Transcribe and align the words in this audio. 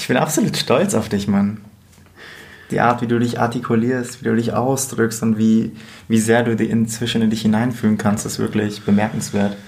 Ich 0.00 0.08
bin 0.08 0.16
absolut 0.16 0.56
stolz 0.56 0.94
auf 0.94 1.10
dich, 1.10 1.28
Mann. 1.28 1.58
Die 2.70 2.80
Art, 2.80 3.02
wie 3.02 3.06
du 3.06 3.18
dich 3.18 3.38
artikulierst, 3.38 4.22
wie 4.22 4.28
du 4.28 4.34
dich 4.34 4.54
ausdrückst 4.54 5.22
und 5.22 5.36
wie, 5.36 5.72
wie 6.08 6.18
sehr 6.18 6.42
du 6.42 6.52
inzwischen 6.52 7.20
in 7.20 7.28
dich 7.28 7.42
hineinfühlen 7.42 7.98
kannst, 7.98 8.24
ist 8.24 8.38
wirklich 8.38 8.80
bemerkenswert. 8.80 9.58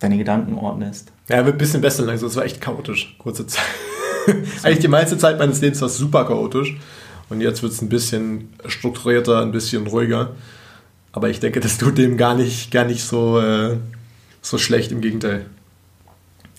Deine 0.00 0.18
Gedanken 0.18 0.58
ordnest. 0.58 1.12
Ja, 1.28 1.46
wird 1.46 1.54
ein 1.54 1.58
bisschen 1.58 1.80
besser 1.80 2.02
langsam. 2.02 2.28
Es 2.28 2.34
war 2.34 2.44
echt 2.44 2.60
chaotisch, 2.60 3.14
kurze 3.18 3.46
Zeit. 3.46 3.62
Eigentlich 4.64 4.80
die 4.80 4.88
meiste 4.88 5.16
Zeit 5.16 5.38
meines 5.38 5.60
Lebens 5.60 5.80
war 5.80 5.86
es 5.86 5.96
super 5.96 6.24
chaotisch. 6.24 6.76
Und 7.28 7.40
jetzt 7.40 7.62
wird 7.62 7.72
es 7.72 7.82
ein 7.82 7.88
bisschen 7.88 8.52
strukturierter, 8.66 9.42
ein 9.42 9.52
bisschen 9.52 9.86
ruhiger. 9.86 10.34
Aber 11.12 11.30
ich 11.30 11.38
denke, 11.38 11.60
das 11.60 11.78
tut 11.78 11.98
dem 11.98 12.16
gar 12.16 12.34
nicht, 12.34 12.72
gar 12.72 12.84
nicht 12.84 13.04
so, 13.04 13.38
äh, 13.38 13.76
so 14.40 14.58
schlecht, 14.58 14.90
im 14.90 15.02
Gegenteil. 15.02 15.46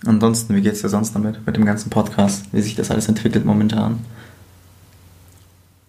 Ansonsten, 0.05 0.55
wie 0.55 0.61
geht 0.61 0.73
es 0.73 0.81
dir 0.81 0.89
sonst 0.89 1.13
damit, 1.15 1.45
mit 1.45 1.55
dem 1.55 1.65
ganzen 1.65 1.89
Podcast? 1.89 2.45
Wie 2.51 2.61
sich 2.61 2.75
das 2.75 2.91
alles 2.91 3.07
entwickelt 3.07 3.45
momentan? 3.45 3.99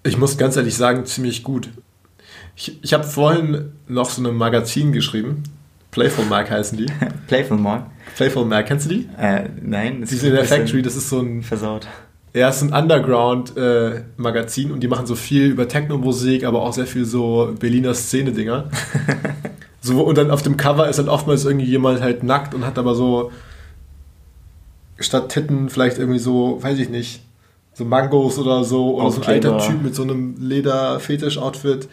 Ich 0.04 0.18
muss 0.18 0.36
ganz 0.36 0.56
ehrlich 0.56 0.76
sagen, 0.76 1.04
ziemlich 1.06 1.42
gut. 1.42 1.70
Ich, 2.56 2.78
ich 2.82 2.92
habe 2.92 3.04
vorhin 3.04 3.72
noch 3.88 4.10
so 4.10 4.22
ein 4.22 4.36
Magazin 4.36 4.92
geschrieben. 4.92 5.42
Playful 5.90 6.26
Mag 6.26 6.50
heißen 6.50 6.76
die. 6.78 6.86
Playful 7.26 7.56
Mag? 7.56 7.86
Playful 8.16 8.44
Mag, 8.44 8.66
kennst 8.66 8.86
du 8.86 8.90
die? 8.90 9.08
Äh, 9.18 9.48
nein. 9.62 10.00
Die 10.08 10.14
sind 10.14 10.28
in 10.30 10.34
der 10.34 10.44
Factory, 10.44 10.82
das 10.82 10.96
ist 10.96 11.08
so 11.08 11.20
ein... 11.20 11.42
Versaut. 11.42 11.88
Ja, 12.34 12.48
es 12.48 12.56
ist 12.56 12.62
ein 12.62 12.82
Underground-Magazin 12.82 14.70
äh, 14.70 14.72
und 14.72 14.80
die 14.80 14.88
machen 14.88 15.06
so 15.06 15.14
viel 15.14 15.46
über 15.46 15.68
Techno-Musik, 15.68 16.44
aber 16.44 16.62
auch 16.62 16.72
sehr 16.72 16.86
viel 16.86 17.04
so 17.04 17.54
Berliner 17.58 17.94
Szene-Dinger. 17.94 18.70
so, 19.80 20.02
und 20.02 20.18
dann 20.18 20.32
auf 20.32 20.42
dem 20.42 20.56
Cover 20.56 20.88
ist 20.88 20.98
dann 20.98 21.08
oftmals 21.08 21.44
irgendwie 21.44 21.66
jemand 21.66 22.00
halt 22.00 22.24
nackt 22.24 22.54
und 22.54 22.66
hat 22.66 22.76
aber 22.76 22.96
so 22.96 23.30
statt 24.98 25.30
Titten 25.30 25.70
vielleicht 25.70 25.98
irgendwie 25.98 26.18
so, 26.18 26.62
weiß 26.62 26.78
ich 26.78 26.88
nicht, 26.88 27.22
so 27.72 27.84
Mangos 27.84 28.38
oder 28.38 28.64
so 28.64 28.96
oder 28.96 29.10
so 29.10 29.20
ein 29.20 29.26
alter 29.26 29.58
Typ 29.58 29.82
mit 29.82 29.94
so 29.94 30.02
einem 30.02 30.36
Leder-Fetisch-Outfit. 30.38 31.88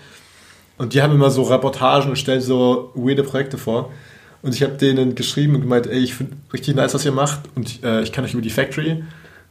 Und 0.78 0.94
die 0.94 1.02
haben 1.02 1.14
immer 1.14 1.31
so 1.31 1.44
Reportagen 1.44 2.09
und 2.09 2.16
stellen 2.17 2.42
so 2.42 2.92
weirde 2.95 3.23
Projekte 3.23 3.58
vor. 3.58 3.92
Und 4.42 4.56
ich 4.56 4.64
habe 4.64 4.73
denen 4.73 5.16
geschrieben 5.16 5.56
und 5.56 5.61
gemeint, 5.61 5.88
ey, 5.88 6.00
ich 6.00 6.16
finde 6.16 6.34
richtig 6.53 6.76
nice, 6.76 6.94
was 6.94 7.06
ihr 7.06 7.11
macht 7.11 7.42
und 7.56 7.84
äh, 7.84 8.02
ich 8.02 8.11
kann 8.11 8.23
euch 8.23 8.34
über 8.34 8.42
die 8.42 8.50
Factory 8.50 9.04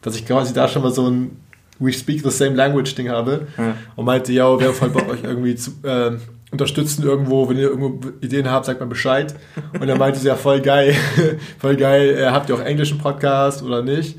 dass 0.03 0.17
ich 0.17 0.27
quasi 0.27 0.53
da 0.53 0.69
schon 0.69 0.83
mal 0.83 0.93
so 0.93 1.09
ein 1.09 1.37
We 1.79 1.93
speak 1.93 2.23
the 2.23 2.31
same 2.31 2.57
language 2.57 2.95
Ding 2.95 3.09
habe 3.09 3.47
ja. 3.57 3.75
und 3.97 4.05
meinte, 4.05 4.33
ja, 4.33 4.59
wer 4.61 4.73
voll 4.73 4.91
Bock 4.91 5.09
euch 5.09 5.23
irgendwie 5.23 5.55
zu 5.55 5.71
äh, 5.83 6.13
unterstützen 6.51 7.05
irgendwo, 7.05 7.49
wenn 7.49 7.57
ihr 7.57 7.69
irgendwo 7.69 8.01
Ideen 8.21 8.51
habt, 8.51 8.67
sagt 8.67 8.81
mal 8.81 8.87
Bescheid. 8.87 9.35
Und 9.79 9.89
er 9.89 9.97
meinte 9.97 10.19
sie, 10.19 10.29
ja, 10.29 10.37
voll 10.37 10.61
geil, 10.61 10.95
voll 11.59 11.77
geil, 11.77 12.17
äh, 12.19 12.27
habt 12.27 12.49
ihr 12.49 12.57
auch 12.57 12.61
englischen 12.61 12.99
Podcast 12.99 13.63
oder 13.63 13.83
nicht? 13.83 14.19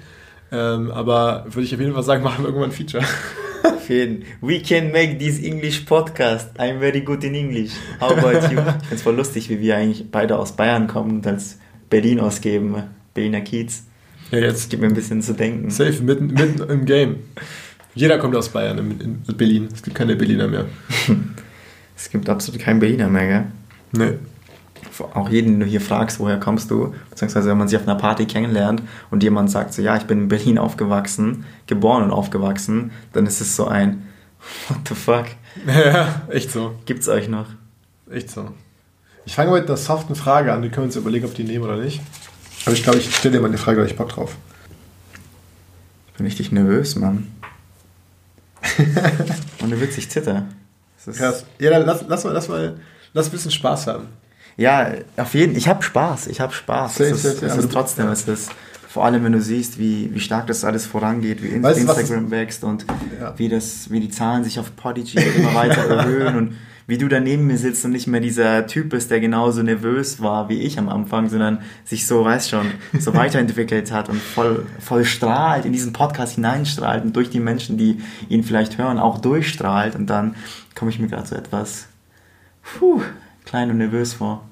Ähm, 0.52 0.92
aber 0.92 1.46
würde 1.50 1.64
ich 1.64 1.74
auf 1.74 1.80
jeden 1.80 1.94
Fall 1.94 2.04
sagen, 2.04 2.24
machen 2.24 2.44
wir 2.44 2.48
irgendwann 2.48 2.70
ein 2.70 2.76
Feature. 2.76 3.04
Auf 3.64 3.90
jeden. 3.90 4.24
We 4.42 4.59
can 4.59 4.92
make 4.92 5.18
this 5.18 5.42
English 5.42 5.82
podcast. 5.82 6.50
I'm 6.59 6.80
very 6.80 7.02
good 7.02 7.24
in 7.24 7.36
English. 7.36 7.72
How 8.00 8.12
about 8.12 8.54
you? 8.54 8.59
Ich 8.86 8.92
es 8.92 9.02
voll 9.02 9.16
lustig, 9.16 9.50
wie 9.50 9.59
wir 9.59 9.78
eigentlich 9.78 10.09
beide 10.12 10.38
aus 10.38 10.54
Bayern 10.56 10.88
kommen 10.88 11.18
und 11.18 11.28
als 11.28 11.59
Berlin 11.90 12.20
ausgeben. 12.20 12.84
Berliner 13.14 13.42
Kiez. 13.42 13.84
Ja, 14.32 14.40
jetzt 14.40 14.70
gibt 14.70 14.82
mir 14.82 14.88
ein 14.88 14.94
bisschen 14.94 15.22
zu 15.22 15.34
denken. 15.34 15.70
Safe, 15.70 16.02
mitten, 16.02 16.28
mitten 16.28 16.70
im 16.70 16.86
Game. 16.86 17.18
Jeder 17.94 18.18
kommt 18.18 18.36
aus 18.36 18.50
Bayern, 18.50 18.78
in, 18.78 19.24
in 19.28 19.38
Berlin. 19.38 19.68
Es 19.74 19.84
gibt 19.84 19.96
keine 19.96 20.16
Berliner 20.16 20.48
mehr. 20.48 20.66
es 21.95 22.09
gibt 22.09 22.30
absolut 22.30 22.61
keinen 22.61 22.80
Berliner 22.80 23.08
mehr, 23.09 23.28
gell? 23.28 23.45
Nee. 23.92 24.17
Auch 25.14 25.30
jeden, 25.30 25.53
den 25.53 25.59
du 25.61 25.66
hier 25.66 25.81
fragst, 25.81 26.20
woher 26.20 26.39
kommst 26.39 26.70
du, 26.70 26.94
beziehungsweise 27.09 27.50
wenn 27.50 27.58
man 27.58 27.67
sich 27.67 27.80
auf 27.80 27.88
einer 27.88 27.97
Party 27.97 28.25
kennenlernt 28.25 28.84
und 29.09 29.23
jemand 29.23 29.50
sagt 29.50 29.73
so, 29.73 29.81
ja, 29.81 29.95
ich 29.97 30.03
bin 30.03 30.23
in 30.23 30.28
Berlin 30.28 30.58
aufgewachsen, 30.58 31.45
geboren 31.66 32.03
und 32.03 32.12
aufgewachsen, 32.12 32.92
dann 33.14 33.25
ist 33.25 33.42
es 33.42 33.56
so 33.56 33.67
ein, 33.67 34.08
what 34.67 34.80
the 34.88 34.95
fuck? 34.95 35.25
Ja, 35.66 36.22
echt 36.29 36.52
so. 36.52 36.75
Gibt's 36.85 37.07
euch 37.07 37.29
noch? 37.29 37.47
Echt 38.09 38.29
so. 38.29 38.50
Ich 39.25 39.35
fange 39.35 39.52
mit 39.52 39.68
einer 39.68 39.78
soften 39.78 40.16
Frage 40.16 40.52
an, 40.52 40.62
die 40.62 40.69
können 40.69 40.84
wir 40.84 40.88
uns 40.88 40.96
überlegen, 40.96 41.25
ob 41.25 41.35
die 41.35 41.44
nehmen 41.44 41.63
oder 41.63 41.78
nicht. 41.78 42.02
Aber 42.66 42.73
ich 42.73 42.84
glaube, 42.84 43.00
ich 43.00 43.16
stelle 43.16 43.35
dir 43.35 43.41
mal 43.41 43.47
eine 43.47 43.58
Frage, 43.58 43.79
weil 43.79 43.88
ich 43.88 43.96
Bock 43.96 44.09
drauf. 44.09 44.35
Ich 46.08 46.13
bin 46.13 46.25
richtig 46.25 46.52
nervös, 46.52 46.96
Mann. 46.96 47.28
Und 49.62 49.72
du 49.72 49.79
witzig 49.79 50.09
zitter. 50.09 50.46
Krass. 51.06 51.45
Ja, 51.59 51.69
dann 51.72 51.85
lass, 51.85 52.06
lass, 52.07 52.23
mal, 52.23 52.31
lass, 52.34 52.47
mal, 52.47 52.79
lass 53.13 53.28
ein 53.28 53.31
bisschen 53.31 53.51
Spaß 53.51 53.88
haben. 53.88 54.07
Ja, 54.57 54.91
auf 55.17 55.34
jeden 55.34 55.53
Fall. 55.53 55.57
Ich 55.57 55.67
habe 55.67 55.84
Spaß. 55.84 56.28
Ich 56.28 56.41
habe 56.41 56.53
Spaß. 56.53 56.95
Safe, 56.95 57.09
es 57.09 57.25
ist, 57.25 57.39
safe, 57.39 57.45
es 57.45 57.57
ist 57.57 57.72
trotzdem, 57.72 58.06
ja. 58.06 58.12
es 58.12 58.28
ist 58.28 58.51
vor 58.88 59.06
allem, 59.06 59.23
wenn 59.23 59.31
du 59.31 59.41
siehst, 59.41 59.79
wie, 59.79 60.13
wie 60.13 60.19
stark 60.19 60.47
das 60.47 60.66
alles 60.66 60.85
vorangeht, 60.85 61.41
wie 61.41 61.63
weißt, 61.63 61.79
Instagram 61.79 62.29
wächst 62.29 62.66
und 62.66 62.85
ja. 63.19 63.34
wie, 63.38 63.47
das, 63.47 63.90
wie 63.90 64.01
die 64.01 64.09
Zahlen 64.09 64.44
sich 64.44 64.59
auf 64.59 64.75
Podigy 64.75 65.17
immer 65.38 65.56
weiter 65.56 65.84
erhöhen 65.90 66.35
und 66.35 66.56
wie 66.88 66.97
du 66.97 67.07
da 67.07 67.22
neben 67.22 67.47
mir 67.47 67.57
sitzt 67.57 67.85
und 67.85 67.91
nicht 67.91 68.07
mehr 68.07 68.19
dieser 68.19 68.67
Typ 68.67 68.90
bist, 68.90 69.09
der 69.09 69.22
genauso 69.22 69.63
nervös 69.63 70.22
war 70.22 70.50
wie 70.50 70.59
ich 70.59 70.78
am 70.78 70.90
Anfang, 70.90 71.29
sondern 71.29 71.59
sich 71.85 72.06
so, 72.06 72.25
weißt 72.25 72.50
schon, 72.50 72.66
so 73.00 73.13
weiterentwickelt 73.16 73.94
hat 73.94 74.09
und 74.09 74.22
voll, 74.22 74.66
voll 74.79 75.06
strahlt, 75.06 75.63
in 75.63 75.72
diesen 75.72 75.94
Podcast 75.94 76.35
hineinstrahlt 76.35 77.06
und 77.06 77.16
durch 77.16 77.29
die 77.29 77.40
Menschen, 77.40 77.78
die 77.78 78.01
ihn 78.28 78.44
vielleicht 78.44 78.78
hören, 78.78 79.00
auch 79.00 79.19
durchstrahlt 79.19 79.95
und 79.95 80.07
dann 80.07 80.35
komme 80.76 80.92
ich 80.92 81.00
mir 81.00 81.08
gerade 81.08 81.28
so 81.28 81.36
etwas 81.36 81.88
puh, 82.62 83.02
klein 83.46 83.70
und 83.70 83.78
nervös 83.78 84.14
vor. 84.14 84.44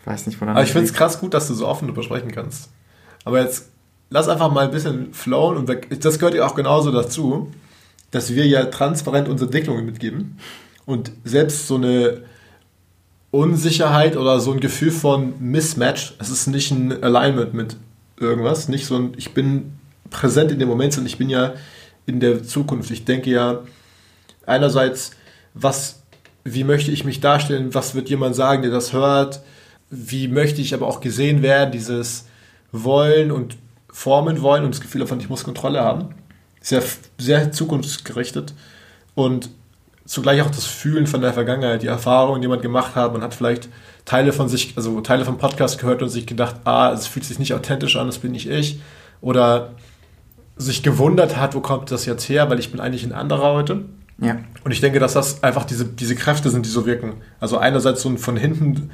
Ich 0.00 0.06
weiß 0.06 0.26
nicht, 0.26 0.40
woran 0.40 0.56
Aber 0.56 0.64
ich 0.64 0.72
finde 0.72 0.86
es 0.86 0.94
krass 0.94 1.20
gut, 1.20 1.34
dass 1.34 1.48
du 1.48 1.54
so 1.54 1.66
offen 1.66 1.86
darüber 1.86 2.02
sprechen 2.02 2.32
kannst. 2.32 2.70
Aber 3.24 3.40
jetzt 3.40 3.68
lass 4.08 4.28
einfach 4.28 4.50
mal 4.50 4.64
ein 4.64 4.70
bisschen 4.70 5.12
flowen 5.12 5.56
und 5.56 6.04
das 6.04 6.18
gehört 6.18 6.34
ja 6.34 6.46
auch 6.46 6.54
genauso 6.54 6.90
dazu, 6.90 7.52
dass 8.10 8.34
wir 8.34 8.46
ja 8.46 8.64
transparent 8.66 9.28
unsere 9.28 9.48
Entwicklungen 9.48 9.84
mitgeben. 9.84 10.38
Und 10.86 11.12
selbst 11.24 11.68
so 11.68 11.76
eine 11.76 12.22
Unsicherheit 13.30 14.16
oder 14.16 14.40
so 14.40 14.52
ein 14.52 14.60
Gefühl 14.60 14.90
von 14.90 15.34
Mismatch, 15.38 16.14
es 16.18 16.30
ist 16.30 16.48
nicht 16.48 16.72
ein 16.72 17.02
Alignment 17.02 17.54
mit 17.54 17.76
irgendwas, 18.18 18.68
nicht 18.68 18.86
so 18.86 18.96
ein, 18.96 19.12
ich 19.16 19.32
bin 19.32 19.72
präsent 20.10 20.50
in 20.50 20.58
dem 20.58 20.68
Moment, 20.68 20.92
sondern 20.92 21.06
ich 21.06 21.18
bin 21.18 21.30
ja 21.30 21.54
in 22.06 22.18
der 22.18 22.42
Zukunft. 22.42 22.90
Ich 22.90 23.04
denke 23.04 23.30
ja 23.30 23.60
einerseits, 24.46 25.12
was, 25.54 26.02
wie 26.44 26.64
möchte 26.64 26.90
ich 26.90 27.04
mich 27.04 27.20
darstellen, 27.20 27.74
was 27.74 27.94
wird 27.94 28.08
jemand 28.08 28.36
sagen, 28.36 28.62
der 28.62 28.70
das 28.70 28.92
hört, 28.92 29.40
wie 29.90 30.28
möchte 30.28 30.60
ich 30.60 30.74
aber 30.74 30.86
auch 30.86 31.00
gesehen 31.00 31.42
werden, 31.42 31.72
dieses 31.72 32.26
Wollen 32.72 33.30
und 33.32 33.56
Formen 33.92 34.42
wollen 34.42 34.64
und 34.64 34.74
das 34.74 34.80
Gefühl 34.80 35.00
davon, 35.00 35.20
ich 35.20 35.28
muss 35.28 35.44
Kontrolle 35.44 35.80
haben. 35.80 36.14
Sehr, 36.60 36.82
sehr 37.18 37.52
zukunftsgerichtet. 37.52 38.54
Und 39.14 39.50
zugleich 40.10 40.42
auch 40.42 40.50
das 40.50 40.66
Fühlen 40.66 41.06
von 41.06 41.20
der 41.20 41.32
Vergangenheit, 41.32 41.82
die 41.82 41.88
Erfahrung, 41.88 42.40
die 42.40 42.48
man 42.48 42.60
gemacht 42.60 42.94
hat. 42.94 43.12
Man 43.12 43.22
hat 43.22 43.34
vielleicht 43.34 43.68
Teile 44.04 44.32
von 44.32 44.48
sich, 44.48 44.74
also 44.76 45.00
Teile 45.00 45.24
vom 45.24 45.38
Podcast 45.38 45.78
gehört 45.78 46.02
und 46.02 46.08
sich 46.08 46.26
gedacht, 46.26 46.56
ah, 46.64 46.92
es 46.92 47.06
fühlt 47.06 47.24
sich 47.24 47.38
nicht 47.38 47.54
authentisch 47.54 47.96
an, 47.96 48.06
das 48.06 48.18
bin 48.18 48.32
nicht 48.32 48.48
ich. 48.48 48.80
Oder 49.20 49.72
sich 50.56 50.82
gewundert 50.82 51.36
hat, 51.36 51.54
wo 51.54 51.60
kommt 51.60 51.90
das 51.90 52.06
jetzt 52.06 52.28
her, 52.28 52.50
weil 52.50 52.58
ich 52.58 52.70
bin 52.70 52.80
eigentlich 52.80 53.04
ein 53.04 53.12
anderer 53.12 53.54
heute. 53.54 53.84
Ja. 54.20 54.38
Und 54.64 54.72
ich 54.72 54.80
denke, 54.80 54.98
dass 54.98 55.14
das 55.14 55.42
einfach 55.42 55.64
diese, 55.64 55.86
diese 55.86 56.14
Kräfte 56.14 56.50
sind, 56.50 56.66
die 56.66 56.70
so 56.70 56.86
wirken. 56.86 57.14
Also 57.40 57.58
einerseits 57.58 58.02
so 58.02 58.08
ein 58.08 58.18
von 58.18 58.36
hinten 58.36 58.90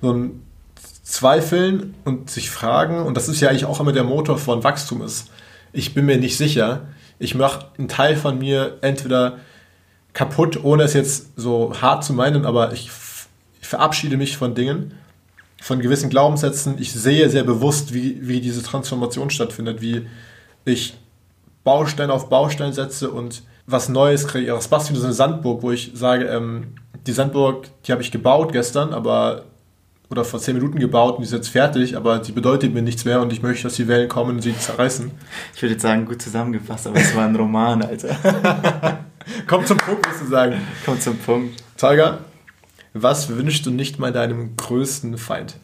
so 0.00 0.12
ein 0.12 0.42
Zweifeln 1.02 1.94
und 2.04 2.30
sich 2.30 2.50
fragen, 2.50 3.00
und 3.00 3.16
das 3.16 3.28
ist 3.28 3.40
ja 3.40 3.48
eigentlich 3.48 3.64
auch 3.64 3.80
immer 3.80 3.92
der 3.92 4.04
Motor 4.04 4.38
von 4.38 4.62
Wachstum 4.62 5.02
ist. 5.02 5.30
Ich 5.72 5.94
bin 5.94 6.06
mir 6.06 6.18
nicht 6.18 6.36
sicher. 6.36 6.82
Ich 7.18 7.34
mache 7.34 7.66
einen 7.78 7.88
Teil 7.88 8.16
von 8.16 8.38
mir 8.38 8.78
entweder 8.82 9.38
kaputt, 10.12 10.62
ohne 10.62 10.84
es 10.84 10.94
jetzt 10.94 11.28
so 11.36 11.74
hart 11.80 12.04
zu 12.04 12.12
meinen, 12.12 12.44
aber 12.44 12.72
ich, 12.72 12.90
ich 13.60 13.68
verabschiede 13.68 14.16
mich 14.16 14.36
von 14.36 14.54
Dingen, 14.54 14.94
von 15.60 15.80
gewissen 15.80 16.10
Glaubenssätzen. 16.10 16.76
Ich 16.78 16.92
sehe 16.92 17.28
sehr 17.30 17.44
bewusst, 17.44 17.94
wie, 17.94 18.28
wie 18.28 18.40
diese 18.40 18.62
Transformation 18.62 19.30
stattfindet, 19.30 19.80
wie 19.80 20.06
ich 20.64 20.96
Baustein 21.64 22.10
auf 22.10 22.28
Baustein 22.28 22.72
setze 22.72 23.10
und 23.10 23.42
was 23.68 23.88
Neues 23.90 24.26
kreiere. 24.26 24.56
Das 24.56 24.66
passt 24.66 24.90
wie 24.90 24.96
so 24.96 25.04
eine 25.04 25.12
Sandburg, 25.12 25.62
wo 25.62 25.70
ich 25.70 25.92
sage, 25.94 26.24
ähm, 26.24 26.74
die 27.06 27.12
Sandburg, 27.12 27.68
die 27.84 27.92
habe 27.92 28.02
ich 28.02 28.10
gebaut 28.10 28.52
gestern, 28.52 28.92
aber 28.92 29.44
oder 30.10 30.24
vor 30.24 30.40
zehn 30.40 30.54
Minuten 30.54 30.78
gebaut 30.78 31.16
und 31.16 31.20
die 31.20 31.26
ist 31.26 31.34
jetzt 31.34 31.50
fertig, 31.50 31.94
aber 31.94 32.18
die 32.18 32.32
bedeutet 32.32 32.72
mir 32.72 32.80
nichts 32.80 33.04
mehr 33.04 33.20
und 33.20 33.30
ich 33.30 33.42
möchte, 33.42 33.64
dass 33.64 33.74
die 33.74 33.86
Wellen 33.88 34.08
kommen 34.08 34.36
und 34.36 34.42
sie 34.42 34.56
zerreißen. 34.56 35.10
Ich 35.54 35.60
würde 35.60 35.74
jetzt 35.74 35.82
sagen, 35.82 36.06
gut 36.06 36.22
zusammengefasst, 36.22 36.86
aber 36.86 36.96
es 36.96 37.14
war 37.14 37.26
ein 37.26 37.36
Roman, 37.36 37.82
Alter. 37.82 38.16
Kommt 39.46 39.66
zum 39.66 39.76
Punkt, 39.76 40.08
musst 40.08 40.22
du 40.22 40.26
sagen. 40.28 40.56
Kommt 40.86 41.02
zum 41.02 41.18
Punkt. 41.18 41.62
Tolga, 41.76 42.20
was 42.94 43.28
wünschst 43.28 43.66
du 43.66 43.70
nicht 43.70 43.98
mal 43.98 44.10
deinem 44.10 44.56
größten 44.56 45.18
Feind? 45.18 45.56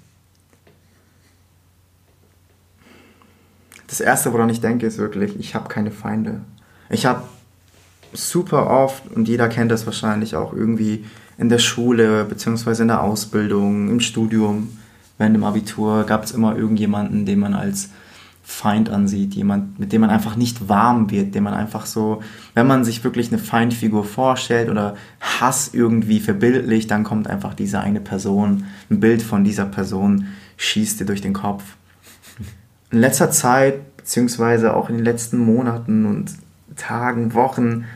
Das 3.87 4.01
Erste, 4.01 4.31
woran 4.35 4.51
ich 4.51 4.61
denke, 4.61 4.87
ist 4.87 4.99
wirklich, 4.99 5.39
ich 5.39 5.55
habe 5.55 5.71
keine 5.71 5.91
Feinde. 5.91 6.43
Ich 6.91 7.07
habe 7.07 7.23
super 8.15 8.71
oft, 8.71 9.11
und 9.11 9.29
jeder 9.29 9.49
kennt 9.49 9.71
das 9.71 9.87
wahrscheinlich 9.87 10.37
auch 10.37 10.53
irgendwie 10.53 11.05
in 11.37 11.49
der 11.49 11.59
Schule, 11.59 12.25
beziehungsweise 12.25 12.83
in 12.83 12.89
der 12.89 13.03
Ausbildung, 13.03 13.89
im 13.89 14.01
Studium, 14.01 14.79
während 15.19 15.37
dem 15.37 15.45
Abitur, 15.45 16.05
gab 16.05 16.25
es 16.25 16.33
immer 16.33 16.57
irgendjemanden, 16.57 17.27
den 17.27 17.41
man 17.41 17.55
als 17.55 17.91
Feind 18.47 18.91
ansieht, 18.91 19.35
jemand, 19.35 19.79
mit 19.79 19.93
dem 19.93 20.03
man 20.03 20.11
einfach 20.11 20.37
nicht 20.37 20.69
warm 20.69 21.11
wird, 21.11 21.35
dem 21.35 21.45
man 21.45 21.55
einfach 21.55 21.87
so, 21.87 22.23
wenn 22.53 22.67
man 22.67 22.85
sich 22.85 23.03
wirklich 23.03 23.29
eine 23.29 23.39
Feindfigur 23.39 24.05
vorstellt 24.05 24.69
oder 24.69 24.97
Hass 25.21 25.71
irgendwie 25.73 26.21
verbildlicht, 26.21 26.91
dann 26.91 27.05
kommt 27.05 27.27
einfach 27.27 27.55
diese 27.55 27.81
eine 27.81 28.01
Person, 28.01 28.65
ein 28.91 29.01
Bild 29.01 29.23
von 29.23 29.45
dieser 29.45 29.65
Person 29.65 30.27
schießt 30.59 31.01
dir 31.01 31.07
durch 31.07 31.23
den 31.23 31.33
Kopf. 31.33 31.65
In 32.91 33.01
letzter 33.01 33.31
Zeit, 33.31 33.97
beziehungsweise 33.97 34.77
auch 34.77 34.91
in 34.91 34.97
den 34.97 35.05
letzten 35.05 35.39
Monaten 35.39 36.05
und 36.05 36.35
Tagen, 36.77 37.33
Wochen, 37.33 37.87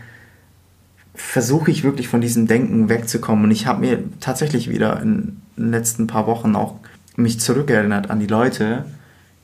versuche 1.19 1.71
ich 1.71 1.83
wirklich 1.83 2.09
von 2.09 2.21
diesem 2.21 2.47
Denken 2.47 2.89
wegzukommen. 2.89 3.45
Und 3.45 3.51
ich 3.51 3.67
habe 3.67 3.81
mir 3.81 4.05
tatsächlich 4.21 4.71
wieder 4.71 5.03
in 5.03 5.43
den 5.57 5.71
letzten 5.71 6.07
paar 6.07 6.27
Wochen 6.27 6.55
auch 6.57 6.77
mich 7.17 7.41
zurückerinnert 7.41 8.09
an 8.09 8.21
die 8.21 8.27
Leute, 8.27 8.85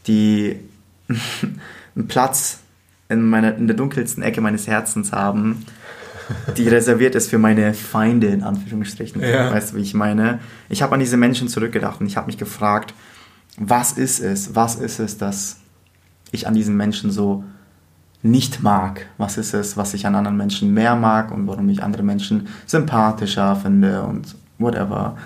die 0.07 0.57
einen 1.09 2.09
Platz 2.09 2.61
in, 3.09 3.29
meiner, 3.29 3.57
in 3.57 3.67
der 3.67 3.77
dunkelsten 3.77 4.23
Ecke 4.23 4.41
meines 4.41 4.67
Herzens 4.69 5.13
haben, 5.13 5.67
die 6.57 6.69
reserviert 6.69 7.17
ist 7.17 7.29
für 7.29 7.39
meine 7.39 7.75
Feinde, 7.75 8.29
in 8.29 8.45
Anführungsstrichen. 8.45 9.21
Ja. 9.21 9.53
Weißt 9.53 9.73
du, 9.73 9.77
wie 9.77 9.83
ich 9.83 9.95
meine? 9.95 10.39
Ich 10.69 10.81
habe 10.81 10.95
an 10.95 11.01
diese 11.01 11.17
Menschen 11.17 11.49
zurückgedacht 11.49 12.01
und 12.01 12.07
ich 12.07 12.17
habe 12.17 12.29
mich 12.29 12.39
gefragt, 12.39 12.95
was 13.59 13.93
ist 13.93 14.21
es, 14.21 14.55
was 14.55 14.77
ist 14.77 15.01
es, 15.01 15.19
dass 15.19 15.59
ich 16.31 16.47
an 16.47 16.55
diesen 16.55 16.77
Menschen 16.77 17.11
so 17.11 17.45
nicht 18.25 18.63
mag? 18.63 19.07
Was 19.19 19.37
ist 19.37 19.53
es, 19.53 19.77
was 19.77 19.93
ich 19.93 20.07
an 20.07 20.15
anderen 20.15 20.39
Menschen 20.39 20.73
mehr 20.73 20.97
mag 20.97 21.31
und 21.31 21.47
warum 21.47 21.69
ich 21.69 21.83
andere 21.83 22.03
Menschen 22.03 22.49
sympathischer 22.67 23.55
finde 23.55 24.03
und 24.03 24.35
whatever. 24.59 25.17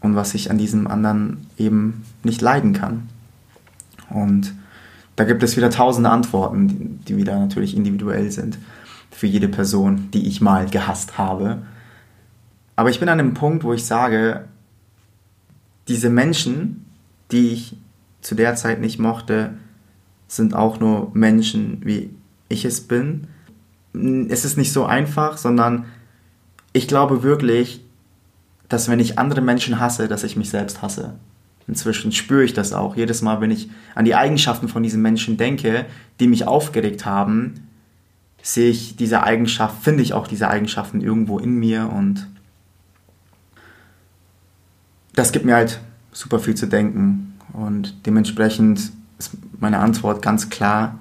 Und 0.00 0.14
was 0.14 0.34
ich 0.34 0.50
an 0.50 0.58
diesem 0.58 0.86
anderen 0.86 1.46
eben 1.56 2.04
nicht 2.22 2.42
leiden 2.42 2.74
kann. 2.74 3.08
Und 4.10 4.52
da 5.16 5.24
gibt 5.24 5.42
es 5.42 5.56
wieder 5.56 5.70
tausende 5.70 6.10
Antworten, 6.10 6.68
die, 6.68 7.04
die 7.06 7.16
wieder 7.16 7.38
natürlich 7.38 7.74
individuell 7.74 8.30
sind 8.30 8.58
für 9.10 9.26
jede 9.26 9.48
Person, 9.48 10.10
die 10.12 10.28
ich 10.28 10.40
mal 10.40 10.66
gehasst 10.66 11.16
habe. 11.16 11.62
Aber 12.76 12.90
ich 12.90 13.00
bin 13.00 13.08
an 13.08 13.18
dem 13.18 13.34
Punkt, 13.34 13.64
wo 13.64 13.72
ich 13.72 13.84
sage, 13.86 14.44
diese 15.88 16.10
Menschen, 16.10 16.84
die 17.32 17.48
ich 17.48 17.76
zu 18.20 18.34
der 18.34 18.54
Zeit 18.54 18.80
nicht 18.80 18.98
mochte, 18.98 19.54
sind 20.28 20.54
auch 20.54 20.78
nur 20.78 21.10
Menschen, 21.14 21.80
wie 21.84 22.10
ich 22.48 22.64
es 22.64 22.80
bin. 22.80 23.26
Es 24.28 24.44
ist 24.44 24.56
nicht 24.56 24.72
so 24.72 24.84
einfach, 24.84 25.38
sondern 25.38 25.86
ich 26.72 26.88
glaube 26.88 27.22
wirklich, 27.22 27.84
dass 28.68 28.88
wenn 28.88 29.00
ich 29.00 29.18
andere 29.18 29.40
Menschen 29.40 29.80
hasse, 29.80 30.08
dass 30.08 30.24
ich 30.24 30.36
mich 30.36 30.50
selbst 30.50 30.82
hasse. 30.82 31.14
Inzwischen 31.66 32.12
spüre 32.12 32.44
ich 32.44 32.54
das 32.54 32.72
auch. 32.72 32.96
Jedes 32.96 33.20
Mal, 33.22 33.40
wenn 33.40 33.50
ich 33.50 33.68
an 33.94 34.04
die 34.04 34.14
Eigenschaften 34.14 34.68
von 34.68 34.82
diesen 34.82 35.02
Menschen 35.02 35.36
denke, 35.36 35.86
die 36.20 36.26
mich 36.26 36.46
aufgeregt 36.46 37.04
haben, 37.04 37.68
sehe 38.42 38.70
ich 38.70 38.96
diese 38.96 39.22
Eigenschaft, 39.22 39.82
finde 39.82 40.02
ich 40.02 40.14
auch 40.14 40.26
diese 40.26 40.48
Eigenschaften 40.48 41.00
irgendwo 41.00 41.38
in 41.38 41.56
mir 41.56 41.90
und 41.92 42.26
das 45.14 45.32
gibt 45.32 45.44
mir 45.44 45.56
halt 45.56 45.80
super 46.12 46.38
viel 46.38 46.54
zu 46.54 46.66
denken 46.66 47.34
und 47.52 48.06
dementsprechend 48.06 48.92
ist 49.18 49.32
meine 49.58 49.80
Antwort 49.80 50.22
ganz 50.22 50.48
klar, 50.48 50.98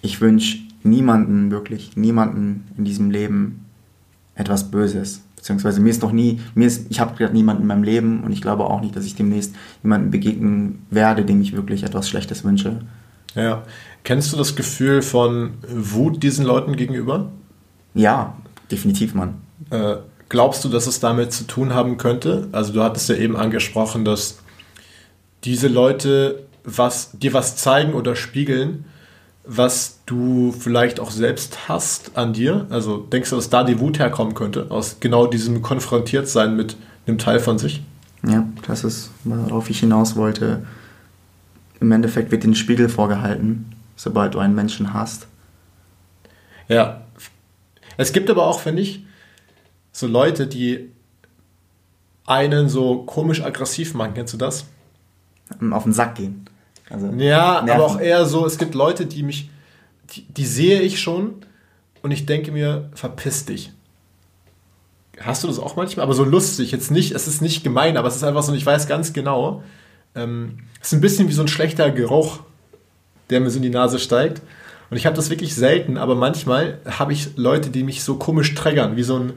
ich 0.00 0.20
wünsche 0.20 0.58
niemanden, 0.84 1.50
wirklich 1.50 1.96
niemanden 1.96 2.64
in 2.76 2.84
diesem 2.84 3.10
Leben 3.10 3.64
etwas 4.34 4.70
Böses. 4.70 5.22
Beziehungsweise 5.36 5.80
mir 5.80 5.90
ist 5.90 6.02
noch 6.02 6.12
nie, 6.12 6.40
mir 6.54 6.66
ist, 6.66 6.90
ich 6.90 7.00
habe 7.00 7.16
gerade 7.16 7.34
niemanden 7.34 7.62
in 7.62 7.68
meinem 7.68 7.82
Leben 7.82 8.24
und 8.24 8.32
ich 8.32 8.40
glaube 8.40 8.64
auch 8.64 8.80
nicht, 8.80 8.96
dass 8.96 9.04
ich 9.04 9.14
demnächst 9.14 9.54
jemanden 9.82 10.10
begegnen 10.10 10.86
werde, 10.90 11.24
dem 11.24 11.40
ich 11.40 11.54
wirklich 11.54 11.82
etwas 11.82 12.08
Schlechtes 12.08 12.44
wünsche. 12.44 12.80
Ja. 13.34 13.62
Kennst 14.04 14.32
du 14.32 14.36
das 14.36 14.56
Gefühl 14.56 15.02
von 15.02 15.54
Wut 15.68 16.22
diesen 16.22 16.44
Leuten 16.44 16.76
gegenüber? 16.76 17.30
Ja, 17.94 18.36
definitiv, 18.70 19.14
Mann. 19.14 19.34
Äh, 19.70 19.96
glaubst 20.28 20.64
du, 20.64 20.68
dass 20.68 20.86
es 20.86 21.00
damit 21.00 21.32
zu 21.32 21.44
tun 21.44 21.74
haben 21.74 21.96
könnte? 21.96 22.48
Also 22.52 22.72
du 22.72 22.82
hattest 22.82 23.08
ja 23.08 23.16
eben 23.16 23.36
angesprochen, 23.36 24.04
dass 24.04 24.38
diese 25.44 25.68
Leute 25.68 26.44
was, 26.64 27.10
dir 27.12 27.34
was 27.34 27.56
zeigen 27.56 27.92
oder 27.92 28.16
spiegeln, 28.16 28.86
was 29.46 30.00
du 30.06 30.52
vielleicht 30.52 31.00
auch 31.00 31.10
selbst 31.10 31.68
hast 31.68 32.16
an 32.16 32.32
dir? 32.32 32.66
Also 32.70 32.98
denkst 32.98 33.30
du, 33.30 33.36
dass 33.36 33.50
da 33.50 33.62
die 33.62 33.78
Wut 33.78 33.98
herkommen 33.98 34.34
könnte, 34.34 34.70
aus 34.70 34.98
genau 35.00 35.26
diesem 35.26 35.60
Konfrontiertsein 35.62 36.56
mit 36.56 36.76
einem 37.06 37.18
Teil 37.18 37.40
von 37.40 37.58
sich? 37.58 37.82
Ja, 38.26 38.48
das 38.66 38.84
ist, 38.84 39.10
worauf 39.24 39.68
ich 39.68 39.80
hinaus 39.80 40.16
wollte. 40.16 40.66
Im 41.80 41.92
Endeffekt 41.92 42.30
wird 42.30 42.44
den 42.44 42.54
Spiegel 42.54 42.88
vorgehalten, 42.88 43.74
sobald 43.96 44.34
du 44.34 44.38
einen 44.38 44.54
Menschen 44.54 44.94
hast. 44.94 45.26
Ja. 46.68 47.02
Es 47.98 48.12
gibt 48.12 48.30
aber 48.30 48.46
auch, 48.46 48.60
finde 48.60 48.80
ich, 48.80 49.04
so 49.92 50.06
Leute, 50.06 50.46
die 50.46 50.90
einen 52.26 52.70
so 52.70 53.02
komisch 53.02 53.42
aggressiv 53.42 53.92
machen. 53.94 54.14
Kennst 54.14 54.32
du 54.32 54.38
das? 54.38 54.64
Auf 55.70 55.84
den 55.84 55.92
Sack 55.92 56.14
gehen. 56.14 56.46
Also 56.90 57.06
ja, 57.06 57.62
nerven. 57.62 57.70
aber 57.70 57.84
auch 57.84 58.00
eher 58.00 58.24
so, 58.26 58.46
es 58.46 58.58
gibt 58.58 58.74
Leute, 58.74 59.06
die 59.06 59.22
mich, 59.22 59.50
die, 60.10 60.22
die 60.22 60.46
sehe 60.46 60.80
ich 60.80 61.00
schon 61.00 61.36
und 62.02 62.10
ich 62.10 62.26
denke 62.26 62.52
mir, 62.52 62.90
verpiss 62.94 63.46
dich. 63.46 63.72
Hast 65.20 65.42
du 65.44 65.48
das 65.48 65.58
auch 65.58 65.76
manchmal? 65.76 66.04
Aber 66.04 66.14
so 66.14 66.24
lustig, 66.24 66.72
jetzt 66.72 66.90
nicht, 66.90 67.12
es 67.12 67.28
ist 67.28 67.40
nicht 67.40 67.64
gemein, 67.64 67.96
aber 67.96 68.08
es 68.08 68.16
ist 68.16 68.24
einfach 68.24 68.42
so, 68.42 68.52
ich 68.52 68.66
weiß 68.66 68.88
ganz 68.88 69.12
genau, 69.12 69.62
ähm, 70.14 70.58
es 70.80 70.88
ist 70.88 70.94
ein 70.94 71.00
bisschen 71.00 71.28
wie 71.28 71.32
so 71.32 71.42
ein 71.42 71.48
schlechter 71.48 71.90
Geruch, 71.90 72.40
der 73.30 73.40
mir 73.40 73.50
so 73.50 73.56
in 73.56 73.62
die 73.62 73.70
Nase 73.70 73.98
steigt. 73.98 74.42
Und 74.90 74.96
ich 74.96 75.06
habe 75.06 75.16
das 75.16 75.30
wirklich 75.30 75.54
selten, 75.54 75.96
aber 75.96 76.14
manchmal 76.14 76.80
habe 76.86 77.12
ich 77.12 77.36
Leute, 77.36 77.70
die 77.70 77.84
mich 77.84 78.04
so 78.04 78.16
komisch 78.16 78.54
triggern, 78.54 78.96
wie 78.96 79.02
so 79.02 79.18
ein, 79.18 79.32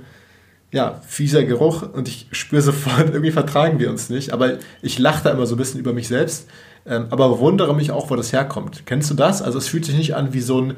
ja, 0.71 1.01
fieser 1.07 1.43
Geruch 1.43 1.83
und 1.93 2.07
ich 2.07 2.27
spüre 2.31 2.61
sofort, 2.61 3.09
irgendwie 3.11 3.31
vertragen 3.31 3.79
wir 3.79 3.89
uns 3.89 4.09
nicht. 4.09 4.31
Aber 4.33 4.57
ich 4.81 4.99
lache 4.99 5.23
da 5.23 5.31
immer 5.31 5.45
so 5.45 5.55
ein 5.55 5.57
bisschen 5.57 5.79
über 5.79 5.93
mich 5.93 6.07
selbst, 6.07 6.47
ähm, 6.85 7.07
aber 7.09 7.39
wundere 7.39 7.75
mich 7.75 7.91
auch, 7.91 8.09
wo 8.09 8.15
das 8.15 8.33
herkommt. 8.33 8.85
Kennst 8.85 9.09
du 9.09 9.13
das? 9.13 9.41
Also 9.41 9.57
es 9.57 9.67
fühlt 9.67 9.85
sich 9.85 9.95
nicht 9.95 10.15
an 10.15 10.33
wie 10.33 10.41
so 10.41 10.61
ein, 10.61 10.77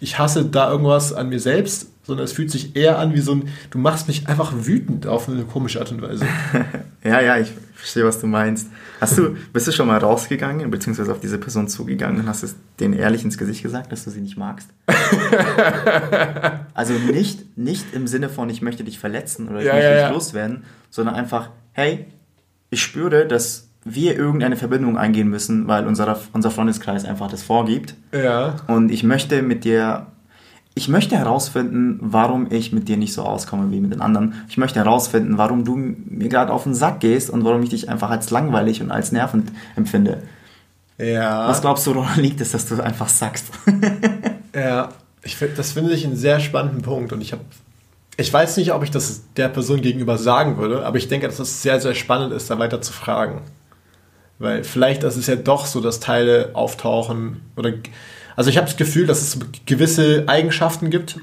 ich 0.00 0.18
hasse 0.18 0.44
da 0.44 0.70
irgendwas 0.70 1.12
an 1.12 1.28
mir 1.28 1.40
selbst, 1.40 1.88
sondern 2.02 2.24
es 2.24 2.32
fühlt 2.32 2.50
sich 2.50 2.74
eher 2.76 2.98
an 2.98 3.14
wie 3.14 3.20
so 3.20 3.32
ein, 3.32 3.48
du 3.70 3.78
machst 3.78 4.08
mich 4.08 4.26
einfach 4.26 4.52
wütend 4.54 5.06
auf 5.06 5.28
eine 5.28 5.44
komische 5.44 5.80
Art 5.80 5.92
und 5.92 6.02
Weise. 6.02 6.26
ja, 7.02 7.20
ja, 7.20 7.38
ich 7.38 7.52
verstehe, 7.74 8.04
was 8.04 8.20
du 8.20 8.26
meinst. 8.26 8.68
Hast 9.00 9.16
du, 9.16 9.36
bist 9.52 9.66
du 9.66 9.72
schon 9.72 9.86
mal 9.86 9.98
rausgegangen, 9.98 10.70
beziehungsweise 10.70 11.10
auf 11.12 11.20
diese 11.20 11.38
Person 11.38 11.68
zugegangen 11.68 12.20
und 12.20 12.28
hast 12.28 12.42
es 12.42 12.54
denen 12.78 12.92
ehrlich 12.92 13.24
ins 13.24 13.38
Gesicht 13.38 13.62
gesagt, 13.62 13.90
dass 13.92 14.04
du 14.04 14.10
sie 14.10 14.20
nicht 14.20 14.36
magst? 14.36 14.68
also 16.74 16.92
nicht, 16.92 17.56
nicht 17.56 17.94
im 17.94 18.06
Sinne 18.06 18.28
von, 18.28 18.50
ich 18.50 18.60
möchte 18.60 18.84
dich 18.84 18.98
verletzen 18.98 19.48
oder 19.48 19.60
ich 19.60 19.66
ja, 19.66 19.72
möchte 19.72 19.88
ja, 19.88 19.94
dich 19.94 20.02
ja. 20.02 20.10
loswerden, 20.10 20.64
sondern 20.90 21.14
einfach, 21.14 21.50
hey, 21.72 22.06
ich 22.68 22.82
spüre, 22.82 23.26
dass 23.26 23.68
wir 23.84 24.16
irgendeine 24.16 24.56
Verbindung 24.56 24.98
eingehen 24.98 25.28
müssen, 25.28 25.66
weil 25.66 25.86
unser, 25.86 26.20
unser 26.34 26.50
Freundeskreis 26.50 27.06
einfach 27.06 27.30
das 27.30 27.42
vorgibt. 27.42 27.94
Ja. 28.12 28.56
Und 28.66 28.90
ich 28.90 29.02
möchte 29.02 29.40
mit 29.40 29.64
dir, 29.64 30.08
ich 30.74 30.88
möchte 30.88 31.16
herausfinden, 31.16 31.98
warum 32.00 32.50
ich 32.50 32.72
mit 32.72 32.88
dir 32.88 32.96
nicht 32.96 33.12
so 33.12 33.22
auskomme 33.22 33.70
wie 33.72 33.80
mit 33.80 33.92
den 33.92 34.00
anderen. 34.00 34.34
Ich 34.48 34.56
möchte 34.56 34.78
herausfinden, 34.78 35.36
warum 35.36 35.64
du 35.64 35.76
mir 35.76 36.28
gerade 36.28 36.52
auf 36.52 36.62
den 36.62 36.74
Sack 36.74 37.00
gehst 37.00 37.28
und 37.28 37.44
warum 37.44 37.62
ich 37.62 37.70
dich 37.70 37.88
einfach 37.88 38.10
als 38.10 38.30
langweilig 38.30 38.80
und 38.80 38.90
als 38.90 39.12
nervend 39.12 39.50
empfinde. 39.76 40.22
Ja. 40.96 41.48
Was 41.48 41.60
glaubst 41.60 41.86
du, 41.86 41.94
woran 41.94 42.20
liegt 42.20 42.40
es, 42.40 42.52
dass 42.52 42.66
du 42.66 42.80
einfach 42.80 43.08
sagst? 43.08 43.46
ja, 44.54 44.90
ich 45.22 45.36
find, 45.36 45.58
das 45.58 45.72
finde 45.72 45.92
ich 45.92 46.06
einen 46.06 46.16
sehr 46.16 46.40
spannenden 46.40 46.82
Punkt 46.82 47.12
und 47.12 47.20
ich 47.20 47.32
habe 47.32 47.42
ich 48.16 48.30
weiß 48.30 48.58
nicht, 48.58 48.72
ob 48.72 48.82
ich 48.82 48.90
das 48.90 49.22
der 49.36 49.48
Person 49.48 49.80
gegenüber 49.80 50.18
sagen 50.18 50.58
würde, 50.58 50.84
aber 50.84 50.98
ich 50.98 51.08
denke, 51.08 51.26
dass 51.26 51.38
es 51.38 51.62
sehr, 51.62 51.80
sehr 51.80 51.94
spannend 51.94 52.34
ist, 52.34 52.50
da 52.50 52.58
weiter 52.58 52.82
zu 52.82 52.92
fragen. 52.92 53.40
Weil 54.38 54.62
vielleicht 54.62 55.04
ist 55.04 55.16
es 55.16 55.26
ja 55.26 55.36
doch 55.36 55.64
so, 55.64 55.80
dass 55.80 56.00
Teile 56.00 56.50
auftauchen 56.52 57.40
oder. 57.56 57.72
Also 58.40 58.48
ich 58.48 58.56
habe 58.56 58.66
das 58.66 58.78
Gefühl, 58.78 59.06
dass 59.06 59.20
es 59.20 59.38
gewisse 59.66 60.24
Eigenschaften 60.26 60.88
gibt, 60.88 61.18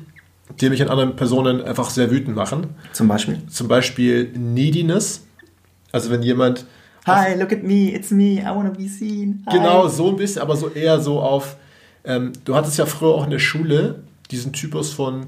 die 0.61 0.69
mich 0.69 0.83
an 0.83 0.89
anderen 0.89 1.15
Personen 1.15 1.63
einfach 1.63 1.89
sehr 1.89 2.11
wütend 2.11 2.35
machen. 2.35 2.75
Zum 2.93 3.07
Beispiel? 3.07 3.41
Zum 3.49 3.67
Beispiel 3.67 4.31
Neediness. 4.37 5.25
Also 5.91 6.11
wenn 6.11 6.21
jemand. 6.21 6.67
Hi, 7.07 7.33
look 7.33 7.51
at 7.51 7.63
me, 7.63 7.91
it's 7.91 8.11
me, 8.11 8.33
I 8.33 8.45
wanna 8.53 8.69
be 8.69 8.87
seen. 8.87 9.43
Hi. 9.47 9.57
Genau, 9.57 9.87
so 9.87 10.09
ein 10.09 10.15
bisschen, 10.15 10.43
aber 10.43 10.55
so 10.55 10.69
eher 10.69 10.99
so 10.99 11.19
auf. 11.19 11.57
Ähm, 12.03 12.33
du 12.45 12.53
hattest 12.53 12.77
ja 12.77 12.85
früher 12.85 13.15
auch 13.15 13.23
in 13.23 13.31
der 13.31 13.39
Schule 13.39 14.03
diesen 14.29 14.53
Typus 14.53 14.93
von 14.93 15.25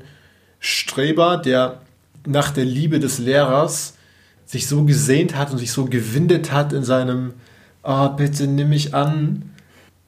Streber, 0.59 1.37
der 1.37 1.81
nach 2.23 2.51
der 2.51 2.65
Liebe 2.65 2.99
des 2.99 3.17
Lehrers 3.17 3.95
sich 4.45 4.67
so 4.67 4.83
gesehnt 4.83 5.35
hat 5.35 5.49
und 5.51 5.57
sich 5.57 5.71
so 5.71 5.85
gewindet 5.85 6.51
hat 6.51 6.71
in 6.71 6.83
seinem 6.83 7.33
oh, 7.81 8.09
bitte 8.09 8.45
nimm 8.45 8.69
mich 8.69 8.93
an. 8.93 9.55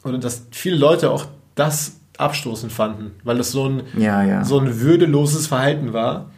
Und 0.03 0.23
dass 0.23 0.43
viele 0.51 0.75
Leute 0.75 1.09
auch 1.09 1.25
das 1.61 1.97
abstoßend 2.17 2.71
fanden, 2.71 3.11
weil 3.23 3.37
das 3.37 3.51
so 3.51 3.69
ein, 3.69 3.83
ja, 3.95 4.23
ja. 4.23 4.43
so 4.43 4.59
ein 4.59 4.81
würdeloses 4.81 5.47
Verhalten 5.47 5.93
war. 5.93 6.31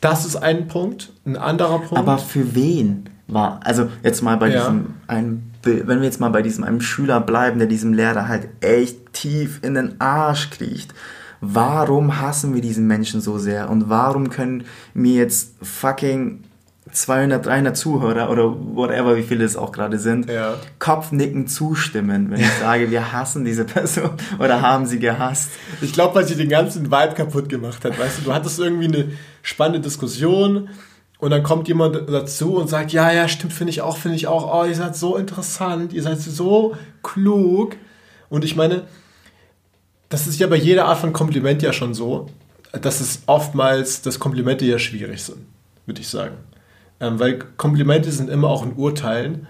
Das 0.00 0.24
ist 0.24 0.36
ein 0.36 0.66
Punkt. 0.66 1.12
Ein 1.26 1.36
anderer 1.36 1.78
Punkt. 1.78 1.98
Aber 1.98 2.16
für 2.16 2.54
wen 2.54 3.10
war, 3.26 3.60
also 3.62 3.88
jetzt 4.02 4.22
mal 4.22 4.36
bei 4.38 4.48
ja. 4.48 4.64
diesem 4.64 4.94
einen 5.06 5.50
wenn 5.62 5.98
wir 5.98 6.06
jetzt 6.06 6.20
mal 6.20 6.30
bei 6.30 6.40
diesem 6.40 6.64
einem 6.64 6.80
Schüler 6.80 7.20
bleiben, 7.20 7.58
der 7.58 7.68
diesem 7.68 7.92
Lehrer 7.92 8.28
halt 8.28 8.48
echt 8.62 9.12
tief 9.12 9.60
in 9.62 9.74
den 9.74 10.00
Arsch 10.00 10.48
kriecht, 10.48 10.94
warum 11.42 12.18
hassen 12.18 12.54
wir 12.54 12.62
diesen 12.62 12.86
Menschen 12.86 13.20
so 13.20 13.36
sehr 13.36 13.68
und 13.68 13.90
warum 13.90 14.30
können 14.30 14.64
mir 14.94 15.16
jetzt 15.16 15.56
fucking 15.60 16.44
200, 16.92 17.44
300 17.44 17.76
Zuhörer 17.76 18.30
oder 18.30 18.52
whatever, 18.74 19.16
wie 19.16 19.22
viele 19.22 19.44
es 19.44 19.56
auch 19.56 19.70
gerade 19.70 19.98
sind, 19.98 20.28
ja. 20.28 20.54
Kopfnicken 20.78 21.46
zustimmen, 21.46 22.30
wenn 22.30 22.40
ich 22.40 22.52
sage, 22.60 22.90
wir 22.90 23.12
hassen 23.12 23.44
diese 23.44 23.64
Person 23.64 24.10
oder 24.38 24.60
haben 24.60 24.86
sie 24.86 24.98
gehasst. 24.98 25.50
Ich 25.82 25.92
glaube, 25.92 26.16
weil 26.16 26.26
sie 26.26 26.36
den 26.36 26.48
ganzen 26.48 26.86
Vibe 26.86 27.14
kaputt 27.14 27.48
gemacht 27.48 27.84
hat. 27.84 27.98
Weißt 27.98 28.18
du, 28.18 28.22
du 28.22 28.34
hattest 28.34 28.58
irgendwie 28.58 28.86
eine 28.86 29.12
spannende 29.42 29.80
Diskussion 29.80 30.68
und 31.18 31.30
dann 31.30 31.42
kommt 31.42 31.68
jemand 31.68 32.08
dazu 32.08 32.56
und 32.56 32.68
sagt, 32.68 32.92
ja, 32.92 33.12
ja, 33.12 33.28
stimmt, 33.28 33.52
finde 33.52 33.70
ich 33.70 33.82
auch, 33.82 33.98
finde 33.98 34.16
ich 34.16 34.26
auch, 34.26 34.52
oh, 34.52 34.66
ihr 34.66 34.74
seid 34.74 34.96
so 34.96 35.16
interessant, 35.16 35.92
ihr 35.92 36.02
seid 36.02 36.20
so 36.20 36.76
klug. 37.02 37.76
Und 38.30 38.44
ich 38.44 38.56
meine, 38.56 38.84
das 40.08 40.26
ist 40.26 40.40
ja 40.40 40.46
bei 40.46 40.56
jeder 40.56 40.86
Art 40.86 40.98
von 40.98 41.12
Kompliment 41.12 41.62
ja 41.62 41.72
schon 41.72 41.92
so, 41.92 42.30
dass 42.72 43.00
es 43.00 43.22
oftmals, 43.26 44.00
dass 44.00 44.18
Komplimente 44.18 44.64
ja 44.64 44.78
schwierig 44.78 45.22
sind, 45.22 45.46
würde 45.84 46.00
ich 46.00 46.08
sagen. 46.08 46.36
Ähm, 47.00 47.18
weil 47.18 47.38
Komplimente 47.56 48.12
sind 48.12 48.28
immer 48.28 48.48
auch 48.48 48.64
in 48.64 48.74
Urteilen. 48.74 49.46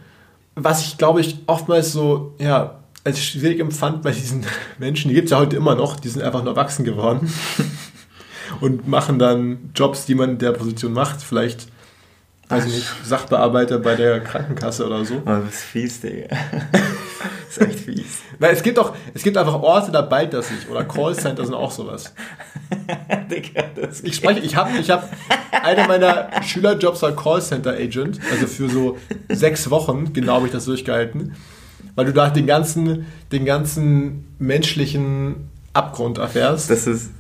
Was 0.54 0.85
ich, 0.85 0.99
glaube 0.99 1.21
ich, 1.21 1.38
oftmals 1.47 1.92
so, 1.92 2.35
ja, 2.38 2.80
als 3.04 3.23
schwierig 3.23 3.61
empfand 3.61 4.02
bei 4.02 4.12
diesen 4.12 4.45
Menschen, 4.78 5.09
die 5.09 5.14
gibt 5.14 5.26
es 5.26 5.33
ja 5.33 5.38
heute 5.38 5.57
immer 5.57 5.75
noch, 5.75 5.99
die 5.99 6.09
sind 6.09 6.23
einfach 6.23 6.42
nur 6.42 6.52
erwachsen 6.52 6.85
geworden 6.85 7.33
und 8.61 8.87
machen 8.88 9.19
dann 9.19 9.71
Jobs, 9.75 10.07
die 10.07 10.14
man 10.14 10.30
in 10.30 10.38
der 10.38 10.52
Position 10.52 10.92
macht. 10.92 11.23
Vielleicht 11.23 11.69
weiß 12.50 12.66
ich 12.66 12.75
nicht, 12.75 12.87
Sachbearbeiter 13.04 13.78
bei 13.78 13.95
der 13.95 14.21
Krankenkasse 14.21 14.87
oder 14.87 15.04
so. 15.04 15.16
Oh, 15.16 15.23
das 15.25 15.54
ist 15.54 15.62
fies, 15.62 16.00
Digga. 16.00 16.26
das 17.47 17.57
ist 17.57 17.62
echt 17.62 17.80
fies. 17.80 18.19
Weil 18.38 18.54
es 18.54 18.62
gibt 18.62 18.78
doch, 18.78 18.95
es 19.14 19.23
gibt 19.23 19.37
einfach 19.37 19.54
Orte, 19.54 19.92
da 19.92 20.02
ballt 20.02 20.33
das 20.33 20.50
nicht. 20.50 20.69
Oder 20.69 20.85
Callcenter 20.85 21.45
sind 21.45 21.54
auch 21.54 21.71
sowas. 21.71 22.12
Digga, 23.30 23.64
das 23.76 24.02
ich 24.02 24.16
spreche, 24.16 24.40
ich 24.40 24.57
habe, 24.57 24.76
ich 24.78 24.90
habe, 24.90 25.09
einer 25.50 25.87
meiner 25.87 26.42
Schülerjobs 26.42 27.02
war 27.02 27.12
Callcenter 27.12 27.73
Agent, 27.73 28.19
also 28.30 28.47
für 28.47 28.69
so 28.69 28.99
sechs 29.28 29.71
Wochen, 29.71 30.12
genau 30.12 30.35
habe 30.35 30.47
ich 30.47 30.52
das 30.52 30.64
durchgehalten. 30.64 31.37
Weil 31.95 32.07
du 32.07 32.12
da 32.12 32.30
den 32.30 32.47
ganzen, 32.47 33.07
den 33.30 33.45
ganzen 33.45 34.35
menschlichen 34.38 35.50
Abgrund 35.73 36.19
erfährst. 36.19 36.71
Das 36.71 36.87
ist, 36.87 37.11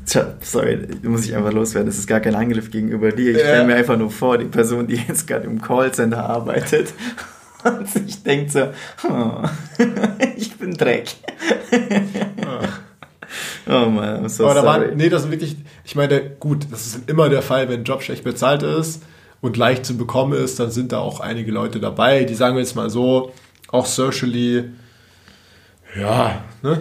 sorry, 0.40 0.88
muss 1.02 1.24
ich 1.24 1.36
einfach 1.36 1.52
loswerden, 1.52 1.88
das 1.88 1.98
ist 1.98 2.06
gar 2.06 2.20
kein 2.20 2.34
Angriff 2.34 2.70
gegenüber 2.70 3.12
dir. 3.12 3.30
Ich 3.30 3.38
ja. 3.38 3.44
stelle 3.44 3.64
mir 3.64 3.76
einfach 3.76 3.96
nur 3.96 4.10
vor, 4.10 4.38
die 4.38 4.46
Person, 4.46 4.86
die 4.86 4.96
jetzt 4.96 5.26
gerade 5.26 5.46
im 5.46 5.62
Callcenter 5.62 6.28
arbeitet 6.28 6.92
und 7.64 7.88
sich 7.88 8.22
denkt 8.22 8.50
so, 8.50 8.70
oh, 9.08 9.42
ich 10.36 10.56
bin 10.56 10.74
Dreck. 10.74 11.10
oh, 11.70 13.72
oh 13.72 13.86
man, 13.86 14.24
I'm 14.24 14.28
so 14.28 14.44
Aber 14.44 14.54
da 14.54 14.62
sorry. 14.62 14.88
War, 14.88 14.94
nee, 14.96 15.08
das 15.08 15.24
ist 15.24 15.30
wirklich, 15.30 15.56
ich 15.84 15.94
meine, 15.94 16.20
gut, 16.40 16.66
das 16.72 16.86
ist 16.86 17.08
immer 17.08 17.28
der 17.28 17.42
Fall, 17.42 17.68
wenn 17.68 17.80
ein 17.80 17.84
Job 17.84 18.02
schlecht 18.02 18.24
bezahlt 18.24 18.64
ist 18.64 19.04
und 19.40 19.56
leicht 19.56 19.86
zu 19.86 19.96
bekommen 19.96 20.32
ist, 20.32 20.58
dann 20.58 20.72
sind 20.72 20.90
da 20.90 20.98
auch 20.98 21.20
einige 21.20 21.52
Leute 21.52 21.78
dabei, 21.78 22.24
die 22.24 22.34
sagen 22.34 22.56
wir 22.56 22.62
jetzt 22.62 22.74
mal 22.74 22.90
so, 22.90 23.32
auch 23.68 23.86
socially, 23.86 24.64
ja, 25.96 26.42
ne? 26.62 26.80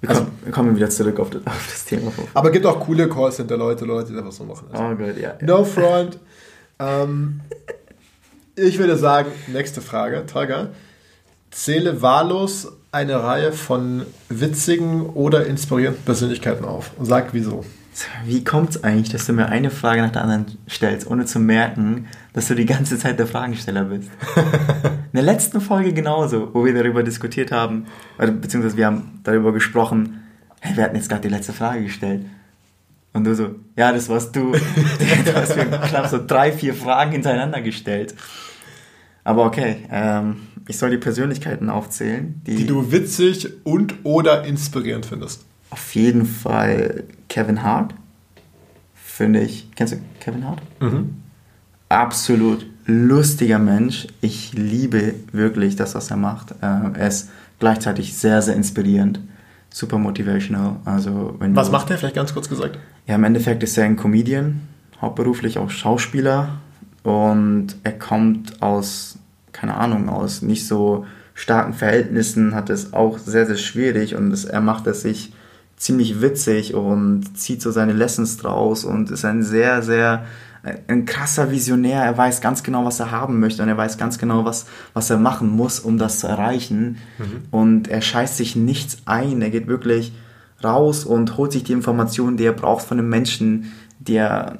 Wir, 0.00 0.10
also, 0.10 0.22
kommen, 0.22 0.52
kommen 0.52 0.76
wieder 0.76 0.90
zurück 0.90 1.18
auf 1.20 1.30
das, 1.30 1.46
auf 1.46 1.68
das 1.70 1.84
Thema. 1.84 2.10
Aber 2.34 2.50
gibt 2.50 2.64
auch 2.66 2.80
coole 2.80 3.08
Callcenter-Leute, 3.08 3.84
Leute, 3.84 4.12
die 4.12 4.18
einfach 4.18 4.32
so 4.32 4.44
machen. 4.44 4.68
Also, 4.72 4.84
oh 4.84 4.94
Gott, 4.94 5.18
ja. 5.18 5.34
No 5.40 5.64
front. 5.64 6.18
ähm, 6.78 7.40
ich 8.56 8.78
würde 8.78 8.96
sagen, 8.96 9.30
nächste 9.46 9.80
Frage, 9.80 10.24
Tolga. 10.26 10.68
Zähle 11.50 12.00
wahllos 12.00 12.72
eine 12.92 13.22
Reihe 13.22 13.52
von 13.52 14.06
witzigen 14.28 15.06
oder 15.06 15.46
inspirierenden 15.46 16.04
Persönlichkeiten 16.04 16.64
auf 16.64 16.92
und 16.96 17.06
sag 17.06 17.32
wieso. 17.32 17.64
Wie 18.24 18.44
kommt 18.44 18.70
es 18.70 18.84
eigentlich, 18.84 19.10
dass 19.10 19.26
du 19.26 19.32
mir 19.32 19.46
eine 19.46 19.70
Frage 19.70 20.00
nach 20.00 20.12
der 20.12 20.22
anderen 20.22 20.46
stellst, 20.68 21.06
ohne 21.08 21.26
zu 21.26 21.38
merken, 21.38 22.06
dass 22.32 22.48
du 22.48 22.54
die 22.54 22.66
ganze 22.66 22.98
Zeit 22.98 23.18
der 23.18 23.26
Fragensteller 23.26 23.84
bist? 23.84 24.08
In 25.12 25.16
der 25.16 25.24
letzten 25.24 25.60
Folge 25.60 25.92
genauso, 25.92 26.54
wo 26.54 26.64
wir 26.64 26.72
darüber 26.72 27.02
diskutiert 27.02 27.50
haben, 27.50 27.86
beziehungsweise 28.16 28.76
wir 28.76 28.86
haben 28.86 29.20
darüber 29.24 29.52
gesprochen, 29.52 30.22
hey, 30.60 30.76
wir 30.76 30.84
hatten 30.84 30.94
jetzt 30.94 31.08
gerade 31.08 31.22
die 31.22 31.34
letzte 31.34 31.52
Frage 31.52 31.82
gestellt. 31.82 32.26
Und 33.12 33.24
du 33.24 33.34
so, 33.34 33.56
ja, 33.76 33.92
das 33.92 34.08
warst 34.08 34.36
du. 34.36 34.52
du 35.24 35.34
hast 35.34 35.56
mir 35.56 35.66
knapp 35.66 36.06
so 36.06 36.24
drei, 36.24 36.52
vier 36.52 36.74
Fragen 36.74 37.10
hintereinander 37.10 37.60
gestellt. 37.60 38.14
Aber 39.24 39.46
okay, 39.46 39.78
ähm, 39.90 40.36
ich 40.68 40.78
soll 40.78 40.90
die 40.90 40.98
Persönlichkeiten 40.98 41.70
aufzählen, 41.70 42.40
die, 42.46 42.54
die 42.54 42.66
du 42.66 42.92
witzig 42.92 43.48
und 43.64 43.96
oder 44.04 44.44
inspirierend 44.44 45.06
findest. 45.06 45.44
Auf 45.70 45.92
jeden 45.96 46.24
Fall 46.24 47.04
Kevin 47.28 47.64
Hart. 47.64 47.94
Finde 48.94 49.40
ich. 49.40 49.68
Kennst 49.74 49.94
du 49.94 49.98
Kevin 50.20 50.46
Hart? 50.46 50.62
Mhm. 50.80 51.16
Absolut 51.88 52.64
lustiger 52.90 53.58
Mensch. 53.58 54.06
Ich 54.20 54.52
liebe 54.54 55.14
wirklich 55.32 55.76
das, 55.76 55.94
was 55.94 56.10
er 56.10 56.16
macht. 56.16 56.52
Äh, 56.62 56.98
er 56.98 57.08
ist 57.08 57.30
gleichzeitig 57.58 58.16
sehr, 58.16 58.42
sehr 58.42 58.56
inspirierend. 58.56 59.20
Super 59.72 59.98
motivational. 59.98 60.76
Also, 60.84 61.36
wenn 61.38 61.54
was 61.54 61.70
macht 61.70 61.90
er 61.90 61.98
vielleicht 61.98 62.16
ganz 62.16 62.34
kurz 62.34 62.48
gesagt? 62.48 62.78
Ja, 63.06 63.14
im 63.14 63.24
Endeffekt 63.24 63.62
ist 63.62 63.78
er 63.78 63.84
ein 63.84 63.96
Comedian, 63.96 64.62
hauptberuflich 65.00 65.58
auch 65.58 65.70
Schauspieler. 65.70 66.60
Und 67.02 67.76
er 67.84 67.92
kommt 67.92 68.62
aus, 68.62 69.18
keine 69.52 69.74
Ahnung, 69.76 70.08
aus 70.08 70.42
nicht 70.42 70.66
so 70.66 71.06
starken 71.34 71.72
Verhältnissen, 71.72 72.54
hat 72.54 72.68
es 72.68 72.92
auch 72.92 73.18
sehr, 73.18 73.46
sehr 73.46 73.56
schwierig 73.56 74.14
und 74.14 74.30
es, 74.32 74.44
er 74.44 74.60
macht 74.60 74.86
es 74.86 75.02
sich 75.02 75.32
ziemlich 75.76 76.20
witzig 76.20 76.74
und 76.74 77.38
zieht 77.38 77.62
so 77.62 77.70
seine 77.70 77.94
Lessons 77.94 78.36
draus 78.36 78.84
und 78.84 79.10
ist 79.10 79.24
ein 79.24 79.42
sehr, 79.42 79.80
sehr 79.80 80.26
ein 80.88 81.06
krasser 81.06 81.50
Visionär. 81.50 82.02
Er 82.02 82.16
weiß 82.16 82.40
ganz 82.40 82.62
genau, 82.62 82.84
was 82.84 83.00
er 83.00 83.10
haben 83.10 83.40
möchte 83.40 83.62
und 83.62 83.68
er 83.68 83.76
weiß 83.76 83.98
ganz 83.98 84.18
genau, 84.18 84.44
was, 84.44 84.66
was 84.92 85.08
er 85.10 85.18
machen 85.18 85.48
muss, 85.48 85.80
um 85.80 85.98
das 85.98 86.20
zu 86.20 86.26
erreichen. 86.26 86.98
Mhm. 87.18 87.44
Und 87.50 87.88
er 87.88 88.02
scheißt 88.02 88.36
sich 88.36 88.56
nichts 88.56 88.98
ein. 89.06 89.40
Er 89.42 89.50
geht 89.50 89.66
wirklich 89.66 90.12
raus 90.62 91.04
und 91.04 91.36
holt 91.36 91.52
sich 91.52 91.64
die 91.64 91.72
Informationen, 91.72 92.36
die 92.36 92.44
er 92.44 92.52
braucht 92.52 92.84
von 92.84 92.98
einem 92.98 93.08
Menschen, 93.08 93.72
der 93.98 94.56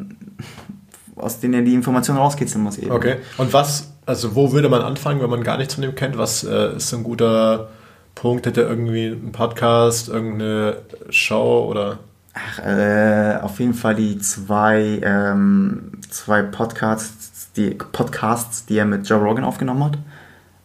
aus 1.16 1.38
denen 1.38 1.54
er 1.54 1.62
die 1.62 1.74
Informationen 1.74 2.18
rauskitzeln 2.18 2.64
muss. 2.64 2.78
Eben. 2.78 2.90
Okay. 2.90 3.16
Und 3.36 3.52
was, 3.52 3.92
also 4.06 4.34
wo 4.34 4.52
würde 4.52 4.68
man 4.68 4.80
anfangen, 4.80 5.20
wenn 5.20 5.28
man 5.28 5.42
gar 5.42 5.58
nichts 5.58 5.74
von 5.74 5.82
dem 5.82 5.94
kennt? 5.94 6.16
Was 6.16 6.44
äh, 6.44 6.76
ist 6.76 6.94
ein 6.94 7.04
guter 7.04 7.68
Punkt? 8.14 8.46
Hätte 8.46 8.62
er 8.62 8.70
irgendwie 8.70 9.06
einen 9.08 9.32
Podcast, 9.32 10.08
irgendeine 10.08 10.78
Show 11.10 11.66
oder? 11.68 11.98
Ach, 12.32 12.58
äh, 12.60 13.38
auf 13.42 13.58
jeden 13.58 13.74
Fall 13.74 13.96
die 13.96 14.18
zwei, 14.18 15.00
ähm, 15.02 15.92
zwei 16.10 16.42
Podcasts, 16.42 17.50
die 17.56 17.70
Podcasts, 17.70 18.66
die 18.66 18.78
er 18.78 18.84
mit 18.84 19.08
Joe 19.08 19.20
Rogan 19.20 19.44
aufgenommen 19.44 19.84
hat. 19.84 19.98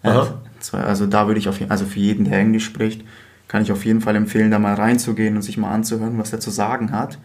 Äh, 0.03 0.77
also 0.77 1.05
da 1.07 1.27
würde 1.27 1.39
ich 1.39 1.49
auf 1.49 1.59
jeden 1.59 1.71
also 1.71 1.85
für 1.85 1.99
jeden, 1.99 2.25
der 2.25 2.39
Englisch 2.39 2.65
spricht, 2.65 3.03
kann 3.47 3.61
ich 3.61 3.71
auf 3.71 3.85
jeden 3.85 4.01
Fall 4.01 4.15
empfehlen, 4.15 4.51
da 4.51 4.59
mal 4.59 4.75
reinzugehen 4.75 5.35
und 5.35 5.41
sich 5.41 5.57
mal 5.57 5.71
anzuhören, 5.71 6.17
was 6.17 6.33
er 6.33 6.39
zu 6.39 6.51
sagen 6.51 6.91
hat. 6.91 7.17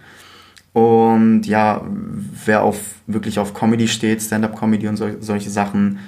Und 0.72 1.44
ja, 1.46 1.82
wer 2.44 2.62
auf 2.62 2.78
wirklich 3.06 3.38
auf 3.38 3.54
Comedy 3.54 3.88
steht, 3.88 4.22
Stand-up-Comedy 4.22 4.88
und 4.88 4.96
so, 4.96 5.08
solche 5.20 5.50
Sachen, 5.50 5.98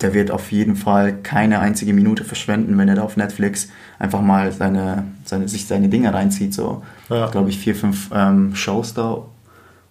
der 0.00 0.12
wird 0.12 0.30
auf 0.30 0.52
jeden 0.52 0.76
Fall 0.76 1.22
keine 1.22 1.60
einzige 1.60 1.94
Minute 1.94 2.24
verschwenden, 2.24 2.76
wenn 2.76 2.88
er 2.88 2.96
da 2.96 3.02
auf 3.02 3.16
Netflix 3.16 3.68
einfach 3.98 4.20
mal 4.20 4.52
seine, 4.52 5.04
seine, 5.24 5.48
sich 5.48 5.66
seine 5.66 5.88
Dinge 5.88 6.12
reinzieht. 6.12 6.52
So, 6.52 6.82
ja. 7.08 7.28
glaube 7.30 7.48
ich, 7.48 7.58
vier, 7.58 7.74
fünf 7.74 8.10
ähm, 8.12 8.54
Shows 8.54 8.94
da. 8.94 9.22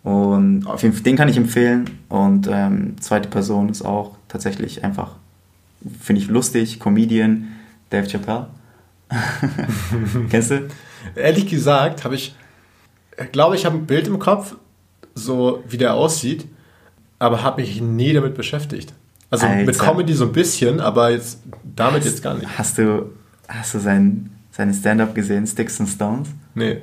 Und 0.04 0.68
auf 0.68 0.84
jeden 0.84 0.94
Fall, 0.94 1.04
den 1.04 1.16
kann 1.16 1.30
ich 1.30 1.38
empfehlen. 1.38 1.90
Und 2.10 2.48
ähm, 2.52 2.96
zweite 3.00 3.30
Person 3.30 3.70
ist 3.70 3.82
auch 3.82 4.16
tatsächlich 4.28 4.84
einfach, 4.84 5.16
finde 6.00 6.22
ich 6.22 6.28
lustig, 6.28 6.80
Comedian, 6.80 7.48
Dave 7.90 8.08
Chappelle. 8.08 8.48
Kennst 10.30 10.52
du? 10.52 10.68
Ehrlich 11.16 11.48
gesagt, 11.48 12.04
habe 12.04 12.14
ich, 12.14 12.36
glaube 13.32 13.56
ich, 13.56 13.66
habe 13.66 13.78
ein 13.78 13.88
Bild 13.88 14.08
im 14.08 14.20
Kopf, 14.20 14.56
so 15.16 15.64
wie 15.68 15.78
der 15.78 15.96
aussieht, 15.96 16.46
aber 17.18 17.42
habe 17.42 17.62
mich 17.62 17.82
nie 17.82 18.14
damit 18.14 18.36
beschäftigt. 18.36 18.94
Also 19.30 19.48
Alter. 19.48 19.66
mit 19.66 19.80
Comedy 19.80 20.14
so 20.14 20.26
ein 20.26 20.32
bisschen, 20.32 20.80
aber 20.80 21.12
jetzt 21.12 21.40
damit 21.76 22.02
hast, 22.02 22.06
jetzt 22.06 22.24
gar 22.24 22.36
nicht. 22.36 22.58
Hast 22.58 22.78
du, 22.78 23.12
hast 23.48 23.74
du 23.74 23.80
sein, 23.80 24.30
seine 24.52 24.74
Stand-up 24.74 25.16
gesehen, 25.16 25.46
Sticks 25.48 25.80
and 25.80 25.90
Stones? 25.90 26.30
Nee. 26.54 26.82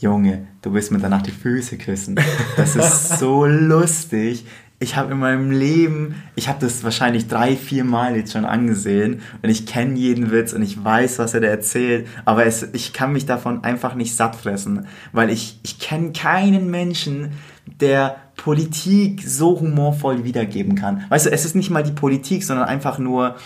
Junge, 0.00 0.46
du 0.62 0.72
willst 0.72 0.92
mir 0.92 0.98
danach 0.98 1.22
die 1.22 1.32
Füße 1.32 1.76
küssen. 1.76 2.20
Das 2.56 2.76
ist 2.76 3.18
so 3.18 3.46
lustig. 3.46 4.44
Ich 4.80 4.94
habe 4.94 5.10
in 5.10 5.18
meinem 5.18 5.50
Leben, 5.50 6.14
ich 6.36 6.48
habe 6.48 6.60
das 6.60 6.84
wahrscheinlich 6.84 7.26
drei, 7.26 7.56
vier 7.56 7.82
Mal 7.82 8.14
jetzt 8.16 8.32
schon 8.32 8.44
angesehen 8.44 9.22
und 9.42 9.50
ich 9.50 9.66
kenne 9.66 9.96
jeden 9.96 10.30
Witz 10.30 10.52
und 10.52 10.62
ich 10.62 10.82
weiß, 10.84 11.18
was 11.18 11.34
er 11.34 11.40
da 11.40 11.48
erzählt, 11.48 12.06
aber 12.24 12.46
es, 12.46 12.62
ich 12.74 12.92
kann 12.92 13.12
mich 13.12 13.26
davon 13.26 13.64
einfach 13.64 13.96
nicht 13.96 14.14
satt 14.14 14.36
fressen, 14.36 14.86
weil 15.10 15.30
ich, 15.30 15.58
ich 15.64 15.80
kenne 15.80 16.12
keinen 16.12 16.70
Menschen, 16.70 17.32
der 17.80 18.16
Politik 18.36 19.22
so 19.26 19.60
humorvoll 19.60 20.24
wiedergeben 20.24 20.74
kann. 20.74 21.04
Weißt 21.08 21.26
du, 21.26 21.30
es 21.30 21.44
ist 21.44 21.56
nicht 21.56 21.70
mal 21.70 21.82
die 21.82 21.92
Politik, 21.92 22.44
sondern 22.44 22.66
einfach 22.66 22.98
nur 22.98 23.36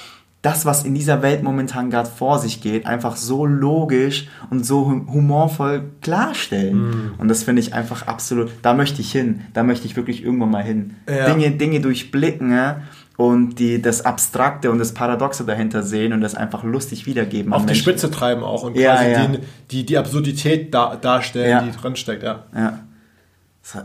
das, 0.43 0.67
was 0.67 0.85
in 0.85 0.95
dieser 0.95 1.23
Welt 1.23 1.45
momentan 1.45 1.89
gerade 1.89 2.09
vor 2.09 2.41
sich 2.41 2.61
geht, 2.61 2.85
einfach 2.85 3.15
so 3.15 3.47
logisch 3.47 4.27
und 4.51 4.67
so 4.67 4.91
humorvoll 4.91 5.91
klarstellen. 6.01 6.77
Mm. 6.77 7.15
Und 7.19 7.29
das 7.29 7.45
finde 7.45 7.63
ich 7.63 7.75
einfach 7.75 8.09
absolut, 8.09 8.51
da 8.61 8.75
möchte 8.75 9.01
ich 9.01 9.13
hin, 9.13 9.43
da 9.55 9.63
möchte 9.63 9.87
ich 9.87 9.95
wirklich 9.95 10.25
irgendwann 10.25 10.51
mal 10.51 10.65
hin. 10.65 10.95
Ja. 11.09 11.33
Dinge, 11.33 11.53
Dinge 11.53 11.81
durchblicken 11.81 12.51
ja, 12.51 12.83
und 13.17 13.61
die, 13.61 13.81
das 13.81 14.05
Abstrakte 14.05 14.73
und 14.73 14.79
das 14.79 14.95
Paradoxe 14.95 15.45
dahinter 15.45 15.85
sehen 15.85 16.13
und 16.13 16.21
das 16.21 16.35
einfach 16.35 16.65
lustig 16.65 17.07
wiedergeben. 17.07 17.53
Auf 17.53 17.63
die 17.63 17.67
Menschen. 17.67 17.83
Spitze 17.83 18.11
treiben 18.11 18.43
auch 18.43 18.65
und 18.65 18.77
ja, 18.77 18.97
quasi 18.97 19.11
ja. 19.13 19.27
Die, 19.27 19.39
die, 19.71 19.87
die 19.87 19.97
Absurdität 19.97 20.75
da, 20.75 20.97
darstellen, 20.97 21.71
die 21.71 21.79
drin 21.81 21.95
steckt, 21.95 22.25
ja. 22.25 22.47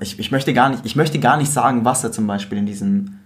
Ich, 0.01 0.19
ich, 0.19 0.31
möchte 0.31 0.53
gar 0.53 0.69
nicht, 0.69 0.86
ich 0.86 0.96
möchte 0.96 1.19
gar 1.19 1.38
nicht 1.38 1.51
sagen, 1.51 1.86
was 1.86 2.03
er 2.03 2.12
zum 2.12 2.27
Beispiel 2.27 2.57
in 2.57 2.65
diesem 2.65 3.19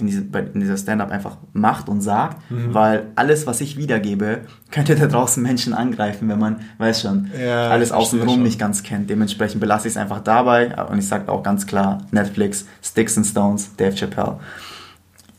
in, 0.00 0.06
diese, 0.06 0.22
in 0.54 0.60
dieser 0.60 0.76
Stand-up 0.76 1.10
einfach 1.10 1.36
macht 1.52 1.88
und 1.88 2.00
sagt, 2.00 2.50
mhm. 2.50 2.74
weil 2.74 3.08
alles, 3.14 3.46
was 3.46 3.60
ich 3.60 3.76
wiedergebe, 3.76 4.40
könnte 4.70 4.96
da 4.96 5.06
draußen 5.06 5.42
Menschen 5.42 5.74
angreifen, 5.74 6.28
wenn 6.28 6.38
man, 6.38 6.60
weiß 6.78 7.02
schon, 7.02 7.30
ja, 7.38 7.68
alles 7.68 7.92
außenrum 7.92 8.42
nicht 8.42 8.58
ganz 8.58 8.82
kennt. 8.82 9.10
Dementsprechend 9.10 9.60
belasse 9.60 9.88
ich 9.88 9.94
es 9.94 9.96
einfach 9.98 10.20
dabei 10.20 10.74
und 10.86 10.98
ich 10.98 11.06
sage 11.06 11.30
auch 11.30 11.42
ganz 11.42 11.66
klar, 11.66 11.98
Netflix, 12.10 12.66
Sticks 12.82 13.16
and 13.16 13.26
Stones, 13.26 13.76
Dave 13.76 13.94
Chappelle. 13.94 14.40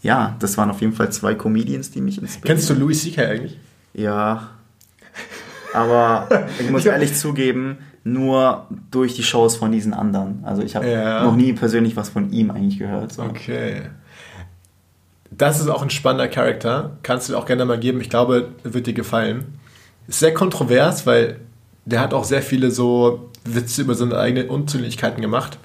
Ja, 0.01 0.35
das 0.39 0.57
waren 0.57 0.69
auf 0.69 0.81
jeden 0.81 0.93
Fall 0.93 1.11
zwei 1.11 1.35
Comedians, 1.35 1.91
die 1.91 2.01
mich 2.01 2.21
inspirieren. 2.21 2.57
Kennst 2.57 2.69
du 2.69 2.73
Louis 2.73 3.03
C.K. 3.03 3.23
eigentlich? 3.23 3.59
Ja. 3.93 4.49
Aber 5.73 6.27
ich 6.59 6.69
muss 6.69 6.85
ehrlich 6.85 7.15
zugeben, 7.15 7.77
nur 8.03 8.67
durch 8.89 9.15
die 9.15 9.23
Shows 9.23 9.57
von 9.57 9.71
diesen 9.71 9.93
anderen. 9.93 10.43
Also 10.43 10.63
ich 10.63 10.75
habe 10.75 10.89
ja. 10.89 11.23
noch 11.23 11.35
nie 11.35 11.53
persönlich 11.53 11.95
was 11.95 12.09
von 12.09 12.31
ihm 12.31 12.51
eigentlich 12.51 12.79
gehört. 12.79 13.13
So. 13.13 13.23
Okay 13.23 13.83
das 15.31 15.59
ist 15.59 15.69
auch 15.69 15.81
ein 15.81 15.89
spannender 15.89 16.27
Charakter. 16.27 16.97
Kannst 17.03 17.29
du 17.29 17.37
auch 17.37 17.45
gerne 17.45 17.65
mal 17.65 17.79
geben. 17.79 18.01
Ich 18.01 18.09
glaube, 18.09 18.49
wird 18.63 18.85
dir 18.87 18.93
gefallen. 18.93 19.45
Ist 20.07 20.19
sehr 20.19 20.33
kontrovers, 20.33 21.07
weil 21.07 21.39
der 21.85 22.01
hat 22.01 22.13
auch 22.13 22.25
sehr 22.25 22.41
viele 22.41 22.69
so 22.69 23.29
Witze 23.45 23.81
über 23.81 23.95
seine 23.95 24.17
eigenen 24.17 24.49
Unzulänglichkeiten 24.49 25.21
gemacht. 25.21 25.57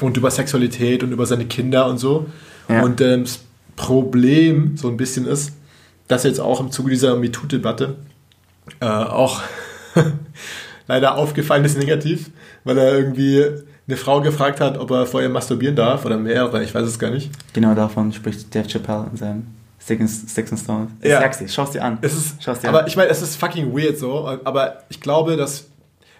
Und 0.00 0.16
über 0.16 0.30
Sexualität 0.30 1.02
und 1.02 1.12
über 1.12 1.26
seine 1.26 1.44
Kinder 1.44 1.86
und 1.86 1.98
so. 1.98 2.26
Ja. 2.68 2.82
Und 2.82 3.00
ähm, 3.00 3.22
das 3.22 3.40
Problem 3.76 4.76
so 4.76 4.88
ein 4.88 4.96
bisschen 4.96 5.26
ist, 5.26 5.52
dass 6.08 6.24
jetzt 6.24 6.40
auch 6.40 6.60
im 6.60 6.72
Zuge 6.72 6.90
dieser 6.90 7.16
MeToo-Debatte 7.16 7.96
äh, 8.80 8.86
auch 8.86 9.40
leider 10.86 11.16
aufgefallen 11.16 11.64
ist 11.64 11.78
negativ, 11.78 12.30
weil 12.64 12.78
er 12.78 12.96
irgendwie 12.96 13.44
eine 13.86 13.96
Frau 13.96 14.20
gefragt 14.20 14.60
hat, 14.60 14.78
ob 14.78 14.90
er 14.90 15.06
vorher 15.06 15.28
masturbieren 15.28 15.76
darf 15.76 16.04
oder 16.04 16.16
mehrere, 16.16 16.62
ich 16.62 16.74
weiß 16.74 16.86
es 16.86 16.98
gar 16.98 17.10
nicht. 17.10 17.30
Genau 17.52 17.74
davon 17.74 18.12
spricht 18.12 18.54
Dave 18.54 18.68
Chappelle 18.68 19.08
in 19.10 19.16
seinem 19.16 19.46
Sticks 19.80 20.52
and 20.52 20.60
Stones. 20.60 20.90
Ich 21.00 21.10
ja. 21.10 21.20
sag's 21.20 21.38
dir, 21.38 21.48
schau's 21.48 21.72
dir 21.72 21.82
an. 21.82 21.98
Es 22.02 22.14
ist, 22.14 22.42
schau's 22.42 22.60
dir 22.60 22.68
aber 22.68 22.82
an. 22.82 22.86
ich 22.86 22.96
meine, 22.96 23.10
es 23.10 23.20
ist 23.20 23.36
fucking 23.36 23.76
weird 23.76 23.98
so, 23.98 24.26
aber 24.44 24.84
ich 24.88 25.00
glaube, 25.00 25.36
dass 25.36 25.66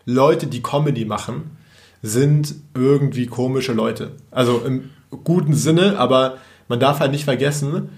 Leute, 0.05 0.49
die 0.49 0.63
Comedy 0.63 1.05
machen, 1.05 1.57
sind 2.03 2.57
irgendwie 2.75 3.27
komische 3.27 3.73
Leute. 3.73 4.13
Also 4.33 4.63
im 4.67 4.91
guten 5.25 5.55
Sinne, 5.55 5.99
aber 5.99 6.39
man 6.67 6.81
darf 6.81 6.99
halt 6.99 7.13
nicht 7.13 7.25
vergessen, 7.25 7.91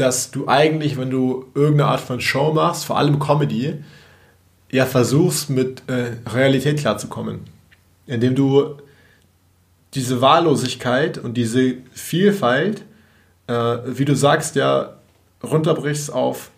dass 0.00 0.30
du 0.30 0.46
eigentlich, 0.46 0.96
wenn 0.96 1.10
du 1.10 1.46
irgendeine 1.54 1.90
Art 1.90 2.00
von 2.00 2.20
Show 2.20 2.52
machst, 2.52 2.84
vor 2.84 2.98
allem 2.98 3.18
Comedy, 3.18 3.82
ja 4.70 4.86
versuchst 4.86 5.50
mit 5.50 5.82
äh, 5.88 6.12
Realität 6.30 6.78
klarzukommen. 6.78 7.40
Indem 8.06 8.34
du 8.34 8.76
diese 9.94 10.20
Wahllosigkeit 10.20 11.18
und 11.18 11.36
diese 11.36 11.74
Vielfalt, 11.92 12.82
äh, 13.46 13.78
wie 13.86 14.04
du 14.04 14.14
sagst, 14.14 14.54
ja, 14.56 14.98
runterbrichst 15.42 16.12
auf 16.12 16.50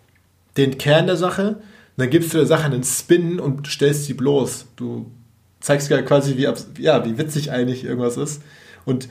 den 0.57 0.77
Kern 0.77 1.07
der 1.07 1.17
Sache, 1.17 1.61
dann 1.97 2.09
gibst 2.09 2.33
du 2.33 2.37
der 2.37 2.47
Sache 2.47 2.65
einen 2.65 2.83
Spin 2.83 3.39
und 3.39 3.67
stellst 3.67 4.05
sie 4.05 4.13
bloß. 4.13 4.67
Du 4.75 5.09
zeigst 5.59 5.89
ja 5.89 6.01
quasi, 6.01 6.37
wie, 6.37 6.47
ja, 6.81 7.05
wie 7.05 7.17
witzig 7.17 7.51
eigentlich 7.51 7.85
irgendwas 7.85 8.17
ist. 8.17 8.41
Und 8.85 9.07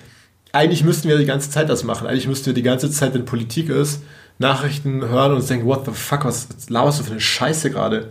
eigentlich 0.52 0.84
müssten 0.84 1.08
wir 1.08 1.18
die 1.18 1.24
ganze 1.24 1.50
Zeit 1.50 1.68
das 1.68 1.84
machen. 1.84 2.06
Eigentlich 2.06 2.26
müssten 2.26 2.46
wir 2.46 2.54
die 2.54 2.62
ganze 2.62 2.90
Zeit, 2.90 3.14
wenn 3.14 3.24
Politik 3.24 3.68
ist, 3.68 4.02
Nachrichten 4.40 5.07
hören 5.07 5.35
und 5.35 5.48
denken, 5.48 5.66
what 5.66 5.85
the 5.85 5.92
fuck, 5.92 6.24
was 6.24 6.48
laberst 6.70 6.98
du 6.98 7.05
für 7.05 7.12
eine 7.12 7.20
Scheiße 7.20 7.70
gerade? 7.70 8.11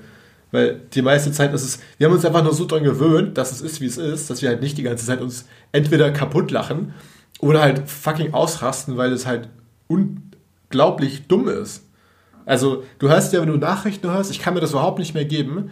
Weil 0.52 0.80
die 0.94 1.02
meiste 1.02 1.32
Zeit 1.32 1.54
ist 1.54 1.64
es, 1.64 1.80
wir 1.98 2.08
haben 2.08 2.14
uns 2.14 2.24
einfach 2.24 2.44
nur 2.44 2.54
so 2.54 2.66
dran 2.66 2.84
gewöhnt, 2.84 3.38
dass 3.38 3.52
es 3.52 3.62
ist, 3.62 3.82
wie 3.82 3.88
es 3.88 3.98
ist, 3.98 4.30
dass 4.30 4.42
wir 4.42 4.50
halt 4.50 4.62
nicht 4.62 4.78
die 4.78 4.84
ganze 4.84 5.06
Zeit 5.06 5.22
uns 5.22 5.46
entweder 5.72 6.12
kaputt 6.12 6.52
lachen 6.52 6.94
oder 7.40 7.62
halt 7.62 7.90
fucking 7.90 8.34
ausrasten, 8.34 8.96
weil 8.96 9.12
es 9.12 9.26
halt 9.26 9.50
unglaublich 9.88 11.28
dumm 11.28 11.48
ist. 11.48 11.84
Also, 12.46 12.84
du 13.00 13.10
hörst 13.10 13.34
ja, 13.34 13.42
wenn 13.42 13.50
du 13.50 13.58
Nachrichten 13.58 14.10
hörst, 14.10 14.32
ich 14.32 14.40
kann 14.40 14.54
mir 14.54 14.60
das 14.60 14.72
überhaupt 14.72 15.00
nicht 15.00 15.16
mehr 15.16 15.26
geben. 15.26 15.72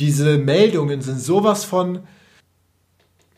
Diese 0.00 0.38
Meldungen 0.38 1.02
sind 1.02 1.20
sowas 1.20 1.64
von, 1.64 2.00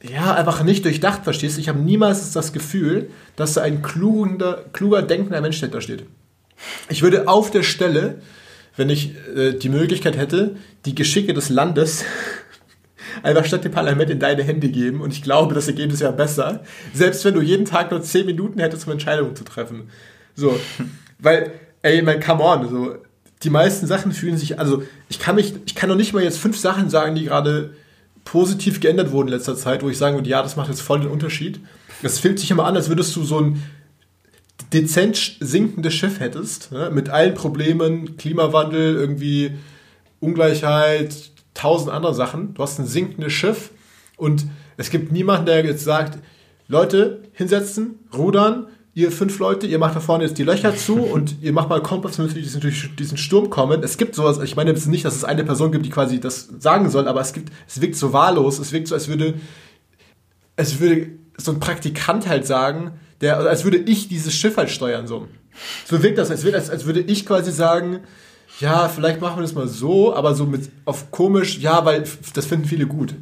ja, 0.03 0.35
einfach 0.35 0.63
nicht 0.63 0.87
durchdacht, 0.87 1.25
verstehst 1.25 1.57
du? 1.57 1.61
Ich 1.61 1.69
habe 1.69 1.79
niemals 1.79 2.33
das 2.33 2.53
Gefühl, 2.55 3.11
dass 3.35 3.55
da 3.55 3.63
ein 3.63 3.83
kluger, 3.83 4.65
kluger 4.73 5.03
denkender 5.03 5.43
Mensch 5.43 5.61
dahinter 5.61 5.83
steht. 5.83 6.07
Ich 6.89 7.03
würde 7.03 7.29
auf 7.29 7.51
der 7.51 7.63
Stelle 7.63 8.21
wenn 8.77 8.91
ich 8.91 9.15
äh, 9.35 9.53
die 9.55 9.69
Möglichkeit 9.69 10.17
hätte, 10.17 10.57
die 10.85 10.95
Geschicke 10.95 11.35
des 11.35 11.49
Landes 11.49 12.05
einfach 13.23 13.45
statt 13.45 13.65
dem 13.65 13.73
Parlament 13.73 14.11
in 14.11 14.21
deine 14.21 14.43
Hände 14.43 14.69
geben 14.69 15.01
und 15.01 15.13
ich 15.13 15.23
glaube, 15.23 15.55
das 15.55 15.67
Ergebnis 15.67 16.01
wäre 16.01 16.13
besser, 16.13 16.63
selbst 16.93 17.25
wenn 17.25 17.35
du 17.35 17.41
jeden 17.41 17.65
Tag 17.65 17.91
nur 17.91 18.03
10 18.03 18.27
Minuten 18.27 18.61
hättest, 18.61 18.87
um 18.87 18.93
Entscheidungen 18.93 19.35
zu 19.35 19.45
treffen. 19.45 19.91
So, 20.35 20.59
weil, 21.19 21.53
ey, 21.83 22.03
mein, 22.03 22.21
come 22.21 22.43
on, 22.43 22.69
so, 22.69 22.97
die 23.43 23.51
meisten 23.51 23.87
Sachen 23.87 24.13
fühlen 24.13 24.37
sich, 24.37 24.59
also 24.59 24.83
ich 25.09 25.19
kann 25.19 25.37
mich, 25.37 25.55
ich 25.67 25.75
kann 25.75 25.89
noch 25.89 25.97
nicht 25.97 26.13
mal 26.13 26.23
jetzt 26.23 26.39
fünf 26.39 26.59
Sachen 26.59 26.91
sagen, 26.91 27.15
die 27.15 27.25
gerade 27.25 27.75
positiv 28.25 28.81
geändert 28.81 29.13
wurden 29.13 29.29
in 29.29 29.35
letzter 29.35 29.57
Zeit, 29.57 29.83
wo 29.83 29.89
ich 29.89 29.99
sagen 29.99 30.17
würde, 30.17 30.29
ja, 30.29 30.43
das 30.43 30.57
macht 30.57 30.69
jetzt 30.69 30.81
voll 30.81 31.01
den 31.01 31.11
Unterschied. 31.11 31.61
Es 32.03 32.19
fühlt 32.19 32.39
sich 32.39 32.51
immer 32.51 32.65
an, 32.65 32.75
als 32.75 32.89
würdest 32.89 33.15
du 33.15 33.23
so 33.23 33.41
ein 33.41 33.63
dezent 34.73 35.37
sinkendes 35.41 35.95
Schiff 35.95 36.21
hättest, 36.21 36.73
ne, 36.73 36.91
mit 36.91 37.09
allen 37.09 37.35
Problemen, 37.35 38.17
Klimawandel, 38.17 38.97
irgendwie 38.97 39.53
Ungleichheit, 40.21 41.31
tausend 41.55 41.91
andere 41.91 42.15
Sachen. 42.15 42.55
Du 42.55 42.63
hast 42.63 42.79
ein 42.79 42.87
sinkendes 42.87 43.33
Schiff 43.33 43.71
und 44.17 44.47
es 44.77 44.91
gibt 44.91 45.13
niemanden, 45.13 45.47
der 45.47 45.65
jetzt 45.65 45.85
sagt, 45.85 46.19
Leute, 46.69 47.23
hinsetzen, 47.33 48.01
rudern, 48.17 48.67
ihr 48.95 49.13
fünf 49.13 49.39
Leute, 49.39 49.67
ihr 49.67 49.79
macht 49.79 49.95
da 49.95 50.01
vorne 50.01 50.25
jetzt 50.25 50.39
die 50.39 50.43
Löcher 50.43 50.75
zu 50.75 50.97
und 51.13 51.37
ihr 51.43 51.53
macht 51.53 51.69
mal 51.69 51.83
Kompass, 51.83 52.17
damit 52.17 52.35
wir 52.35 52.43
diesen, 52.43 52.61
durch 52.61 52.95
diesen 52.97 53.19
Sturm 53.19 53.51
kommen. 53.51 53.83
Es 53.83 53.99
gibt 53.99 54.15
sowas, 54.15 54.39
ich 54.43 54.57
meine 54.57 54.73
nicht, 54.73 55.05
dass 55.05 55.15
es 55.15 55.25
eine 55.25 55.45
Person 55.45 55.71
gibt, 55.71 55.87
die 55.87 55.91
quasi 55.91 56.19
das 56.19 56.49
sagen 56.59 56.91
soll, 56.91 57.07
aber 57.07 57.21
es 57.21 57.33
gibt, 57.33 57.53
es 57.69 57.81
wirkt 57.81 57.97
so 57.97 58.13
wahllos, 58.13 58.59
es 58.59 58.73
wirkt 58.73 58.89
so, 58.89 58.95
als 58.95 59.09
würde, 59.09 59.35
es 60.57 60.81
würde 60.81 61.11
so 61.37 61.53
ein 61.53 61.61
Praktikant 61.61 62.27
halt 62.27 62.47
sagen, 62.47 62.93
der, 63.21 63.39
als 63.39 63.65
würde 63.65 63.79
ich 63.79 64.09
dieses 64.09 64.35
Schiff 64.35 64.57
halt 64.57 64.71
steuern, 64.71 65.07
so. 65.07 65.29
So 65.89 66.03
wirkt 66.03 66.19
das, 66.19 66.31
als, 66.31 66.45
als, 66.45 66.71
als 66.71 66.85
würde 66.85 67.01
ich 67.01 67.25
quasi 67.25 67.51
sagen, 67.51 68.01
ja, 68.61 68.89
vielleicht 68.89 69.21
machen 69.21 69.39
wir 69.39 69.43
das 69.43 69.55
mal 69.55 69.69
so, 69.69 70.15
aber 70.15 70.35
so 70.35 70.47
mit 70.47 70.71
auf 70.85 71.11
komisch, 71.11 71.59
ja, 71.59 71.85
weil 71.85 72.05
das 72.35 72.47
finden 72.47 72.67
viele 72.67 72.87
gut. 72.87 73.15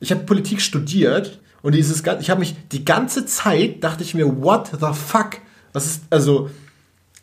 Ich 0.00 0.10
habe 0.10 0.24
Politik 0.24 0.60
studiert 0.60 1.40
und 1.62 1.74
dieses 1.74 2.02
ich 2.20 2.30
habe 2.30 2.40
mich 2.40 2.56
die 2.70 2.84
ganze 2.84 3.24
Zeit 3.26 3.82
dachte 3.84 4.02
ich 4.02 4.14
mir, 4.14 4.42
what 4.42 4.70
the 4.72 4.92
fuck? 4.92 5.38
Was 5.72 5.86
ist 5.86 6.02
also 6.10 6.50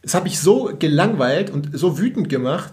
es 0.02 0.14
hat 0.14 0.24
mich 0.24 0.40
so 0.40 0.72
gelangweilt 0.78 1.50
und 1.50 1.78
so 1.78 1.98
wütend 2.00 2.30
gemacht, 2.30 2.72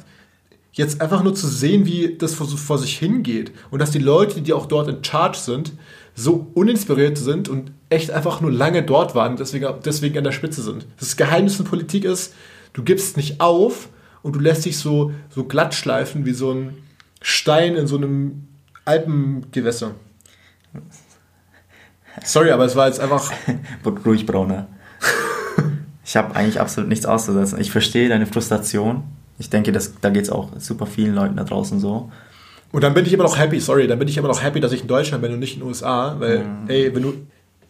jetzt 0.72 1.01
einfach 1.01 1.22
nur 1.22 1.35
zu 1.35 1.49
sehen, 1.49 1.87
wie 1.87 2.16
das 2.16 2.35
vor, 2.35 2.46
vor 2.46 2.79
sich 2.79 2.99
hingeht 2.99 3.53
und 3.70 3.81
dass 3.81 3.90
die 3.90 3.99
Leute, 3.99 4.42
die 4.42 4.53
auch 4.53 4.66
dort 4.66 4.88
in 4.88 5.03
Charge 5.03 5.38
sind, 5.38 5.72
so 6.14 6.51
uninspiriert 6.55 7.18
sind 7.18 7.49
und 7.49 7.72
echt 7.88 8.11
einfach 8.11 8.40
nur 8.40 8.53
lange 8.53 8.83
dort 8.83 9.14
waren 9.14 9.33
und 9.33 9.40
deswegen, 9.40 9.66
deswegen 9.85 10.18
an 10.18 10.25
der 10.25 10.33
Spitze 10.33 10.62
sind. 10.62 10.87
Das 10.99 11.16
Geheimnis 11.16 11.57
von 11.57 11.66
Politik 11.66 12.05
ist, 12.05 12.35
du 12.72 12.83
gibst 12.83 13.16
nicht 13.16 13.40
auf 13.40 13.88
und 14.22 14.35
du 14.35 14.40
lässt 14.40 14.64
dich 14.64 14.79
so, 14.79 15.12
so 15.31 15.44
glatt 15.44 15.75
schleifen 15.75 16.25
wie 16.25 16.33
so 16.33 16.53
ein 16.53 16.79
Stein 17.20 17.77
in 17.77 17.87
so 17.87 17.96
einem 17.96 18.49
Alpengewässer. 18.85 19.92
Sorry, 22.25 22.51
aber 22.51 22.64
es 22.64 22.77
war 22.77 22.87
jetzt 22.87 23.01
einfach. 23.01 23.33
Ruhig, 24.05 24.27
Brauner. 24.27 24.68
Ich 26.05 26.16
habe 26.16 26.35
eigentlich 26.37 26.61
absolut 26.61 26.88
nichts 26.88 27.05
auszusetzen. 27.05 27.61
Ich 27.61 27.70
verstehe 27.70 28.09
deine 28.09 28.27
Frustration. 28.27 29.03
Ich 29.38 29.51
denke, 29.51 29.72
das, 29.72 29.94
da 30.01 30.11
geht 30.11 30.22
es 30.22 30.31
auch 30.31 30.51
super 30.59 30.87
vielen 30.87 31.14
Leuten 31.14 31.37
da 31.37 31.44
draußen 31.44 31.81
so. 31.81 32.11
Und 32.72 32.83
dann 32.83 32.94
bin 32.94 33.05
ich 33.07 33.12
immer 33.12 33.25
noch 33.25 33.38
happy, 33.38 33.61
sorry, 33.61 33.87
dann 33.87 33.99
bin 33.99 34.09
ich 34.09 34.16
immer 34.16 34.29
noch 34.29 34.42
happy, 34.42 34.61
dass 34.61 34.72
ich 34.72 34.83
in 34.83 34.88
Deutschland 34.88 35.22
bin 35.22 35.33
und 35.33 35.38
nicht 35.38 35.55
in 35.55 35.61
den 35.61 35.68
USA, 35.68 36.16
weil, 36.18 36.40
mhm. 36.40 36.68
ey, 36.68 36.94
wenn 36.94 37.03
du, 37.03 37.14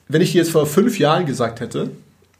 wenn 0.08 0.20
ich 0.20 0.32
dir 0.32 0.38
jetzt 0.38 0.50
vor 0.50 0.66
fünf 0.66 0.98
Jahren 0.98 1.26
gesagt 1.26 1.60
hätte, 1.60 1.90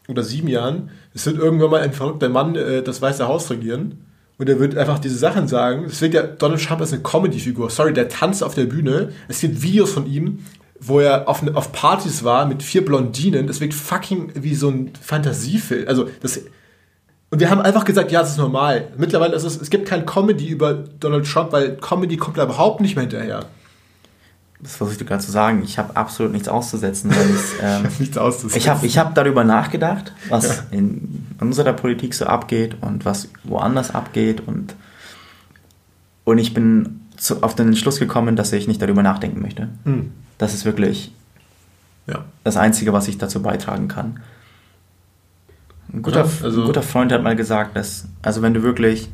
oder 0.08 0.22
sieben 0.22 0.48
Jahren, 0.48 0.90
es 1.14 1.26
wird 1.26 1.38
irgendwann 1.38 1.70
mal 1.70 1.80
ein 1.80 1.92
verrückter 1.92 2.28
Mann 2.28 2.54
äh, 2.54 2.82
das 2.82 3.02
Weiße 3.02 3.26
Haus 3.26 3.50
regieren 3.50 4.04
und 4.38 4.48
er 4.48 4.58
wird 4.60 4.76
einfach 4.76 4.98
diese 4.98 5.16
Sachen 5.16 5.48
sagen. 5.48 5.84
Es 5.86 6.00
wird 6.00 6.14
ja, 6.14 6.22
Donald 6.22 6.62
Trump 6.62 6.80
ist 6.80 6.92
eine 6.92 7.02
Comedy-Figur, 7.02 7.70
sorry, 7.70 7.92
der 7.92 8.08
tanzt 8.08 8.42
auf 8.42 8.54
der 8.54 8.64
Bühne. 8.64 9.12
Es 9.28 9.40
gibt 9.40 9.62
Videos 9.62 9.92
von 9.92 10.06
ihm, 10.06 10.44
wo 10.78 11.00
er 11.00 11.28
auf, 11.28 11.42
auf 11.54 11.72
Partys 11.72 12.22
war 12.22 12.46
mit 12.46 12.62
vier 12.62 12.84
Blondinen. 12.84 13.46
Das 13.46 13.60
wirkt 13.60 13.74
fucking 13.74 14.32
wie 14.34 14.54
so 14.54 14.68
ein 14.68 14.92
Fantasiefilm. 15.00 15.88
Also, 15.88 16.08
das, 16.20 16.38
Und 17.30 17.40
wir 17.40 17.48
haben 17.48 17.62
einfach 17.62 17.84
gesagt, 17.84 18.12
ja, 18.12 18.20
es 18.20 18.30
ist 18.30 18.38
normal. 18.38 18.88
Mittlerweile 18.98 19.34
ist 19.34 19.44
es, 19.44 19.60
es 19.60 19.70
gibt 19.70 19.88
kein 19.88 20.04
Comedy 20.04 20.48
über 20.48 20.74
Donald 20.74 21.26
Trump, 21.26 21.52
weil 21.52 21.76
Comedy 21.78 22.18
kommt 22.18 22.36
da 22.36 22.44
überhaupt 22.44 22.82
nicht 22.82 22.94
mehr 22.94 23.02
hinterher. 23.02 23.46
Das 24.60 24.76
versuche 24.76 25.02
ich 25.02 25.06
gerade 25.06 25.22
zu 25.22 25.30
sagen. 25.30 25.62
Ich 25.62 25.78
habe 25.78 25.96
absolut 25.96 26.32
nichts 26.32 26.48
auszusetzen. 26.48 27.10
Weil 27.10 27.28
ähm, 27.62 27.88
nichts 27.98 28.16
auszusetzen. 28.16 28.58
Ich 28.58 28.68
habe 28.68 28.86
ich 28.86 28.98
hab 28.98 29.14
darüber 29.14 29.44
nachgedacht, 29.44 30.12
was 30.28 30.46
ja. 30.48 30.62
in 30.70 31.26
unserer 31.40 31.72
Politik 31.74 32.14
so 32.14 32.26
abgeht 32.26 32.76
und 32.80 33.04
was 33.04 33.28
woanders 33.44 33.94
abgeht. 33.94 34.42
Und, 34.46 34.74
und 36.24 36.38
ich 36.38 36.54
bin 36.54 37.02
zu, 37.16 37.42
auf 37.42 37.54
den 37.54 37.68
Entschluss 37.68 37.98
gekommen, 37.98 38.36
dass 38.36 38.52
ich 38.52 38.66
nicht 38.66 38.80
darüber 38.80 39.02
nachdenken 39.02 39.42
möchte. 39.42 39.68
Mhm. 39.84 40.12
Das 40.38 40.54
ist 40.54 40.64
wirklich 40.64 41.12
ja. 42.06 42.24
das 42.44 42.56
Einzige, 42.56 42.92
was 42.92 43.08
ich 43.08 43.18
dazu 43.18 43.42
beitragen 43.42 43.88
kann. 43.88 44.20
Ein 45.92 46.02
guter, 46.02 46.24
ja, 46.24 46.44
also 46.44 46.62
ein 46.62 46.66
guter 46.66 46.82
Freund 46.82 47.12
hat 47.12 47.22
mal 47.22 47.36
gesagt, 47.36 47.76
dass, 47.76 48.06
also 48.22 48.42
wenn 48.42 48.54
du 48.54 48.62
wirklich, 48.62 49.08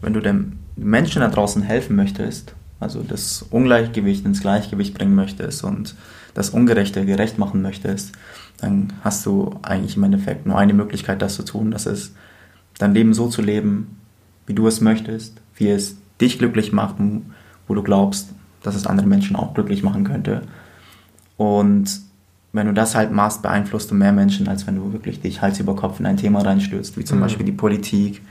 wenn 0.00 0.12
du 0.12 0.20
dem 0.20 0.58
Menschen 0.76 1.20
da 1.20 1.28
draußen 1.28 1.62
helfen 1.62 1.96
möchtest, 1.96 2.54
also 2.82 3.02
das 3.02 3.42
Ungleichgewicht 3.50 4.24
ins 4.24 4.40
Gleichgewicht 4.40 4.94
bringen 4.94 5.14
möchtest 5.14 5.64
und 5.64 5.94
das 6.34 6.50
Ungerechte 6.50 7.04
gerecht 7.04 7.38
machen 7.38 7.62
möchtest, 7.62 8.12
dann 8.58 8.92
hast 9.02 9.24
du 9.26 9.58
eigentlich 9.62 9.96
im 9.96 10.04
Endeffekt 10.04 10.46
nur 10.46 10.56
eine 10.56 10.74
Möglichkeit, 10.74 11.22
das 11.22 11.34
zu 11.34 11.44
tun. 11.44 11.70
Das 11.70 11.86
ist, 11.86 12.14
dein 12.78 12.94
Leben 12.94 13.14
so 13.14 13.28
zu 13.28 13.42
leben, 13.42 13.98
wie 14.46 14.54
du 14.54 14.66
es 14.66 14.80
möchtest, 14.80 15.40
wie 15.56 15.68
es 15.68 15.96
dich 16.20 16.38
glücklich 16.38 16.72
macht, 16.72 16.96
wo 17.68 17.74
du 17.74 17.82
glaubst, 17.82 18.30
dass 18.62 18.74
es 18.74 18.86
andere 18.86 19.06
Menschen 19.06 19.36
auch 19.36 19.54
glücklich 19.54 19.82
machen 19.82 20.04
könnte. 20.04 20.42
Und 21.36 22.00
wenn 22.52 22.66
du 22.66 22.74
das 22.74 22.94
halt 22.94 23.12
machst, 23.12 23.42
beeinflusst 23.42 23.90
du 23.90 23.94
mehr 23.94 24.12
Menschen, 24.12 24.48
als 24.48 24.66
wenn 24.66 24.76
du 24.76 24.92
wirklich 24.92 25.20
dich 25.20 25.42
Hals 25.42 25.58
über 25.58 25.74
Kopf 25.74 26.00
in 26.00 26.06
ein 26.06 26.16
Thema 26.16 26.42
reinstürzt, 26.42 26.96
wie 26.96 27.04
zum 27.04 27.18
mhm. 27.18 27.22
Beispiel 27.22 27.46
die 27.46 27.52
Politik 27.52 28.22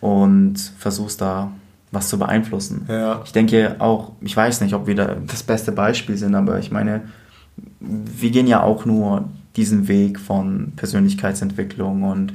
und 0.00 0.58
versuchst 0.78 1.20
da 1.20 1.52
was 1.94 2.08
zu 2.08 2.18
beeinflussen. 2.18 2.86
Ja. 2.88 3.22
Ich 3.24 3.32
denke 3.32 3.76
auch, 3.78 4.12
ich 4.20 4.36
weiß 4.36 4.60
nicht, 4.60 4.74
ob 4.74 4.86
wir 4.86 4.94
da 4.94 5.16
das 5.26 5.42
beste 5.42 5.72
Beispiel 5.72 6.16
sind, 6.16 6.34
aber 6.34 6.58
ich 6.58 6.70
meine, 6.70 7.02
wir 7.80 8.30
gehen 8.30 8.46
ja 8.46 8.62
auch 8.62 8.84
nur 8.84 9.28
diesen 9.56 9.88
Weg 9.88 10.18
von 10.18 10.72
Persönlichkeitsentwicklung 10.76 12.02
und 12.02 12.32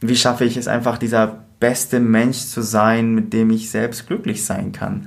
wie 0.00 0.16
schaffe 0.16 0.44
ich 0.44 0.56
es 0.56 0.68
einfach, 0.68 0.98
dieser 0.98 1.38
beste 1.60 2.00
Mensch 2.00 2.38
zu 2.38 2.62
sein, 2.62 3.14
mit 3.14 3.32
dem 3.32 3.50
ich 3.50 3.70
selbst 3.70 4.06
glücklich 4.06 4.44
sein 4.44 4.72
kann. 4.72 5.06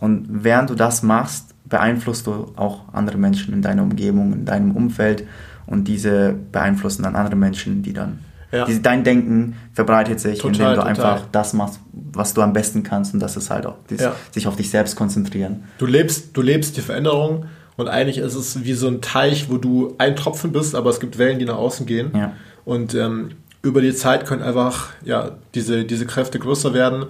Und 0.00 0.26
während 0.44 0.70
du 0.70 0.74
das 0.74 1.02
machst, 1.02 1.54
beeinflusst 1.64 2.26
du 2.26 2.52
auch 2.56 2.92
andere 2.92 3.18
Menschen 3.18 3.52
in 3.54 3.62
deiner 3.62 3.82
Umgebung, 3.82 4.32
in 4.32 4.44
deinem 4.44 4.72
Umfeld 4.72 5.26
und 5.66 5.88
diese 5.88 6.34
beeinflussen 6.52 7.02
dann 7.02 7.16
andere 7.16 7.36
Menschen, 7.36 7.82
die 7.82 7.92
dann 7.92 8.20
ja. 8.52 8.66
Diese, 8.66 8.80
dein 8.80 9.02
Denken 9.02 9.56
verbreitet 9.72 10.20
sich, 10.20 10.38
total, 10.38 10.52
indem 10.52 10.66
du 10.66 10.74
total. 10.74 10.88
einfach 10.88 11.26
das 11.32 11.52
machst, 11.54 11.80
was 11.92 12.34
du 12.34 12.42
am 12.42 12.52
besten 12.52 12.82
kannst 12.82 13.14
und 13.14 13.20
das 13.20 13.36
ist 13.36 13.50
halt 13.50 13.66
auch 13.66 13.76
dieses, 13.88 14.04
ja. 14.04 14.14
sich 14.30 14.46
auf 14.46 14.56
dich 14.56 14.70
selbst 14.70 14.94
konzentrieren. 14.94 15.64
Du 15.78 15.86
lebst, 15.86 16.36
du 16.36 16.42
lebst 16.42 16.76
die 16.76 16.82
Veränderung 16.82 17.46
und 17.76 17.88
eigentlich 17.88 18.18
ist 18.18 18.34
es 18.34 18.64
wie 18.64 18.74
so 18.74 18.88
ein 18.88 19.00
Teich, 19.00 19.50
wo 19.50 19.56
du 19.56 19.94
ein 19.98 20.14
Tropfen 20.14 20.52
bist, 20.52 20.74
aber 20.74 20.90
es 20.90 21.00
gibt 21.00 21.18
Wellen, 21.18 21.38
die 21.38 21.46
nach 21.46 21.56
außen 21.56 21.86
gehen. 21.86 22.10
Ja. 22.14 22.32
Und 22.64 22.94
ähm, 22.94 23.30
über 23.62 23.80
die 23.80 23.94
Zeit 23.94 24.26
können 24.26 24.42
einfach 24.42 24.90
ja, 25.04 25.32
diese, 25.54 25.84
diese 25.84 26.06
Kräfte 26.06 26.38
größer 26.38 26.74
werden 26.74 27.06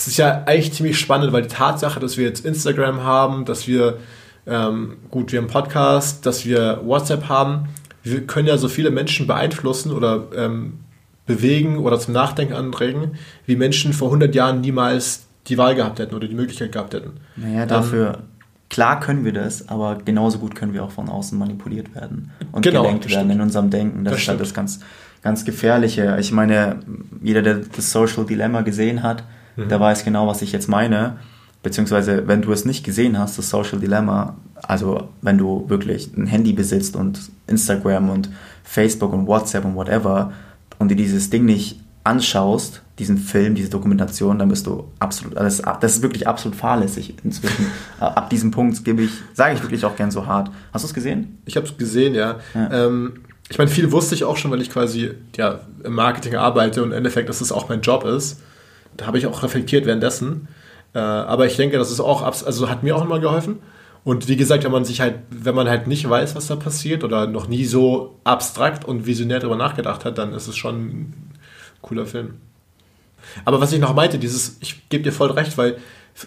es 0.00 0.06
ist 0.06 0.16
ja 0.16 0.44
eigentlich 0.46 0.72
ziemlich 0.72 0.98
spannend, 0.98 1.32
weil 1.34 1.42
die 1.42 1.48
Tatsache, 1.48 2.00
dass 2.00 2.16
wir 2.16 2.24
jetzt 2.24 2.46
Instagram 2.46 3.04
haben, 3.04 3.44
dass 3.44 3.68
wir, 3.68 3.98
ähm, 4.46 4.96
gut, 5.10 5.30
wir 5.30 5.42
haben 5.42 5.46
Podcast, 5.46 6.24
dass 6.24 6.46
wir 6.46 6.80
WhatsApp 6.84 7.28
haben, 7.28 7.68
wir 8.02 8.26
können 8.26 8.48
ja 8.48 8.56
so 8.56 8.68
viele 8.68 8.90
Menschen 8.90 9.26
beeinflussen 9.26 9.92
oder 9.92 10.28
ähm, 10.34 10.80
bewegen 11.26 11.78
oder 11.78 11.98
zum 11.98 12.14
Nachdenken 12.14 12.54
anregen, 12.54 13.12
wie 13.46 13.56
Menschen 13.56 13.92
vor 13.92 14.08
100 14.08 14.34
Jahren 14.34 14.60
niemals 14.60 15.26
die 15.46 15.58
Wahl 15.58 15.74
gehabt 15.74 15.98
hätten 15.98 16.14
oder 16.14 16.28
die 16.28 16.34
Möglichkeit 16.34 16.72
gehabt 16.72 16.94
hätten. 16.94 17.12
Naja, 17.36 17.66
dafür, 17.66 18.14
ähm, 18.14 18.22
klar 18.68 19.00
können 19.00 19.24
wir 19.24 19.32
das, 19.32 19.68
aber 19.68 19.98
genauso 20.04 20.38
gut 20.38 20.54
können 20.54 20.72
wir 20.72 20.84
auch 20.84 20.90
von 20.90 21.08
außen 21.08 21.38
manipuliert 21.38 21.94
werden 21.94 22.30
und 22.52 22.62
genau, 22.62 22.82
gelenkt 22.82 23.04
werden 23.04 23.26
stimmt. 23.26 23.32
in 23.32 23.40
unserem 23.40 23.70
Denken. 23.70 24.04
Das, 24.04 24.14
das 24.14 24.22
ist 24.22 24.28
halt 24.28 24.40
das 24.40 24.54
ganz, 24.54 24.80
ganz 25.22 25.44
Gefährliche. 25.44 26.16
Ich 26.20 26.32
meine, 26.32 26.80
jeder, 27.22 27.42
der 27.42 27.56
das 27.56 27.92
Social 27.92 28.24
Dilemma 28.24 28.62
gesehen 28.62 29.02
hat, 29.02 29.24
mhm. 29.56 29.68
der 29.68 29.80
weiß 29.80 30.04
genau, 30.04 30.26
was 30.26 30.42
ich 30.42 30.52
jetzt 30.52 30.68
meine. 30.68 31.18
Beziehungsweise, 31.62 32.26
wenn 32.26 32.40
du 32.40 32.52
es 32.52 32.64
nicht 32.64 32.84
gesehen 32.84 33.18
hast, 33.18 33.36
das 33.36 33.50
Social 33.50 33.78
Dilemma, 33.78 34.36
also 34.62 35.08
wenn 35.22 35.38
du 35.38 35.68
wirklich 35.68 36.10
ein 36.16 36.26
Handy 36.26 36.52
besitzt 36.52 36.96
und 36.96 37.30
Instagram 37.46 38.10
und 38.10 38.30
Facebook 38.64 39.12
und 39.12 39.26
WhatsApp 39.26 39.64
und 39.64 39.74
whatever 39.74 40.32
und 40.78 40.88
dir 40.88 40.96
dieses 40.96 41.30
Ding 41.30 41.44
nicht 41.44 41.80
anschaust, 42.04 42.82
diesen 42.98 43.18
Film, 43.18 43.54
diese 43.54 43.68
Dokumentation, 43.68 44.38
dann 44.38 44.48
bist 44.48 44.66
du 44.66 44.84
absolut, 44.98 45.36
das, 45.36 45.62
das 45.80 45.96
ist 45.96 46.02
wirklich 46.02 46.26
absolut 46.26 46.56
fahrlässig 46.56 47.14
inzwischen. 47.24 47.66
Ab 48.00 48.30
diesem 48.30 48.50
Punkt 48.50 48.84
gebe 48.84 49.02
ich, 49.02 49.10
sage 49.34 49.54
ich 49.54 49.62
wirklich 49.62 49.84
auch 49.84 49.96
gern 49.96 50.10
so 50.10 50.26
hart. 50.26 50.50
Hast 50.72 50.84
du 50.84 50.86
es 50.86 50.94
gesehen? 50.94 51.38
Ich 51.44 51.56
habe 51.56 51.66
es 51.66 51.76
gesehen, 51.76 52.14
ja. 52.14 52.36
ja. 52.54 52.86
Ähm, 52.86 53.20
ich 53.48 53.58
meine, 53.58 53.70
viel 53.70 53.90
wusste 53.92 54.14
ich 54.14 54.24
auch 54.24 54.36
schon, 54.36 54.50
weil 54.50 54.60
ich 54.62 54.70
quasi 54.70 55.10
ja, 55.36 55.60
im 55.82 55.94
Marketing 55.94 56.36
arbeite 56.36 56.82
und 56.82 56.90
im 56.90 56.96
Endeffekt, 56.96 57.28
dass 57.28 57.40
es 57.40 57.52
auch 57.52 57.68
mein 57.68 57.80
Job 57.80 58.04
ist 58.04 58.38
da 58.96 59.06
habe 59.06 59.18
ich 59.18 59.26
auch 59.26 59.42
reflektiert 59.42 59.86
währenddessen. 59.86 60.48
Äh, 60.94 60.98
aber 60.98 61.46
ich 61.46 61.56
denke, 61.56 61.78
das 61.78 61.90
ist 61.90 62.00
auch, 62.00 62.22
also 62.22 62.68
hat 62.68 62.82
mir 62.82 62.96
auch 62.96 63.04
immer 63.04 63.20
geholfen. 63.20 63.58
Und 64.02 64.28
wie 64.28 64.36
gesagt, 64.36 64.64
wenn 64.64 64.72
man 64.72 64.84
sich 64.84 65.00
halt, 65.00 65.16
wenn 65.30 65.54
man 65.54 65.68
halt 65.68 65.86
nicht 65.86 66.08
weiß, 66.08 66.34
was 66.34 66.46
da 66.46 66.56
passiert 66.56 67.04
oder 67.04 67.26
noch 67.26 67.48
nie 67.48 67.64
so 67.64 68.18
abstrakt 68.24 68.84
und 68.84 69.06
visionär 69.06 69.40
darüber 69.40 69.56
nachgedacht 69.56 70.04
hat, 70.04 70.18
dann 70.18 70.32
ist 70.32 70.48
es 70.48 70.56
schon 70.56 70.74
ein 70.76 71.32
cooler 71.82 72.06
Film. 72.06 72.34
Aber 73.44 73.60
was 73.60 73.72
ich 73.72 73.80
noch 73.80 73.94
meinte, 73.94 74.18
dieses, 74.18 74.56
ich 74.60 74.88
gebe 74.88 75.04
dir 75.04 75.12
voll 75.12 75.30
recht, 75.30 75.58
weil 75.58 75.76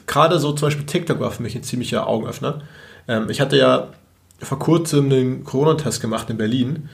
gerade 0.06 0.40
so 0.40 0.52
zum 0.54 0.68
Beispiel 0.68 0.86
TikTok 0.86 1.20
war 1.20 1.32
für 1.32 1.44
mich 1.44 1.56
ein 1.56 1.64
ziemlicher 1.64 2.08
Augenöffner. 2.08 2.62
Ähm, 3.08 3.30
ich 3.30 3.42
hatte 3.42 3.58
ja 3.58 3.90
vor 4.40 4.60
kurzem 4.60 5.06
einen 5.06 5.44
Corona-Test 5.44 6.02
gemacht 6.02 6.30
in 6.30 6.38
Berlin 6.38 6.90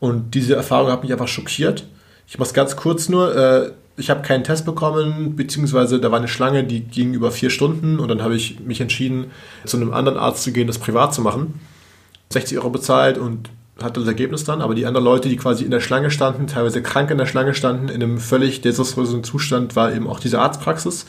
und 0.00 0.34
diese 0.34 0.56
Erfahrung 0.56 0.90
hat 0.90 1.02
mich 1.02 1.12
einfach 1.12 1.28
schockiert. 1.28 1.86
Ich 2.26 2.38
mache 2.38 2.48
es 2.48 2.54
ganz 2.54 2.76
kurz 2.76 3.08
nur. 3.08 3.36
Äh, 3.36 3.72
ich 3.96 4.10
habe 4.10 4.22
keinen 4.22 4.44
Test 4.44 4.64
bekommen, 4.64 5.36
beziehungsweise 5.36 6.00
da 6.00 6.10
war 6.10 6.18
eine 6.18 6.28
Schlange, 6.28 6.64
die 6.64 6.80
ging 6.80 7.14
über 7.14 7.30
vier 7.30 7.50
Stunden 7.50 8.00
und 8.00 8.08
dann 8.08 8.22
habe 8.22 8.34
ich 8.34 8.60
mich 8.60 8.80
entschieden, 8.80 9.30
zu 9.64 9.76
einem 9.76 9.92
anderen 9.92 10.18
Arzt 10.18 10.42
zu 10.42 10.52
gehen, 10.52 10.66
das 10.66 10.78
privat 10.78 11.14
zu 11.14 11.22
machen. 11.22 11.60
60 12.30 12.58
Euro 12.58 12.70
bezahlt 12.70 13.18
und 13.18 13.50
hatte 13.80 14.00
das 14.00 14.08
Ergebnis 14.08 14.44
dann, 14.44 14.60
aber 14.60 14.74
die 14.74 14.86
anderen 14.86 15.04
Leute, 15.04 15.28
die 15.28 15.36
quasi 15.36 15.64
in 15.64 15.70
der 15.70 15.80
Schlange 15.80 16.10
standen, 16.10 16.46
teilweise 16.46 16.82
krank 16.82 17.10
in 17.10 17.18
der 17.18 17.26
Schlange 17.26 17.54
standen, 17.54 17.88
in 17.88 18.02
einem 18.02 18.18
völlig 18.18 18.60
desaströsen 18.60 19.24
Zustand, 19.24 19.76
war 19.76 19.92
eben 19.92 20.08
auch 20.08 20.20
diese 20.20 20.40
Arztpraxis. 20.40 21.06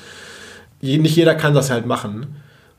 Nicht 0.81 1.15
jeder 1.15 1.35
kann 1.35 1.53
das 1.53 1.71
halt 1.71 1.85
machen 1.85 2.27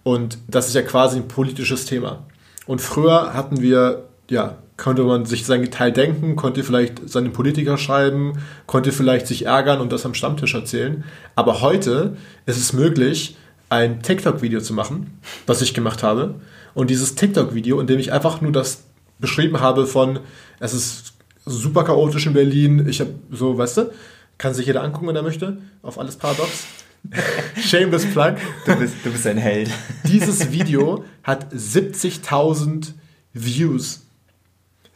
und 0.03 0.38
das 0.49 0.69
ist 0.69 0.75
ja 0.75 0.83
quasi 0.83 1.19
ein 1.19 1.29
politisches 1.29 1.87
Thema. 1.87 2.25
Und 2.66 2.81
früher 2.81 3.35
hatten 3.35 3.61
wir 3.61 4.06
ja 4.31 4.59
konnte 4.77 5.05
man 5.05 5.25
sich 5.25 5.47
sein 5.47 5.71
Teil 5.71 5.93
denken, 5.93 6.37
konnte 6.37 6.62
vielleicht 6.62 7.09
seinen 7.09 7.33
Politiker 7.33 7.79
schreiben, 7.79 8.35
konnte 8.67 8.93
vielleicht 8.93 9.27
sich 9.27 9.47
ärgern 9.47 9.81
und 9.81 9.91
das 9.91 10.05
am 10.05 10.15
Stammtisch 10.15 10.55
erzählen. 10.55 11.05
Aber 11.35 11.61
heute 11.61 12.17
ist 12.45 12.59
es 12.59 12.73
möglich, 12.73 13.37
ein 13.69 14.03
TikTok-Video 14.03 14.61
zu 14.61 14.75
machen, 14.75 15.19
was 15.47 15.62
ich 15.62 15.75
gemacht 15.75 16.03
habe. 16.03 16.37
Und 16.75 16.91
dieses 16.91 17.15
TikTok-Video, 17.15 17.81
in 17.81 17.87
dem 17.87 17.99
ich 17.99 18.12
einfach 18.12 18.41
nur 18.41 18.53
das 18.53 18.85
beschrieben 19.19 19.61
habe 19.61 19.87
von, 19.87 20.21
es 20.61 20.75
ist 20.75 21.15
super 21.47 21.85
chaotisch 21.85 22.27
in 22.27 22.35
Berlin, 22.35 22.87
ich 22.89 23.01
habe 23.01 23.15
so, 23.31 23.57
weißt 23.57 23.79
du, 23.79 23.91
kann 24.37 24.53
sich 24.53 24.67
jeder 24.67 24.83
angucken, 24.83 25.09
wenn 25.09 25.17
er 25.17 25.23
möchte, 25.23 25.57
auf 25.83 25.99
alles 25.99 26.17
paradox. 26.17 26.67
Shameless 27.61 28.05
Plug. 28.07 28.35
Du 28.67 28.77
bist, 28.77 28.95
du 29.03 29.11
bist 29.11 29.27
ein 29.27 29.39
Held. 29.39 29.71
Dieses 30.05 30.53
Video 30.53 31.05
hat 31.23 31.51
70.000 31.55 32.93
Views 33.33 34.06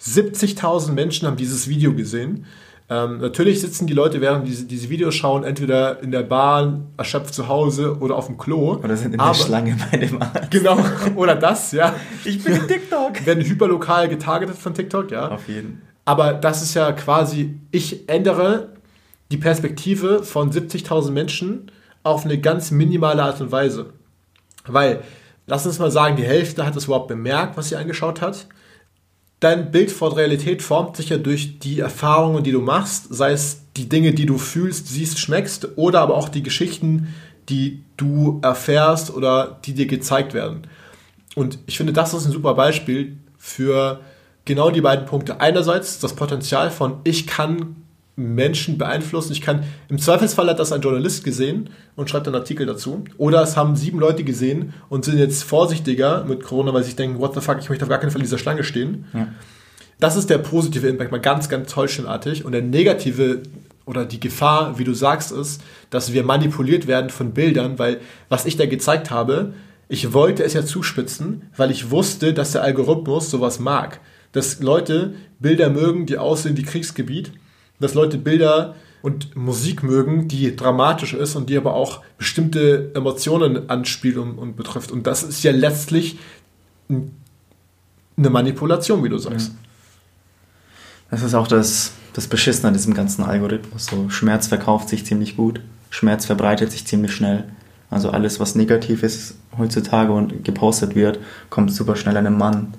70.000 0.00 0.92
Menschen 0.92 1.26
haben 1.26 1.36
dieses 1.36 1.68
Video 1.68 1.94
gesehen. 1.94 2.46
Ähm, 2.88 3.18
natürlich 3.18 3.60
sitzen 3.60 3.86
die 3.86 3.92
Leute, 3.92 4.20
während 4.20 4.48
diese, 4.48 4.64
diese 4.64 4.90
Videos 4.90 5.14
schauen, 5.14 5.44
entweder 5.44 6.02
in 6.02 6.10
der 6.10 6.24
Bahn, 6.24 6.88
erschöpft 6.96 7.32
zu 7.32 7.46
Hause 7.46 7.98
oder 8.00 8.16
auf 8.16 8.26
dem 8.26 8.36
Klo. 8.36 8.80
Oder 8.82 8.96
sind 8.96 9.14
in 9.14 9.20
aber, 9.20 9.32
der 9.32 9.44
Schlange 9.44 9.76
bei 9.90 9.98
dem 9.98 10.20
Arzt. 10.20 10.50
Genau, 10.50 10.78
oder 11.14 11.36
das, 11.36 11.70
ja. 11.70 11.94
Ich 12.24 12.42
bin 12.42 12.54
in 12.54 12.66
TikTok. 12.66 13.24
Werden 13.26 13.44
hyperlokal 13.44 14.08
getargetet 14.08 14.56
von 14.56 14.74
TikTok, 14.74 15.12
ja. 15.12 15.28
Auf 15.28 15.46
jeden. 15.48 15.82
Aber 16.04 16.32
das 16.32 16.62
ist 16.62 16.74
ja 16.74 16.90
quasi, 16.90 17.60
ich 17.70 18.08
ändere 18.08 18.70
die 19.30 19.36
Perspektive 19.36 20.24
von 20.24 20.50
70.000 20.50 21.12
Menschen 21.12 21.70
auf 22.02 22.24
eine 22.24 22.40
ganz 22.40 22.72
minimale 22.72 23.22
Art 23.22 23.40
und 23.40 23.52
Weise. 23.52 23.92
Weil, 24.66 25.02
lass 25.46 25.64
uns 25.64 25.78
mal 25.78 25.92
sagen, 25.92 26.16
die 26.16 26.24
Hälfte 26.24 26.66
hat 26.66 26.74
es 26.74 26.86
überhaupt 26.86 27.06
bemerkt, 27.06 27.56
was 27.56 27.68
sie 27.68 27.76
angeschaut 27.76 28.20
hat 28.20 28.48
dein 29.40 29.70
Bild 29.70 29.90
von 29.90 30.12
Realität 30.12 30.62
formt 30.62 30.96
sich 30.96 31.08
ja 31.08 31.16
durch 31.16 31.58
die 31.58 31.80
Erfahrungen, 31.80 32.44
die 32.44 32.52
du 32.52 32.60
machst, 32.60 33.06
sei 33.10 33.32
es 33.32 33.62
die 33.76 33.88
Dinge, 33.88 34.12
die 34.12 34.26
du 34.26 34.38
fühlst, 34.38 34.88
siehst, 34.88 35.18
schmeckst, 35.18 35.76
oder 35.76 36.00
aber 36.00 36.14
auch 36.16 36.28
die 36.28 36.42
Geschichten, 36.42 37.14
die 37.48 37.82
du 37.96 38.38
erfährst 38.42 39.12
oder 39.12 39.58
die 39.64 39.74
dir 39.74 39.86
gezeigt 39.86 40.34
werden. 40.34 40.66
Und 41.34 41.58
ich 41.66 41.76
finde, 41.76 41.92
das 41.92 42.12
ist 42.14 42.26
ein 42.26 42.32
super 42.32 42.54
Beispiel 42.54 43.16
für 43.38 44.00
genau 44.44 44.70
die 44.70 44.80
beiden 44.80 45.06
Punkte. 45.06 45.40
Einerseits 45.40 45.98
das 46.00 46.14
Potenzial 46.14 46.70
von, 46.70 46.98
ich 47.04 47.26
kann 47.26 47.76
Menschen 48.20 48.78
beeinflussen. 48.78 49.32
Ich 49.32 49.40
kann, 49.40 49.64
im 49.88 49.98
Zweifelsfall 49.98 50.48
hat 50.48 50.58
das 50.58 50.72
ein 50.72 50.80
Journalist 50.80 51.24
gesehen 51.24 51.70
und 51.96 52.10
schreibt 52.10 52.26
einen 52.26 52.36
Artikel 52.36 52.66
dazu. 52.66 53.04
Oder 53.16 53.42
es 53.42 53.56
haben 53.56 53.76
sieben 53.76 53.98
Leute 53.98 54.24
gesehen 54.24 54.74
und 54.88 55.04
sind 55.04 55.18
jetzt 55.18 55.42
vorsichtiger 55.42 56.24
mit 56.24 56.42
Corona, 56.42 56.72
weil 56.72 56.84
sie 56.84 56.94
denken, 56.94 57.18
what 57.18 57.34
the 57.34 57.40
fuck, 57.40 57.58
ich 57.60 57.68
möchte 57.68 57.84
auf 57.84 57.88
gar 57.88 57.98
keinen 57.98 58.10
Fall 58.10 58.20
in 58.20 58.26
dieser 58.26 58.38
Schlange 58.38 58.64
stehen. 58.64 59.06
Ja. 59.12 59.28
Das 59.98 60.16
ist 60.16 60.30
der 60.30 60.38
positive 60.38 60.88
Impact, 60.88 61.12
mal 61.12 61.20
ganz, 61.20 61.48
ganz 61.48 61.72
tollschönartig. 61.72 62.44
Und 62.44 62.52
der 62.52 62.62
negative 62.62 63.42
oder 63.84 64.04
die 64.04 64.20
Gefahr, 64.20 64.78
wie 64.78 64.84
du 64.84 64.94
sagst, 64.94 65.32
ist, 65.32 65.62
dass 65.90 66.12
wir 66.12 66.22
manipuliert 66.24 66.86
werden 66.86 67.10
von 67.10 67.32
Bildern, 67.32 67.78
weil 67.78 68.00
was 68.28 68.46
ich 68.46 68.56
da 68.56 68.66
gezeigt 68.66 69.10
habe, 69.10 69.52
ich 69.88 70.12
wollte 70.12 70.44
es 70.44 70.52
ja 70.52 70.64
zuspitzen, 70.64 71.42
weil 71.56 71.70
ich 71.70 71.90
wusste, 71.90 72.32
dass 72.32 72.52
der 72.52 72.62
Algorithmus 72.62 73.30
sowas 73.30 73.58
mag. 73.58 74.00
Dass 74.32 74.60
Leute 74.60 75.14
Bilder 75.40 75.68
mögen, 75.68 76.06
die 76.06 76.16
aussehen 76.16 76.56
wie 76.56 76.62
Kriegsgebiet, 76.62 77.32
dass 77.80 77.94
Leute 77.94 78.18
Bilder 78.18 78.76
und 79.02 79.34
Musik 79.34 79.82
mögen, 79.82 80.28
die 80.28 80.54
dramatisch 80.54 81.14
ist 81.14 81.34
und 81.34 81.48
die 81.48 81.56
aber 81.56 81.74
auch 81.74 82.02
bestimmte 82.18 82.90
Emotionen 82.94 83.70
anspielt 83.70 84.18
und, 84.18 84.38
und 84.38 84.56
betrifft. 84.56 84.92
Und 84.92 85.06
das 85.06 85.22
ist 85.22 85.42
ja 85.42 85.52
letztlich 85.52 86.18
eine 86.88 88.30
Manipulation, 88.30 89.02
wie 89.02 89.08
du 89.08 89.18
sagst. 89.18 89.52
Das 91.10 91.22
ist 91.22 91.34
auch 91.34 91.48
das, 91.48 91.92
das 92.12 92.28
Beschissene 92.28 92.68
an 92.68 92.74
diesem 92.74 92.94
ganzen 92.94 93.24
Algorithmus. 93.24 93.86
So, 93.86 94.10
Schmerz 94.10 94.46
verkauft 94.46 94.88
sich 94.88 95.04
ziemlich 95.06 95.36
gut, 95.36 95.60
Schmerz 95.88 96.26
verbreitet 96.26 96.70
sich 96.70 96.86
ziemlich 96.86 97.12
schnell. 97.12 97.44
Also 97.90 98.10
alles, 98.10 98.38
was 98.38 98.54
negativ 98.54 99.02
ist 99.02 99.34
heutzutage 99.58 100.12
und 100.12 100.44
gepostet 100.44 100.94
wird, 100.94 101.18
kommt 101.48 101.72
super 101.72 101.96
schnell 101.96 102.16
an 102.16 102.24
den 102.24 102.38
Mann. 102.38 102.74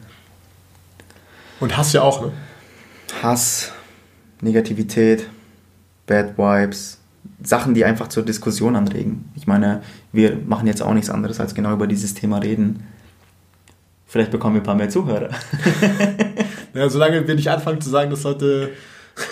Und 1.60 1.76
Hass 1.76 1.92
ja 1.92 2.02
auch, 2.02 2.22
ne? 2.22 2.32
Hass, 3.22 3.74
Negativität, 4.42 5.28
Bad 6.08 6.38
Vibes, 6.38 7.00
Sachen, 7.44 7.74
die 7.74 7.86
einfach 7.86 8.08
zur 8.08 8.24
Diskussion 8.24 8.76
anregen. 8.76 9.32
Ich 9.36 9.48
meine, 9.48 9.82
wir 10.12 10.38
machen 10.46 10.68
jetzt 10.68 10.82
auch 10.82 10.94
nichts 10.94 11.10
anderes, 11.10 11.40
als 11.40 11.56
genau 11.56 11.74
über 11.74 11.88
dieses 11.88 12.14
Thema 12.14 12.40
reden. 12.40 12.84
Vielleicht 14.06 14.32
bekommen 14.32 14.56
wir 14.56 14.62
ein 14.62 14.66
paar 14.66 14.76
mehr 14.76 14.90
Zuhörer. 14.90 15.30
ja, 16.74 16.90
solange 16.90 17.28
wir 17.28 17.36
nicht 17.36 17.50
anfangen 17.50 17.80
zu 17.80 17.90
sagen, 17.90 18.10
dass 18.10 18.26
heute 18.26 18.72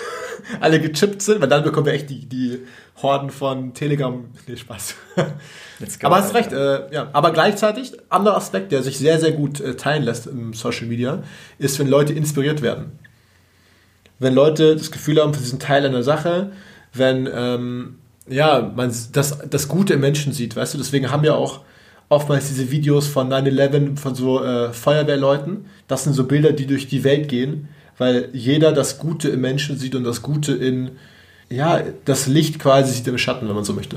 alle 0.60 0.80
gechippt 0.80 1.20
sind, 1.22 1.40
weil 1.40 1.48
dann 1.48 1.62
bekommen 1.62 1.86
wir 1.86 1.92
echt 1.92 2.08
die, 2.08 2.26
die 2.26 2.60
Horden 3.02 3.30
von 3.30 3.74
Telegram. 3.74 4.24
Nee, 4.46 4.56
Spaß. 4.56 4.94
aber 6.02 6.16
hast 6.16 6.34
recht, 6.34 6.52
äh, 6.52 6.92
ja. 6.92 7.10
Aber 7.12 7.32
gleichzeitig, 7.32 7.92
anderer 8.08 8.36
Aspekt, 8.36 8.72
der 8.72 8.82
sich 8.82 8.98
sehr, 8.98 9.18
sehr 9.18 9.32
gut 9.32 9.60
äh, 9.60 9.76
teilen 9.76 10.02
lässt 10.02 10.26
im 10.26 10.54
Social 10.54 10.86
Media, 10.86 11.22
ist, 11.58 11.78
wenn 11.78 11.88
Leute 11.88 12.12
inspiriert 12.12 12.62
werden. 12.62 12.92
Wenn 14.20 14.34
Leute 14.34 14.76
das 14.76 14.92
Gefühl 14.92 15.20
haben, 15.20 15.34
für 15.34 15.40
diesen 15.40 15.58
Teil 15.58 15.84
einer 15.84 16.04
Sache, 16.04 16.52
wenn 16.92 17.28
ähm, 17.32 17.96
ja, 18.28 18.72
man 18.74 18.94
das, 19.12 19.38
das 19.48 19.66
Gute 19.66 19.94
im 19.94 20.00
Menschen 20.00 20.32
sieht, 20.32 20.54
weißt 20.54 20.74
du, 20.74 20.78
deswegen 20.78 21.10
haben 21.10 21.22
wir 21.24 21.36
auch 21.36 21.60
oftmals 22.08 22.48
diese 22.48 22.70
Videos 22.70 23.06
von 23.06 23.28
9-11 23.32 23.96
von 23.96 24.14
so 24.14 24.44
äh, 24.44 24.72
Feuerwehrleuten. 24.72 25.64
Das 25.88 26.04
sind 26.04 26.12
so 26.12 26.24
Bilder, 26.24 26.52
die 26.52 26.66
durch 26.66 26.86
die 26.86 27.02
Welt 27.02 27.28
gehen, 27.28 27.68
weil 27.98 28.28
jeder 28.32 28.72
das 28.72 28.98
Gute 28.98 29.30
im 29.30 29.40
Menschen 29.40 29.78
sieht 29.78 29.94
und 29.94 30.04
das 30.04 30.20
Gute 30.20 30.52
in, 30.52 30.92
ja, 31.48 31.82
das 32.04 32.26
Licht 32.26 32.58
quasi 32.58 32.92
sieht 32.92 33.08
im 33.08 33.18
Schatten, 33.18 33.48
wenn 33.48 33.54
man 33.54 33.64
so 33.64 33.72
möchte. 33.72 33.96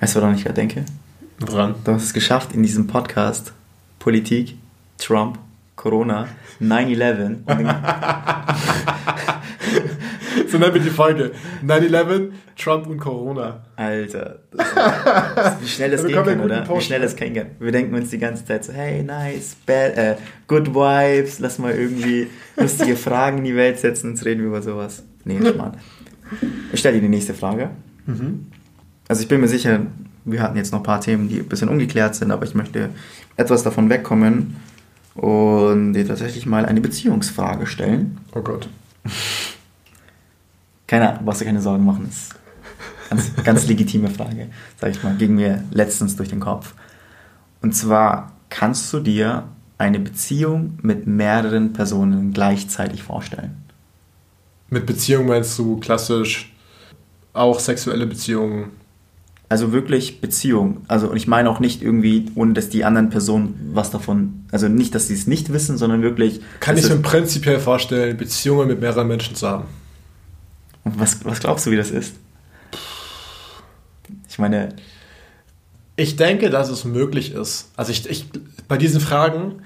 Weißt 0.00 0.16
du, 0.16 0.20
woran 0.20 0.34
ich 0.34 0.42
gerade 0.42 0.54
denke? 0.54 0.84
Woran? 1.38 1.74
Du 1.84 1.92
hast 1.92 2.04
es 2.04 2.14
geschafft, 2.14 2.52
in 2.52 2.62
diesem 2.62 2.86
Podcast 2.86 3.52
Politik, 3.98 4.56
Trump, 4.98 5.38
Corona, 5.84 6.26
9-11 6.62 7.44
so 10.48 10.56
nennen 10.56 10.72
wir 10.72 10.80
die 10.80 10.88
Folge. 10.88 11.32
9-11, 11.62 12.30
Trump 12.56 12.86
und 12.86 12.98
Corona. 12.98 13.62
Alter, 13.76 14.38
ist, 14.52 15.60
wie 15.60 15.68
schnell 15.68 15.90
das 15.90 16.06
gehen 16.06 16.24
kann, 16.24 16.40
oder? 16.40 16.66
Wie 16.66 16.80
schnell 16.80 17.02
das 17.02 17.14
gehen 17.14 17.34
kann. 17.34 17.48
Wir 17.60 17.70
denken 17.70 17.94
uns 17.94 18.08
die 18.08 18.16
ganze 18.16 18.46
Zeit 18.46 18.64
so, 18.64 18.72
hey, 18.72 19.02
nice, 19.02 19.58
bad, 19.66 19.98
äh, 19.98 20.16
good 20.46 20.74
vibes, 20.74 21.40
lass 21.40 21.58
mal 21.58 21.74
irgendwie 21.74 22.28
lustige 22.56 22.96
Fragen 22.96 23.36
in 23.38 23.44
die 23.44 23.54
Welt 23.54 23.78
setzen, 23.78 24.12
und 24.12 24.24
reden 24.24 24.40
wir 24.40 24.48
über 24.48 24.62
sowas. 24.62 25.02
Nee, 25.26 25.38
Schmarrn. 25.52 25.76
Ich 26.72 26.80
stelle 26.80 26.94
dir 26.94 27.02
die 27.02 27.10
nächste 27.10 27.34
Frage. 27.34 27.68
Mhm. 28.06 28.46
Also 29.06 29.20
ich 29.20 29.28
bin 29.28 29.38
mir 29.38 29.48
sicher, 29.48 29.80
wir 30.24 30.40
hatten 30.40 30.56
jetzt 30.56 30.72
noch 30.72 30.80
ein 30.80 30.84
paar 30.84 31.02
Themen, 31.02 31.28
die 31.28 31.40
ein 31.40 31.46
bisschen 31.46 31.68
ungeklärt 31.68 32.14
sind, 32.14 32.30
aber 32.30 32.46
ich 32.46 32.54
möchte 32.54 32.88
etwas 33.36 33.62
davon 33.62 33.90
wegkommen 33.90 34.56
und 35.14 35.92
dir 35.92 36.06
tatsächlich 36.06 36.46
mal 36.46 36.66
eine 36.66 36.80
Beziehungsfrage 36.80 37.66
stellen. 37.66 38.18
Oh 38.34 38.40
Gott. 38.40 38.68
Keine, 40.86 41.20
brauchst 41.24 41.40
du 41.40 41.44
keine 41.44 41.60
Sorgen 41.60 41.84
machen. 41.84 42.06
Das 42.08 42.16
ist 42.16 42.34
ganz, 43.10 43.34
ganz 43.44 43.66
legitime 43.66 44.10
Frage, 44.10 44.48
sag 44.80 44.90
ich 44.90 45.02
mal, 45.02 45.16
ging 45.16 45.34
mir 45.34 45.64
letztens 45.70 46.16
durch 46.16 46.28
den 46.28 46.40
Kopf. 46.40 46.74
Und 47.62 47.74
zwar, 47.74 48.32
kannst 48.50 48.92
du 48.92 49.00
dir 49.00 49.48
eine 49.78 49.98
Beziehung 49.98 50.78
mit 50.82 51.06
mehreren 51.06 51.72
Personen 51.72 52.32
gleichzeitig 52.32 53.02
vorstellen? 53.02 53.56
Mit 54.70 54.86
Beziehung 54.86 55.26
meinst 55.26 55.58
du 55.58 55.78
klassisch 55.78 56.52
auch 57.32 57.58
sexuelle 57.58 58.06
Beziehungen? 58.06 58.70
Also 59.48 59.72
wirklich 59.72 60.20
Beziehung. 60.20 60.84
Also 60.88 61.08
und 61.08 61.16
ich 61.16 61.26
meine 61.26 61.50
auch 61.50 61.60
nicht 61.60 61.82
irgendwie, 61.82 62.26
ohne 62.34 62.54
dass 62.54 62.70
die 62.70 62.84
anderen 62.84 63.10
Personen 63.10 63.70
was 63.72 63.90
davon, 63.90 64.46
also 64.50 64.68
nicht, 64.68 64.94
dass 64.94 65.08
sie 65.08 65.14
es 65.14 65.26
nicht 65.26 65.52
wissen, 65.52 65.76
sondern 65.76 66.02
wirklich. 66.02 66.40
Kann 66.60 66.76
ich 66.76 66.88
mir 66.88 66.96
prinzipiell 66.96 67.60
vorstellen, 67.60 68.16
Beziehungen 68.16 68.68
mit 68.68 68.80
mehreren 68.80 69.06
Menschen 69.06 69.36
zu 69.36 69.46
haben. 69.46 69.64
Was, 70.84 71.24
was 71.24 71.40
glaubst 71.40 71.66
du, 71.66 71.70
wie 71.70 71.76
das 71.76 71.90
ist? 71.90 72.14
Ich 74.28 74.38
meine. 74.38 74.70
Ich 75.96 76.16
denke, 76.16 76.50
dass 76.50 76.70
es 76.70 76.84
möglich 76.84 77.32
ist. 77.32 77.70
Also 77.76 77.92
ich, 77.92 78.10
ich, 78.10 78.26
bei 78.66 78.76
diesen 78.76 79.00
Fragen 79.00 79.62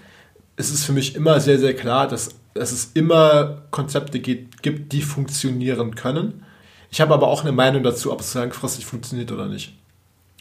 ist 0.58 0.74
es 0.74 0.84
für 0.84 0.92
mich 0.92 1.14
immer 1.14 1.40
sehr, 1.40 1.58
sehr 1.58 1.74
klar, 1.74 2.06
dass, 2.06 2.34
dass 2.52 2.72
es 2.72 2.90
immer 2.92 3.62
Konzepte 3.70 4.20
gibt, 4.20 4.62
gibt, 4.62 4.92
die 4.92 5.00
funktionieren 5.00 5.94
können. 5.94 6.44
Ich 6.90 7.00
habe 7.00 7.14
aber 7.14 7.28
auch 7.28 7.42
eine 7.42 7.52
Meinung 7.52 7.82
dazu, 7.82 8.12
ob 8.12 8.20
es 8.20 8.34
langfristig 8.34 8.86
funktioniert 8.86 9.30
oder 9.32 9.46
nicht. 9.46 9.74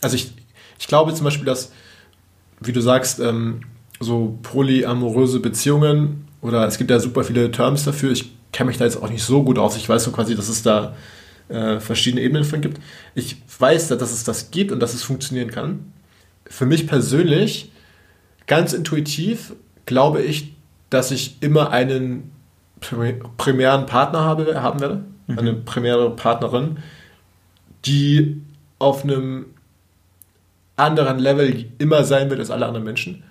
Also 0.02 0.16
ich, 0.16 0.32
ich 0.80 0.88
glaube 0.88 1.14
zum 1.14 1.26
Beispiel, 1.26 1.46
dass, 1.46 1.72
wie 2.60 2.72
du 2.72 2.82
sagst, 2.82 3.20
ähm, 3.20 3.62
so 4.00 4.38
polyamoröse 4.44 5.40
Beziehungen 5.40 6.28
oder 6.42 6.68
es 6.68 6.78
gibt 6.78 6.92
ja 6.92 7.00
super 7.00 7.24
viele 7.24 7.52
Terms 7.52 7.84
dafür. 7.84 8.12
Ich 8.12 8.32
kenne 8.52 8.68
mich 8.68 8.78
da 8.78 8.86
jetzt 8.86 9.02
auch 9.02 9.10
nicht 9.10 9.24
so 9.24 9.44
gut 9.44 9.58
aus. 9.58 9.76
Ich 9.76 9.90
weiß 9.90 10.04
so 10.04 10.12
quasi, 10.12 10.36
dass 10.36 10.50
es 10.50 10.64
da 10.64 10.96
äh, 11.50 11.80
verschiedene 11.80 12.22
Ebenen 12.22 12.44
von 12.44 12.62
gibt. 12.62 12.80
Ich 13.16 13.38
weiß, 13.60 13.88
dass 13.90 14.12
es 14.12 14.24
das 14.24 14.52
gibt 14.52 14.72
und 14.72 14.80
dass 14.80 14.94
es 14.94 15.04
funktionieren 15.04 15.50
kann. 15.50 15.92
Für 16.46 16.66
mich 16.66 16.88
persönlich, 16.88 17.72
ganz 18.46 18.74
intuitiv, 18.74 19.54
glaube 19.86 20.22
ich, 20.22 20.54
dass 20.90 21.12
ich 21.12 21.38
immer 21.42 21.72
einen 21.72 22.32
primären 22.80 23.86
Partner 23.86 24.22
habe, 24.22 24.62
haben 24.62 24.80
werde, 24.80 25.04
mhm. 25.28 25.40
eine 25.40 25.54
primäre 25.54 26.10
Partnerin, 26.16 26.78
die 27.86 28.42
auf 28.80 29.04
einem 29.04 29.46
anderen 30.76 31.20
Level 31.20 31.66
immer 31.80 32.04
sein 32.04 32.30
wird 32.30 32.40
als 32.40 32.52
alle 32.52 32.66
anderen 32.66 32.86
Menschen. 32.86 33.24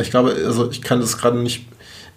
Ich 0.00 0.10
glaube, 0.10 0.34
also 0.44 0.70
ich 0.70 0.82
kann 0.82 1.00
das 1.00 1.18
gerade 1.18 1.38
nicht, 1.38 1.66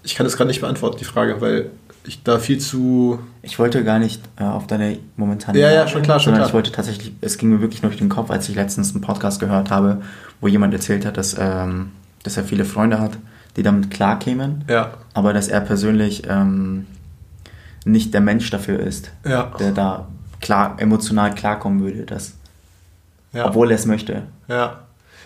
ich 0.04 0.16
kann 0.16 0.26
das 0.26 0.38
gerade 0.38 0.48
nicht 0.48 0.62
beantworten, 0.62 0.98
die 0.98 1.06
Frage, 1.06 1.42
weil 1.42 1.72
ich 2.08 2.24
da 2.24 2.40
viel 2.40 2.60
zu. 2.60 3.20
Ich 3.42 3.60
wollte 3.60 3.84
gar 3.84 4.00
nicht 4.00 4.22
äh, 4.38 4.44
auf 4.44 4.68
deine 4.68 5.00
momentane. 5.18 5.60
Ja, 5.60 5.72
ja, 5.72 5.88
schon 5.88 6.02
klar, 6.02 6.20
schon 6.20 6.34
klar. 6.34 6.48
Ich 6.48 6.54
wollte 6.54 6.72
tatsächlich, 6.72 7.12
es 7.22 7.38
ging 7.38 7.50
mir 7.50 7.62
wirklich 7.62 7.82
nur 7.82 7.90
durch 7.90 8.00
den 8.00 8.10
Kopf, 8.10 8.32
als 8.32 8.48
ich 8.50 8.56
letztens 8.56 8.94
einen 8.94 9.02
Podcast 9.02 9.40
gehört 9.40 9.70
habe, 9.70 10.02
wo 10.42 10.48
jemand 10.48 10.74
erzählt 10.74 11.06
hat, 11.06 11.18
dass, 11.18 11.36
ähm, 11.38 11.92
dass 12.24 12.38
er 12.38 12.44
viele 12.44 12.66
Freunde 12.66 13.00
hat, 13.00 13.18
die 13.56 13.64
damit 13.64 13.92
klarkämen. 13.92 14.64
Ja. 14.70 14.94
Aber 15.14 15.34
dass 15.34 15.48
er 15.48 15.62
persönlich 15.62 16.24
ähm, 16.28 16.88
nicht 17.86 18.14
der 18.14 18.22
Mensch 18.22 18.50
dafür 18.50 18.80
ist, 18.80 19.12
ja. 19.26 19.52
der 19.60 19.72
da 19.72 20.08
klar, 20.42 20.76
emotional 20.80 21.34
klarkommen 21.34 21.82
würde, 21.82 22.04
dass, 22.04 22.34
ja. 23.34 23.48
obwohl 23.48 23.72
er 23.72 23.76
es 23.76 23.86
möchte. 23.86 24.24
Ja. 24.48 24.82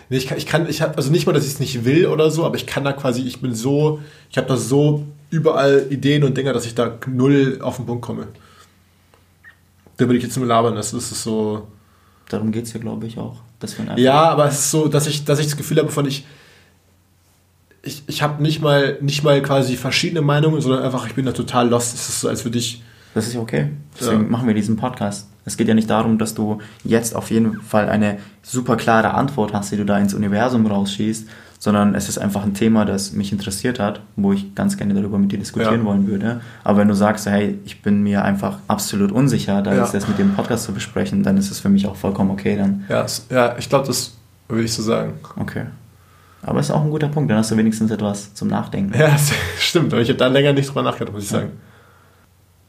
Nee, 0.08 0.16
ich 0.16 0.26
kann, 0.26 0.38
ich 0.38 0.46
kann, 0.46 0.68
ich 0.68 0.82
habe, 0.82 0.96
also 0.96 1.10
nicht 1.10 1.26
mal, 1.26 1.32
dass 1.32 1.44
ich 1.44 1.52
es 1.52 1.60
nicht 1.60 1.84
will 1.84 2.06
oder 2.06 2.30
so, 2.30 2.44
aber 2.44 2.56
ich 2.56 2.66
kann 2.66 2.84
da 2.84 2.92
quasi, 2.92 3.22
ich 3.22 3.40
bin 3.40 3.54
so, 3.54 4.00
ich 4.28 4.36
habe 4.36 4.48
da 4.48 4.56
so 4.56 5.06
überall 5.30 5.86
Ideen 5.90 6.24
und 6.24 6.36
Dinge, 6.36 6.52
dass 6.52 6.66
ich 6.66 6.74
da 6.74 6.98
null 7.06 7.60
auf 7.62 7.76
den 7.76 7.86
Punkt 7.86 8.02
komme. 8.02 8.26
Da 9.96 10.06
würde 10.06 10.16
ich 10.16 10.24
jetzt 10.24 10.36
nur 10.36 10.46
labern, 10.46 10.74
das 10.74 10.92
ist 10.92 11.10
so. 11.22 11.68
Darum 12.28 12.52
geht 12.52 12.64
es 12.64 12.72
ja, 12.72 12.80
glaube 12.80 13.06
ich, 13.06 13.18
auch. 13.18 13.36
Dass 13.58 13.76
ja, 13.96 14.30
aber 14.30 14.46
es 14.46 14.58
ist 14.58 14.70
so, 14.70 14.88
dass 14.88 15.06
ich, 15.06 15.24
dass 15.24 15.38
ich 15.38 15.46
das 15.46 15.56
Gefühl 15.56 15.78
habe, 15.78 15.90
von 15.90 16.06
ich, 16.06 16.24
ich, 17.82 18.02
ich 18.06 18.22
habe 18.22 18.42
nicht 18.42 18.60
mal, 18.60 18.98
nicht 19.00 19.22
mal 19.22 19.40
quasi 19.42 19.76
verschiedene 19.76 20.20
Meinungen, 20.20 20.60
sondern 20.60 20.82
einfach, 20.82 21.06
ich 21.06 21.14
bin 21.14 21.24
da 21.24 21.32
total 21.32 21.68
lost. 21.68 21.94
Es 21.94 22.08
ist 22.08 22.20
so, 22.20 22.28
als 22.28 22.44
würde 22.44 22.58
ich. 22.58 22.82
Das 23.14 23.26
ist 23.26 23.36
okay. 23.36 23.70
Deswegen 23.98 24.22
ja. 24.22 24.28
machen 24.28 24.46
wir 24.46 24.54
diesen 24.54 24.76
Podcast. 24.76 25.28
Es 25.44 25.56
geht 25.56 25.66
ja 25.66 25.74
nicht 25.74 25.90
darum, 25.90 26.18
dass 26.18 26.34
du 26.34 26.58
jetzt 26.84 27.16
auf 27.16 27.30
jeden 27.30 27.60
Fall 27.62 27.88
eine 27.88 28.18
super 28.42 28.76
klare 28.76 29.14
Antwort 29.14 29.52
hast, 29.52 29.72
die 29.72 29.76
du 29.76 29.84
da 29.84 29.98
ins 29.98 30.14
Universum 30.14 30.66
rausschießt, 30.66 31.28
sondern 31.58 31.94
es 31.94 32.08
ist 32.08 32.18
einfach 32.18 32.44
ein 32.44 32.54
Thema, 32.54 32.84
das 32.84 33.12
mich 33.12 33.32
interessiert 33.32 33.80
hat, 33.80 34.00
wo 34.14 34.32
ich 34.32 34.54
ganz 34.54 34.76
gerne 34.76 34.94
darüber 34.94 35.18
mit 35.18 35.32
dir 35.32 35.38
diskutieren 35.38 35.80
ja. 35.80 35.84
wollen 35.84 36.06
würde. 36.06 36.40
Aber 36.62 36.78
wenn 36.78 36.88
du 36.88 36.94
sagst, 36.94 37.26
hey, 37.26 37.58
ich 37.64 37.82
bin 37.82 38.02
mir 38.02 38.22
einfach 38.22 38.58
absolut 38.68 39.10
unsicher, 39.10 39.60
da 39.62 39.74
ja. 39.74 39.82
ist 39.82 39.92
das 39.92 40.06
mit 40.06 40.18
dem 40.18 40.34
Podcast 40.34 40.64
zu 40.64 40.72
besprechen, 40.72 41.22
dann 41.22 41.36
ist 41.36 41.50
es 41.50 41.58
für 41.58 41.68
mich 41.68 41.86
auch 41.86 41.96
vollkommen 41.96 42.30
okay 42.30 42.56
dann. 42.56 42.84
Ja, 42.88 43.06
ja 43.30 43.56
ich 43.58 43.68
glaube, 43.68 43.86
das 43.86 44.14
würde 44.48 44.64
ich 44.64 44.72
so 44.72 44.82
sagen. 44.82 45.14
Okay. 45.36 45.64
Aber 46.42 46.60
ist 46.60 46.70
auch 46.70 46.82
ein 46.82 46.90
guter 46.90 47.08
Punkt, 47.08 47.30
dann 47.30 47.38
hast 47.38 47.50
du 47.50 47.56
wenigstens 47.56 47.90
etwas 47.90 48.34
zum 48.34 48.48
Nachdenken. 48.48 48.98
Ja, 48.98 49.16
stimmt, 49.58 49.92
aber 49.92 50.02
ich 50.02 50.08
habe 50.08 50.18
da 50.18 50.26
länger 50.26 50.52
nicht 50.52 50.68
drüber 50.68 50.82
nachgedacht, 50.82 51.12
muss 51.12 51.24
ich 51.24 51.28
sagen. 51.28 51.52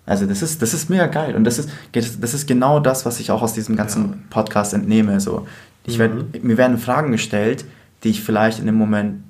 Also 0.06 0.26
das 0.26 0.42
ist, 0.42 0.62
das 0.62 0.74
ist 0.74 0.90
mega 0.90 1.06
geil 1.06 1.36
und 1.36 1.44
das 1.44 1.60
ist, 1.60 1.70
das 1.94 2.34
ist 2.34 2.48
genau 2.48 2.80
das, 2.80 3.06
was 3.06 3.20
ich 3.20 3.32
auch 3.32 3.42
aus 3.42 3.54
diesem 3.54 3.76
ganzen 3.76 4.10
ja. 4.10 4.18
Podcast 4.30 4.74
entnehme. 4.74 5.20
So, 5.20 5.48
ich 5.86 6.00
werd, 6.00 6.14
mhm. 6.16 6.48
Mir 6.48 6.58
werden 6.58 6.78
Fragen 6.78 7.12
gestellt, 7.12 7.66
die 8.04 8.10
ich 8.10 8.22
vielleicht 8.22 8.60
in 8.60 8.66
dem 8.66 8.76
Moment 8.76 9.24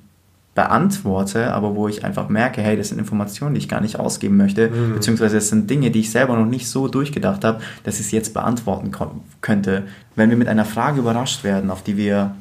beantworte, 0.54 1.54
aber 1.54 1.76
wo 1.76 1.88
ich 1.88 2.04
einfach 2.04 2.28
merke, 2.28 2.62
hey, 2.62 2.76
das 2.76 2.90
sind 2.90 3.00
Informationen, 3.00 3.56
die 3.56 3.60
ich 3.60 3.70
gar 3.70 3.80
nicht 3.80 4.00
ausgeben 4.00 4.36
möchte, 4.36 4.70
mhm. 4.70 4.96
beziehungsweise 4.96 5.38
es 5.38 5.50
sind 5.50 5.70
Dinge, 5.70 5.92
die 5.92 6.02
ich 6.02 6.12
selber 6.12 6.36
noch 6.36 6.46
nicht 6.46 6.68
so 6.68 6.88
durchgedacht 6.88 7.44
habe, 7.46 7.62
dass 7.84 8.00
ich 8.00 8.08
es 8.08 8.12
jetzt 8.12 8.34
beantworten 8.34 8.92
könnte. 9.40 9.84
Wenn 10.16 10.30
wir 10.30 10.38
mit 10.38 10.50
einer 10.50 10.66
Frage 10.66 11.00
überrascht 11.00 11.44
werden, 11.44 11.70
auf 11.70 11.84
die 11.84 11.96
wir, 11.96 12.36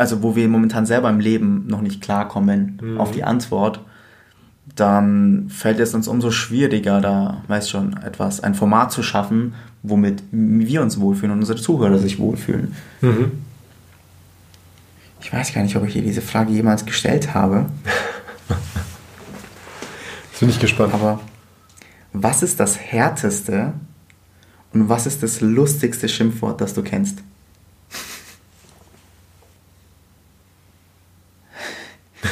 also 0.00 0.22
wo 0.22 0.34
wir 0.34 0.48
momentan 0.48 0.86
selber 0.86 1.10
im 1.10 1.20
Leben 1.20 1.66
noch 1.66 1.82
nicht 1.82 2.00
klarkommen, 2.00 2.80
mhm. 2.82 2.98
auf 2.98 3.10
die 3.10 3.22
Antwort, 3.22 3.80
dann 4.74 5.50
fällt 5.50 5.78
es 5.78 5.92
uns 5.92 6.08
umso 6.08 6.30
schwieriger, 6.30 7.02
da, 7.02 7.44
weißt 7.48 7.68
schon, 7.68 7.98
etwas, 7.98 8.40
ein 8.40 8.54
Format 8.54 8.92
zu 8.92 9.02
schaffen, 9.02 9.54
womit 9.82 10.22
wir 10.32 10.80
uns 10.80 10.98
wohlfühlen 11.00 11.32
und 11.32 11.40
unsere 11.40 11.60
Zuhörer 11.60 11.98
sich 11.98 12.18
wohlfühlen. 12.18 12.74
Mhm. 13.02 13.32
Ich 15.20 15.30
weiß 15.30 15.52
gar 15.52 15.62
nicht, 15.62 15.76
ob 15.76 15.84
ich 15.86 15.92
dir 15.92 16.02
diese 16.02 16.22
Frage 16.22 16.50
jemals 16.50 16.86
gestellt 16.86 17.34
habe. 17.34 17.66
Jetzt 20.30 20.40
bin 20.40 20.48
ich 20.48 20.60
gespannt. 20.60 20.94
Aber 20.94 21.20
was 22.14 22.42
ist 22.42 22.58
das 22.58 22.78
härteste 22.78 23.74
und 24.72 24.88
was 24.88 25.04
ist 25.04 25.22
das 25.22 25.42
lustigste 25.42 26.08
Schimpfwort, 26.08 26.62
das 26.62 26.72
du 26.72 26.82
kennst? 26.82 27.22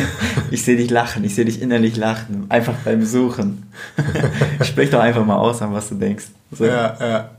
ich 0.51 0.63
sehe 0.63 0.77
dich 0.77 0.91
lachen, 0.91 1.25
ich 1.25 1.35
sehe 1.35 1.45
dich 1.45 1.61
innerlich 1.61 1.97
lachen, 1.97 2.47
einfach 2.49 2.75
beim 2.85 3.05
Suchen. 3.05 3.71
Sprich 4.63 4.91
doch 4.91 5.01
einfach 5.01 5.25
mal 5.25 5.37
aus 5.37 5.63
an, 5.63 5.73
was 5.73 5.89
du 5.89 5.95
denkst. 5.95 6.27
So. 6.53 6.65
Ja, 6.65 6.97
ja. 7.01 7.31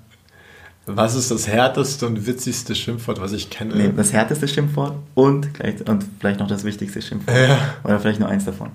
Was 0.86 1.15
ist 1.15 1.30
das 1.30 1.48
härteste 1.48 2.08
und 2.08 2.26
witzigste 2.26 2.74
Schimpfwort, 2.74 3.22
was 3.22 3.32
ich 3.32 3.50
kenne? 3.50 3.76
Nee, 3.76 3.91
das 3.95 4.12
härteste 4.12 4.48
Schimpfwort 4.48 4.95
und, 5.13 5.48
und 5.88 6.06
vielleicht 6.19 6.39
noch 6.39 6.48
das 6.48 6.63
wichtigste 6.63 7.02
Schimpfwort. 7.02 7.38
Ja. 7.38 7.76
Oder 7.84 8.00
vielleicht 8.00 8.19
nur 8.19 8.30
eins 8.30 8.45
davon. 8.45 8.69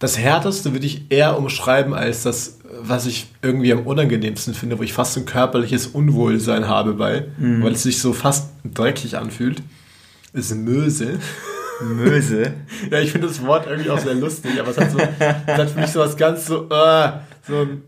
Das 0.00 0.18
härteste 0.18 0.72
würde 0.72 0.84
ich 0.84 1.12
eher 1.12 1.38
umschreiben 1.38 1.94
als 1.94 2.24
das, 2.24 2.58
was 2.80 3.06
ich 3.06 3.28
irgendwie 3.40 3.72
am 3.72 3.86
unangenehmsten 3.86 4.52
finde, 4.52 4.78
wo 4.80 4.82
ich 4.82 4.92
fast 4.92 5.16
ein 5.16 5.26
körperliches 5.26 5.86
Unwohlsein 5.86 6.66
habe 6.66 6.94
bei, 6.94 7.26
mhm. 7.38 7.62
weil 7.62 7.72
es 7.72 7.84
sich 7.84 8.00
so 8.00 8.12
fast 8.12 8.48
dreckig 8.64 9.16
anfühlt, 9.16 9.62
ist 10.32 10.52
Möse. 10.56 11.20
Möse? 11.80 12.52
ja, 12.90 13.00
ich 13.00 13.12
finde 13.12 13.28
das 13.28 13.44
Wort 13.44 13.66
irgendwie 13.66 13.90
auch 13.90 13.98
sehr 13.98 14.14
lustig, 14.14 14.60
aber 14.60 14.70
es 14.70 14.78
hat, 14.78 14.90
so, 14.90 14.98
es 14.98 15.58
hat 15.58 15.70
für 15.70 15.80
mich 15.80 15.90
so 15.90 16.00
was 16.00 16.16
ganz 16.16 16.46
so, 16.46 16.64
uh, 16.64 17.08
so 17.46 17.56
ein 17.56 17.82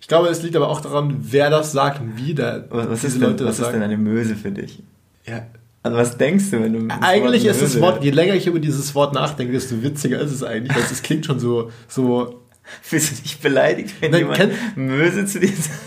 ich 0.00 0.08
glaube, 0.08 0.28
es 0.28 0.42
liegt 0.42 0.56
aber 0.56 0.68
auch 0.68 0.80
daran, 0.80 1.16
wer 1.20 1.48
das 1.48 1.70
sagt 1.72 2.00
und 2.00 2.18
wie 2.18 2.34
da 2.34 2.64
was, 2.70 2.90
was 2.90 3.00
diese 3.02 3.20
denn, 3.20 3.30
Leute 3.30 3.44
das 3.44 3.50
was 3.50 3.56
sagen. 3.58 3.66
Was 3.66 3.68
ist 3.68 3.72
denn 3.74 3.82
eine 3.82 3.96
Möse 3.96 4.34
für 4.34 4.50
dich? 4.50 4.82
Ja. 5.26 5.46
Also 5.84 5.96
was 5.96 6.18
denkst 6.18 6.50
du, 6.50 6.60
wenn 6.60 6.72
du 6.88 6.94
Eigentlich 7.00 7.44
ist 7.44 7.62
das 7.62 7.80
Wort, 7.80 8.02
je 8.02 8.10
länger 8.10 8.34
ich 8.34 8.46
über 8.46 8.58
dieses 8.58 8.94
Wort 8.94 9.14
nachdenke, 9.14 9.52
desto 9.52 9.82
witziger 9.82 10.20
ist 10.20 10.32
es 10.32 10.42
eigentlich, 10.42 10.76
weil 10.76 10.82
es 10.82 11.02
klingt 11.02 11.26
schon 11.26 11.38
so, 11.38 11.70
so. 11.88 12.40
Fühlst 12.82 13.18
du 13.18 13.22
dich 13.22 13.40
beleidigt, 13.40 13.94
wenn 14.00 14.12
Nein, 14.12 14.20
jemand. 14.20 14.76
Möse 14.76 15.26
zu 15.26 15.40
dir 15.40 15.48
sagt? 15.48 15.80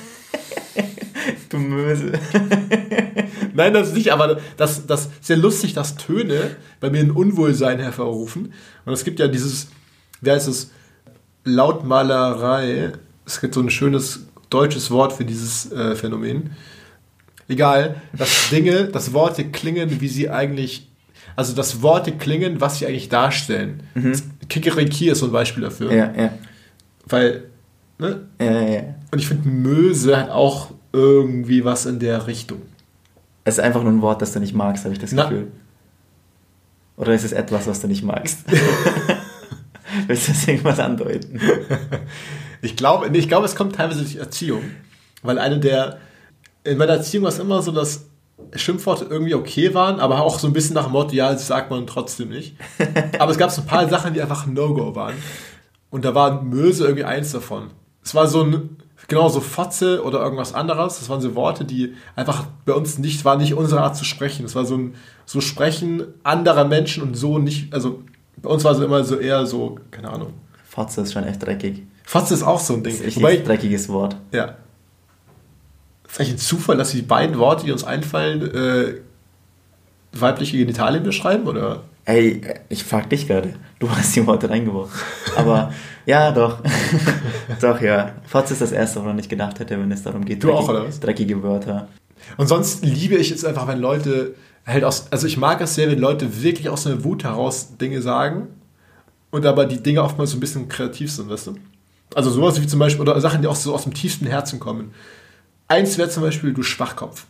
du 1.50 1.58
Möse. 1.58 2.12
Nein, 3.56 3.74
das 3.74 3.90
ist 3.90 3.96
nicht, 3.96 4.12
aber 4.12 4.40
das, 4.58 4.86
das 4.86 5.10
ist 5.22 5.30
ja 5.30 5.36
lustig, 5.38 5.74
dass 5.74 5.96
Töne 5.96 6.58
bei 6.80 6.90
mir 6.90 7.00
ein 7.00 7.12
Unwohlsein 7.12 7.80
hervorrufen. 7.80 8.54
Und 8.86 8.94
es 8.94 9.04
gibt 9.06 9.20
ja 9.20 9.28
dieses, 9.28 9.70
wer 10.22 10.36
heißt 10.36 10.48
es, 10.48 10.72
Lautmalerei, 11.46 12.92
es 13.26 13.40
gibt 13.40 13.54
so 13.54 13.62
ein 13.62 13.70
schönes 13.70 14.26
deutsches 14.50 14.92
Wort 14.92 15.14
für 15.14 15.26
dieses 15.26 15.72
äh, 15.72 15.96
Phänomen. 15.96 16.52
Egal, 17.48 18.02
dass 18.18 18.50
Dinge, 18.50 18.86
dass 18.86 19.14
Worte 19.14 19.46
klingen, 19.46 20.02
wie 20.02 20.08
sie 20.08 20.30
eigentlich, 20.30 20.90
also 21.36 21.56
dass 21.56 21.82
Worte 21.82 22.12
klingen, 22.12 22.60
was 22.60 22.80
sie 22.80 22.88
eigentlich 22.88 23.10
darstellen. 23.10 23.84
Mhm. 23.94 24.14
Kikeriki 24.50 25.10
ist 25.10 25.20
so 25.20 25.28
ein 25.28 25.32
Beispiel 25.32 25.64
dafür. 25.64 25.94
Ja, 25.94 26.12
ja. 26.18 26.34
Weil, 27.08 27.44
ne? 28.00 28.22
Ja, 28.40 28.52
ja, 28.52 28.70
ja. 28.70 28.82
Und 29.12 29.20
ich 29.20 29.28
finde, 29.28 29.48
Möse 29.48 30.18
hat 30.18 30.30
auch 30.30 30.72
irgendwie 30.92 31.64
was 31.64 31.86
in 31.86 32.00
der 32.00 32.26
Richtung. 32.28 32.62
Es 33.46 33.58
ist 33.58 33.64
einfach 33.64 33.84
nur 33.84 33.92
ein 33.92 34.02
Wort, 34.02 34.22
das 34.22 34.34
du 34.34 34.40
nicht 34.40 34.54
magst, 34.54 34.84
habe 34.84 34.94
ich 34.94 35.00
das 35.00 35.14
Na. 35.14 35.24
Gefühl. 35.24 35.52
Oder 36.98 37.14
ist 37.14 37.24
es 37.24 37.32
etwas, 37.32 37.68
was 37.68 37.80
du 37.80 37.88
nicht 37.88 38.04
magst? 38.04 38.40
Willst 40.08 40.28
du 40.28 40.32
das 40.34 40.48
irgendwas 40.48 40.80
andeuten? 40.80 41.40
Ich 42.62 42.76
glaube, 42.76 43.10
nee, 43.10 43.20
ich 43.20 43.28
glaube, 43.28 43.46
es 43.46 43.56
kommt 43.56 43.76
teilweise 43.76 44.02
durch 44.02 44.16
Erziehung. 44.16 44.64
Weil 45.22 45.40
eine 45.40 45.60
der, 45.60 46.00
in 46.64 46.78
meiner 46.78 46.94
Erziehung 46.94 47.24
war 47.24 47.32
es 47.32 47.40
immer 47.40 47.62
so, 47.62 47.72
dass 47.72 48.06
Schimpfworte 48.56 49.06
irgendwie 49.06 49.36
okay 49.36 49.74
waren, 49.74 50.00
aber 50.00 50.22
auch 50.22 50.40
so 50.40 50.48
ein 50.48 50.54
bisschen 50.54 50.74
nach 50.74 50.86
dem 50.86 50.94
Motto, 50.94 51.14
ja, 51.14 51.32
das 51.32 51.48
sagt 51.48 51.70
man 51.70 51.86
trotzdem 51.88 52.30
nicht. 52.30 52.56
aber 53.20 53.32
es 53.32 53.38
gab 53.38 53.52
so 53.52 53.62
ein 53.62 53.68
paar 53.68 53.88
Sachen, 53.88 54.14
die 54.14 54.22
einfach 54.22 54.46
No-Go 54.48 54.96
waren. 54.96 55.16
Und 55.92 56.04
da 56.04 56.16
war 56.16 56.42
Möse 56.42 56.86
irgendwie 56.86 57.06
eins 57.06 57.32
davon. 57.32 57.70
Es 58.04 58.16
war 58.16 58.28
so 58.28 58.44
ein, 58.44 58.78
genau 59.08 59.30
so 59.30 59.40
Fotze 59.40 60.04
oder 60.04 60.20
irgendwas 60.20 60.54
anderes. 60.54 61.00
Das 61.00 61.10
waren 61.10 61.22
so 61.22 61.36
Worte, 61.36 61.66
die 61.66 61.94
einfach 62.16 62.46
bei 62.66 62.74
uns 62.74 62.98
nicht, 62.98 63.26
war 63.26 63.38
nicht 63.38 63.54
unsere 63.54 63.82
Art 63.82 63.96
zu 63.96 64.06
sprechen. 64.06 64.46
Es 64.46 64.56
war 64.56 64.66
so 64.66 64.78
ein, 64.78 64.96
so 65.26 65.42
Sprechen 65.42 66.04
anderer 66.24 66.66
Menschen 66.66 67.04
und 67.04 67.16
so 67.16 67.38
nicht, 67.38 67.74
also 67.74 68.04
bei 68.38 68.50
uns 68.50 68.64
war 68.64 68.74
es 68.74 68.80
immer 68.80 69.04
so 69.04 69.18
eher 69.18 69.46
so, 69.46 69.80
keine 69.92 70.10
Ahnung. 70.10 70.34
Fotze 70.68 71.02
ist 71.02 71.14
schon 71.14 71.24
echt 71.24 71.44
dreckig. 71.44 71.84
Fotze 72.04 72.34
ist 72.34 72.44
auch 72.44 72.60
so 72.60 72.74
ein 72.74 72.84
Ding. 72.84 72.94
Das 72.94 73.02
ist 73.02 73.08
echt 73.08 73.18
Wobei, 73.18 73.40
ein 73.40 73.46
dreckiges 73.46 73.90
Wort. 73.90 74.16
Ja. 74.32 74.56
Ist 76.08 76.20
eigentlich 76.20 76.34
ein 76.34 76.38
Zufall, 76.38 76.78
dass 76.78 76.92
die 76.92 77.02
beiden 77.02 77.38
Worte, 77.40 77.66
die 77.66 77.72
uns 77.72 77.84
einfallen, 77.84 78.42
äh, 78.54 79.02
weibliche 80.14 80.58
Genitalien 80.58 81.04
beschreiben, 81.04 81.48
oder? 81.48 81.84
Ey, 82.06 82.42
ich 82.70 82.84
frag 82.84 83.10
dich 83.10 83.28
gerade. 83.28 83.56
Du 83.80 83.90
hast 83.90 84.16
die 84.16 84.26
Worte 84.26 84.50
reingeworfen. 84.50 85.00
Aber 85.36 85.74
ja, 86.06 86.32
doch. 86.32 86.60
doch, 87.62 87.82
ja. 87.82 88.14
Fotze 88.26 88.54
ist 88.54 88.62
das 88.62 88.72
Erste, 88.72 89.02
woran 89.02 89.18
ich 89.18 89.28
gedacht 89.28 89.60
hätte, 89.60 89.80
wenn 89.80 89.92
es 89.92 90.04
darum 90.04 90.24
geht. 90.24 90.44
Du 90.44 90.48
dreckig, 90.48 90.64
auch, 90.64 90.70
oder 90.70 90.88
was? 90.88 91.00
Dreckige 91.00 91.42
Wörter. 91.42 91.88
Und 92.38 92.48
sonst 92.48 92.86
liebe 92.86 93.16
ich 93.16 93.32
es 93.32 93.44
einfach, 93.44 93.68
wenn 93.68 93.80
Leute 93.80 94.36
halt 94.66 94.84
aus, 94.84 95.12
also 95.12 95.26
ich 95.28 95.38
mag 95.38 95.62
es 95.62 95.76
sehr, 95.76 95.90
wenn 95.90 96.00
Leute 96.00 96.42
wirklich 96.44 96.70
aus 96.70 96.86
einer 96.86 97.04
Wut 97.04 97.24
heraus 97.24 97.78
Dinge 97.78 98.02
sagen 98.02 98.48
und 99.32 99.46
aber 99.46 99.66
die 99.66 99.82
Dinge 99.82 100.04
oftmals 100.04 100.32
so 100.32 100.38
ein 100.38 100.40
bisschen 100.40 100.70
kreativ 100.70 101.12
sind, 101.12 101.30
weißt 101.30 101.48
du? 101.48 101.56
Also 102.14 102.30
sowas 102.30 102.62
wie 102.62 102.68
zum 102.68 102.80
Beispiel, 102.80 103.02
oder 103.02 103.20
Sachen, 103.20 103.42
die 103.42 103.48
auch 103.48 103.56
so 103.56 103.74
aus 103.74 103.84
dem 103.84 103.94
tiefsten 103.94 104.28
Herzen 104.28 104.60
kommen. 104.60 104.94
Eins 105.68 105.98
wäre 105.98 106.10
zum 106.10 106.24
Beispiel, 106.24 106.54
du 106.54 106.64
Schwachkopf. 106.64 107.26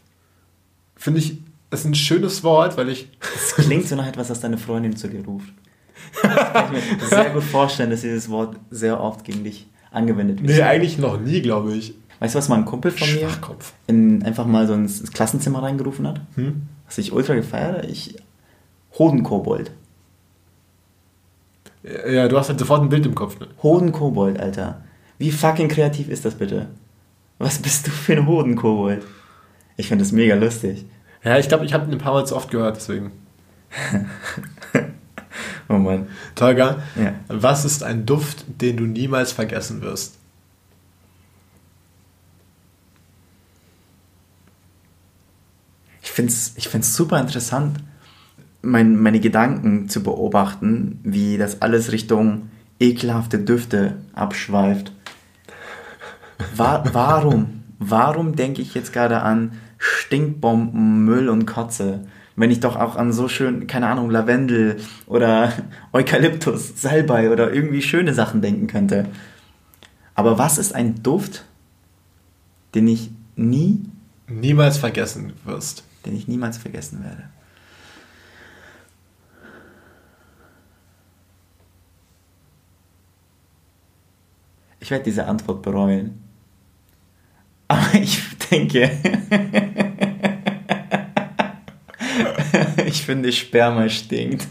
Finde 0.96 1.20
ich, 1.20 1.38
das 1.70 1.82
ist 1.82 1.86
ein 1.86 1.96
schönes 1.96 2.44
Wort, 2.44 2.78
weil 2.78 2.90
ich. 2.90 3.10
Es 3.36 3.56
klingt 3.56 3.88
so 3.88 3.96
nach 3.96 4.08
etwas, 4.08 4.28
das 4.28 4.40
deine 4.40 4.58
Freundin 4.58 4.96
zu 4.96 5.08
dir 5.08 5.26
ruft. 5.26 5.54
Das 6.22 6.54
kann 6.54 6.76
ich 6.76 7.02
mir 7.02 7.08
sehr 7.08 7.30
gut 7.32 7.44
vorstellen, 7.44 7.90
dass 7.90 8.02
dieses 8.02 8.30
Wort 8.30 8.58
sehr 8.70 9.00
oft 9.02 9.24
gegen 9.24 9.44
dich 9.44 9.68
angewendet 9.92 10.42
wird. 10.42 10.52
Nee, 10.52 10.62
eigentlich 10.62 10.98
noch 10.98 11.20
nie, 11.20 11.42
glaube 11.42 11.74
ich. 11.74 11.96
Weißt 12.20 12.36
du, 12.36 12.38
was 12.38 12.50
mal 12.50 12.58
ein 12.58 12.66
Kumpel 12.66 12.92
von 12.92 13.08
mir 13.14 13.30
in, 13.88 14.24
einfach 14.24 14.46
mal 14.46 14.68
so 14.68 14.74
ins 14.74 15.12
Klassenzimmer 15.12 15.64
reingerufen 15.64 16.08
hat? 16.08 16.22
Hm? 16.36 16.64
Was 16.86 16.98
ich 16.98 17.12
ultra 17.12 17.34
gefeiert 17.34 17.78
habe? 17.78 17.88
Ich. 17.88 18.16
Hodenkobold. 18.98 19.72
Ja, 21.84 22.28
du 22.28 22.38
hast 22.38 22.50
halt 22.50 22.60
sofort 22.60 22.82
ein 22.82 22.90
Bild 22.90 23.06
im 23.06 23.16
Kopf. 23.16 23.40
Ne? 23.40 23.48
Hodenkobold, 23.62 24.40
Alter. 24.40 24.82
Wie 25.18 25.32
fucking 25.32 25.68
kreativ 25.68 26.10
ist 26.10 26.26
das 26.26 26.36
bitte? 26.36 26.68
Was 27.38 27.60
bist 27.60 27.88
du 27.88 27.92
für 27.92 28.14
ein 28.14 28.28
Hodenkobold? 28.28 29.04
Ich 29.78 29.88
finde 29.88 30.04
das 30.04 30.12
mega 30.12 30.36
lustig. 30.36 30.86
Ja, 31.26 31.40
ich 31.40 31.48
glaube, 31.48 31.66
ich 31.66 31.74
habe 31.74 31.88
ihn 31.88 31.92
ein 31.92 31.98
paar 31.98 32.14
Mal 32.14 32.26
zu 32.26 32.36
oft 32.36 32.52
gehört, 32.52 32.78
deswegen. 32.78 33.12
oh 35.68 35.74
Mann. 35.74 36.08
Tolga, 36.36 36.84
ja. 36.96 37.16
was 37.28 37.66
ist 37.66 37.84
ein 37.84 38.06
Duft, 38.06 38.46
den 38.62 38.78
du 38.78 38.84
niemals 38.84 39.32
vergessen 39.32 39.82
wirst? 39.82 40.20
Ich 46.04 46.12
finde 46.12 46.32
es 46.32 46.54
ich 46.56 46.70
find's 46.70 46.96
super 46.96 47.20
interessant, 47.20 47.80
mein, 48.62 48.96
meine 48.96 49.20
Gedanken 49.20 49.90
zu 49.90 50.04
beobachten, 50.04 51.00
wie 51.04 51.38
das 51.38 51.62
alles 51.64 51.92
Richtung 51.92 52.50
ekelhafte 52.80 53.40
Düfte 53.40 53.98
abschweift. 54.14 54.92
War, 56.56 56.94
warum? 56.94 57.64
Warum 57.80 58.36
denke 58.36 58.62
ich 58.62 58.76
jetzt 58.76 58.94
gerade 58.94 59.22
an 59.22 59.54
Stinkbomben, 59.86 61.06
Müll 61.06 61.30
und 61.30 61.46
Kotze? 61.46 62.08
Wenn 62.36 62.52
ich 62.52 62.60
doch 62.60 62.76
auch 62.76 62.96
an 62.96 63.14
so 63.14 63.30
schön, 63.30 63.68
keine 63.68 63.88
Ahnung, 63.88 64.10
Lavendel 64.10 64.78
oder 65.06 65.54
Eukalyptus, 65.94 66.82
Salbei 66.82 67.32
oder 67.32 67.54
irgendwie 67.54 67.82
schöne 67.82 68.14
Sachen 68.14 68.42
denken 68.42 68.68
könnte. 68.68 69.08
Aber 70.16 70.38
was 70.38 70.58
ist 70.58 70.74
ein 70.74 71.04
Duft, 71.04 71.46
den 72.74 72.88
ich 72.88 73.12
nie. 73.36 73.84
Niemals 74.28 74.78
vergessen 74.78 75.34
wirst. 75.44 75.84
Den 76.06 76.16
ich 76.16 76.28
niemals 76.28 76.58
vergessen 76.58 77.04
werde. 77.04 77.30
Ich 84.80 84.92
werde 84.92 85.04
diese 85.04 85.26
Antwort 85.26 85.64
bereuen. 85.64 86.22
Aber 87.68 87.96
ich 87.96 88.22
denke, 88.52 88.92
ich 92.88 93.04
finde 93.04 93.32
Sperma 93.32 93.90
stinkt. 93.90 94.48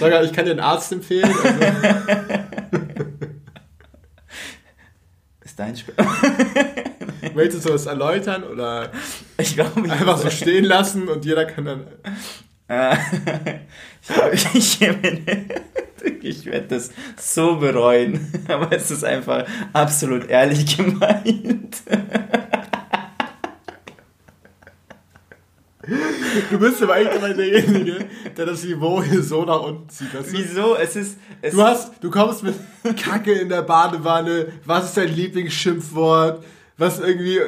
Sag 0.00 0.24
ich 0.24 0.32
kann 0.32 0.44
dir 0.44 0.50
einen 0.50 0.60
Arzt 0.60 0.90
empfehlen. 0.92 1.24
Also. 1.24 1.60
Ist 5.44 5.58
dein 5.58 5.76
Sperma? 5.76 6.16
Möchtest 7.34 7.66
du 7.66 7.72
das 7.72 7.86
erläutern 7.86 8.42
oder 8.42 8.90
ich 9.38 9.54
glaub, 9.54 9.76
ich 9.76 9.92
einfach 9.92 10.18
so 10.18 10.30
stehen 10.30 10.64
lassen 10.64 11.08
und 11.08 11.24
jeder 11.24 11.44
kann 11.44 11.64
dann. 11.64 11.86
Äh, 12.68 12.96
ich, 14.32 14.54
ich, 14.54 14.80
ich 16.22 16.46
werde 16.46 16.68
das 16.68 16.90
so 17.16 17.56
bereuen, 17.56 18.32
aber 18.48 18.72
es 18.72 18.90
ist 18.90 19.04
einfach 19.04 19.46
absolut 19.72 20.28
ehrlich 20.28 20.76
gemeint. 20.76 21.82
Du 26.50 26.58
bist 26.58 26.82
aber 26.82 26.94
eigentlich 26.94 27.16
immer 27.16 27.34
derjenige, 27.34 28.06
der 28.36 28.46
das 28.46 28.62
Niveau 28.64 29.02
hier 29.02 29.22
so 29.22 29.44
nach 29.44 29.60
unten 29.60 29.88
zieht. 29.88 30.08
Wieso? 30.30 30.76
Es 30.76 30.96
ist. 30.96 31.18
Es 31.42 31.52
du, 31.54 31.62
hast, 31.62 31.92
du 32.00 32.10
kommst 32.10 32.44
mit 32.44 32.54
Kacke 32.96 33.32
in 33.32 33.48
der 33.48 33.62
Badewanne. 33.62 34.46
Was 34.64 34.86
ist 34.86 34.96
dein 34.96 35.08
Lieblingsschimpfwort? 35.08 36.44
Was 36.78 37.00
irgendwie. 37.00 37.40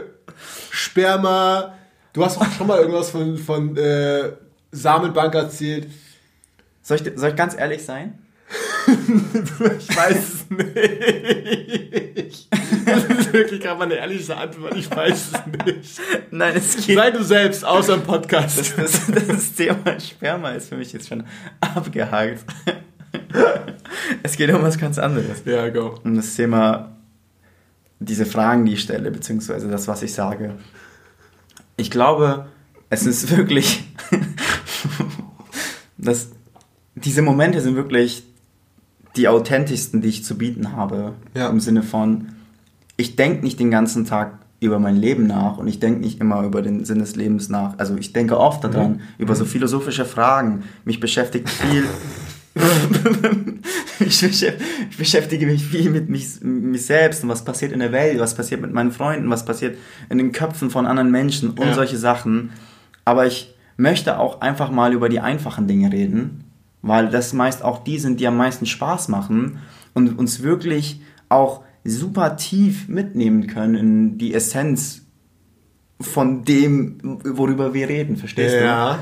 Sperma. 0.71 1.75
Du 2.13 2.25
hast 2.25 2.39
auch 2.39 2.51
schon 2.59 2.67
mal 2.67 2.81
irgendwas 2.81 3.11
von, 3.11 3.39
von 3.39 3.77
äh, 3.77 4.33
Samenbank 4.73 5.35
erzählt. 5.35 5.89
Soll 6.83 6.99
ich, 6.99 7.13
soll 7.15 7.31
ich 7.31 7.37
ganz 7.37 7.57
ehrlich 7.57 7.85
sein? 7.85 8.19
ich 9.79 9.97
weiß 9.97 10.17
es 10.17 10.51
nicht. 10.51 12.49
Das 12.87 13.05
ist 13.05 13.33
wirklich 13.33 13.61
gerade 13.61 13.79
mal 13.79 13.85
eine 13.85 13.95
ehrliche 13.95 14.37
Antwort. 14.37 14.77
Ich 14.77 14.91
weiß 14.91 15.31
es 15.33 15.67
nicht. 15.67 16.01
Nein, 16.31 16.55
es 16.57 16.77
geht. 16.87 16.97
Sei 16.97 17.11
du 17.11 17.25
selbst, 17.25 17.65
außer 17.65 17.95
im 17.95 18.03
Podcast. 18.03 18.59
Das, 18.59 19.07
das, 19.07 19.27
das 19.27 19.55
Thema 19.55 19.99
Sperma 19.99 20.51
ist 20.51 20.69
für 20.69 20.77
mich 20.77 20.93
jetzt 20.93 21.09
schon 21.09 21.25
abgehakt. 21.61 22.45
Es 24.23 24.37
geht 24.37 24.51
um 24.51 24.63
was 24.63 24.79
ganz 24.79 24.99
anderes. 24.99 25.43
Ja, 25.45 25.69
go. 25.71 25.99
Um 26.05 26.15
das 26.15 26.35
Thema, 26.35 26.97
diese 27.99 28.27
Fragen, 28.27 28.67
die 28.67 28.75
ich 28.75 28.83
stelle, 28.83 29.11
beziehungsweise 29.11 29.69
das, 29.69 29.89
was 29.89 30.03
ich 30.03 30.13
sage. 30.13 30.57
Ich 31.77 31.91
glaube, 31.91 32.47
es 32.91 33.07
ist 33.07 33.35
wirklich. 33.37 33.85
das, 35.97 36.29
diese 36.95 37.23
Momente 37.23 37.61
sind 37.61 37.77
wirklich 37.77 38.25
die 39.17 39.29
authentischsten, 39.29 40.01
die 40.01 40.09
ich 40.09 40.25
zu 40.25 40.37
bieten 40.37 40.73
habe. 40.73 41.13
Ja. 41.35 41.49
Im 41.49 41.61
Sinne 41.61 41.83
von, 41.83 42.29
ich 42.97 43.17
denke 43.17 43.45
nicht 43.45 43.61
den 43.61 43.71
ganzen 43.71 44.05
Tag 44.05 44.39
über 44.61 44.79
mein 44.79 44.97
Leben 44.97 45.27
nach 45.27 45.59
und 45.59 45.69
ich 45.69 45.79
denke 45.79 46.01
nicht 46.01 46.21
immer 46.21 46.43
über 46.43 46.63
den 46.63 46.85
Sinn 46.85 46.99
des 46.99 47.17
Lebens 47.17 47.49
nach. 47.49 47.79
Also 47.79 47.97
ich 47.97 48.13
denke 48.13 48.39
oft 48.39 48.65
daran, 48.65 48.93
mhm. 48.93 49.01
über 49.19 49.35
so 49.35 49.45
philosophische 49.45 50.05
Fragen. 50.05 50.65
Mich 50.85 51.01
beschäftigt 51.01 51.49
viel. 51.49 51.85
ich, 54.01 54.53
beschäftige 54.97 55.47
mich 55.47 55.65
viel 55.65 55.91
mit 55.91 56.09
mich, 56.09 56.41
mich, 56.41 56.87
selbst 56.87 57.25
und 57.25 57.29
was 57.29 57.45
passiert 57.45 57.73
in 57.73 57.81
der 57.81 57.91
Welt, 57.91 58.21
was 58.21 58.37
passiert 58.37 58.61
mit 58.61 58.73
meinen 58.73 58.93
Freunden, 58.93 59.29
was 59.29 59.45
passiert 59.45 59.77
in 60.09 60.19
den 60.19 60.31
Köpfen 60.31 60.71
von 60.71 60.87
anderen 60.87 61.11
Menschen 61.11 61.51
und 61.51 61.67
ja. 61.67 61.75
solche 61.75 61.99
Sachen. 61.99 62.51
Aber 63.05 63.27
ich 63.27 63.55
möchte 63.77 64.19
auch 64.19 64.41
einfach 64.41 64.71
mal 64.71 64.93
über 64.93 65.09
die 65.09 65.19
einfachen 65.21 65.67
Dinge 65.67 65.93
reden 65.93 66.44
weil 66.85 67.09
das 67.09 67.33
meist 67.33 67.65
auch 67.65 67.83
die 67.83 67.99
sind, 67.99 68.21
die 68.21 68.27
am 68.27 68.37
meisten 68.37 68.67
Spaß 68.67 69.09
machen 69.09 69.61
und 69.95 70.19
uns 70.19 70.43
wirklich 70.43 71.01
auch 71.31 71.63
super 71.83 72.37
tief 72.37 72.89
mitnehmen 72.89 73.47
können 73.47 73.75
in 73.75 74.19
die 74.19 74.35
Essenz 74.35 75.03
von 76.01 76.45
dem, 76.45 76.99
worüber 77.25 77.73
wir 77.73 77.89
reden, 77.89 78.17
verstehst 78.17 78.55
ja. 78.55 78.61
du? 78.61 78.65
Ja. 78.67 78.99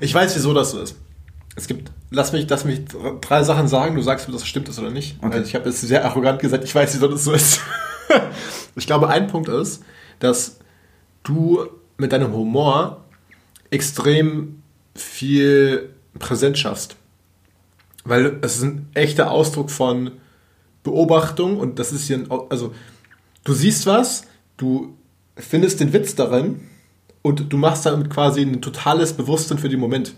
Ich 0.00 0.12
weiß, 0.12 0.34
wieso 0.34 0.52
das 0.52 0.72
so 0.72 0.80
ist. 0.80 0.96
Es 1.54 1.68
gibt, 1.68 1.92
lass 2.10 2.32
mich, 2.32 2.48
lass 2.48 2.64
mich 2.64 2.80
drei 3.20 3.44
Sachen 3.44 3.68
sagen, 3.68 3.94
du 3.94 4.02
sagst 4.02 4.28
mir, 4.28 4.34
das 4.34 4.46
stimmt 4.46 4.68
ist 4.68 4.78
oder 4.80 4.90
nicht. 4.90 5.16
Okay. 5.20 5.36
Also 5.36 5.46
ich 5.46 5.54
habe 5.54 5.68
jetzt 5.68 5.80
sehr 5.80 6.04
arrogant 6.04 6.40
gesagt, 6.40 6.64
ich 6.64 6.74
weiß, 6.74 6.94
wieso 6.94 7.06
das 7.06 7.24
so 7.24 7.32
ist. 7.32 7.60
ich 8.76 8.86
glaube, 8.86 9.08
ein 9.08 9.28
Punkt 9.28 9.48
ist, 9.48 9.84
dass 10.18 10.58
du 11.22 11.66
mit 11.98 12.12
deinem 12.12 12.32
Humor 12.32 13.04
extrem 13.70 14.62
viel 14.94 15.94
Präsenz 16.18 16.58
schaffst. 16.58 16.96
Weil 18.04 18.38
es 18.42 18.56
ist 18.56 18.62
ein 18.62 18.88
echter 18.94 19.30
Ausdruck 19.30 19.70
von 19.70 20.12
Beobachtung 20.82 21.58
und 21.58 21.78
das 21.78 21.92
ist 21.92 22.06
hier, 22.06 22.18
ein, 22.18 22.30
also 22.48 22.74
du 23.44 23.52
siehst 23.52 23.86
was, 23.86 24.24
du 24.56 24.96
findest 25.36 25.80
den 25.80 25.92
Witz 25.92 26.14
darin 26.14 26.60
und 27.22 27.52
du 27.52 27.56
machst 27.56 27.86
damit 27.86 28.10
quasi 28.10 28.42
ein 28.42 28.62
totales 28.62 29.12
Bewusstsein 29.12 29.58
für 29.58 29.68
den 29.68 29.80
Moment. 29.80 30.14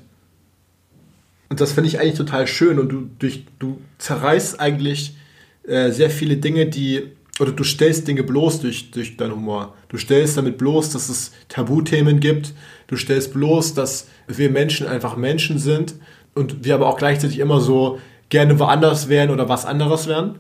Und 1.49 1.61
das 1.61 1.72
finde 1.72 1.88
ich 1.88 1.99
eigentlich 1.99 2.16
total 2.16 2.47
schön 2.47 2.78
und 2.78 2.91
du, 2.91 3.11
durch, 3.18 3.45
du 3.59 3.80
zerreißt 3.99 4.61
eigentlich 4.61 5.16
äh, 5.64 5.91
sehr 5.91 6.11
viele 6.11 6.36
Dinge, 6.36 6.66
die, 6.66 7.11
oder 7.41 7.53
du 7.53 7.64
stellst 7.64 8.07
Dinge 8.07 8.22
bloß 8.22 8.61
durch, 8.61 8.91
durch 8.91 9.16
deinen 9.16 9.32
Humor. 9.32 9.74
Du 9.88 9.97
stellst 9.97 10.36
damit 10.36 10.59
bloß, 10.59 10.91
dass 10.91 11.09
es 11.09 11.32
Tabuthemen 11.49 12.20
gibt, 12.20 12.53
du 12.86 12.97
stellst 12.97 13.32
bloß, 13.32 13.74
dass 13.74 14.09
wir 14.28 14.51
Menschen 14.51 14.86
einfach 14.86 15.16
Menschen 15.16 15.59
sind 15.59 15.95
und 16.34 16.64
wir 16.64 16.74
aber 16.74 16.86
auch 16.86 16.99
gleichzeitig 16.99 17.38
immer 17.38 17.61
so 17.61 17.99
gerne 18.28 18.59
woanders 18.59 19.09
wären 19.09 19.30
oder 19.30 19.49
was 19.49 19.64
anderes 19.64 20.07
wären. 20.07 20.36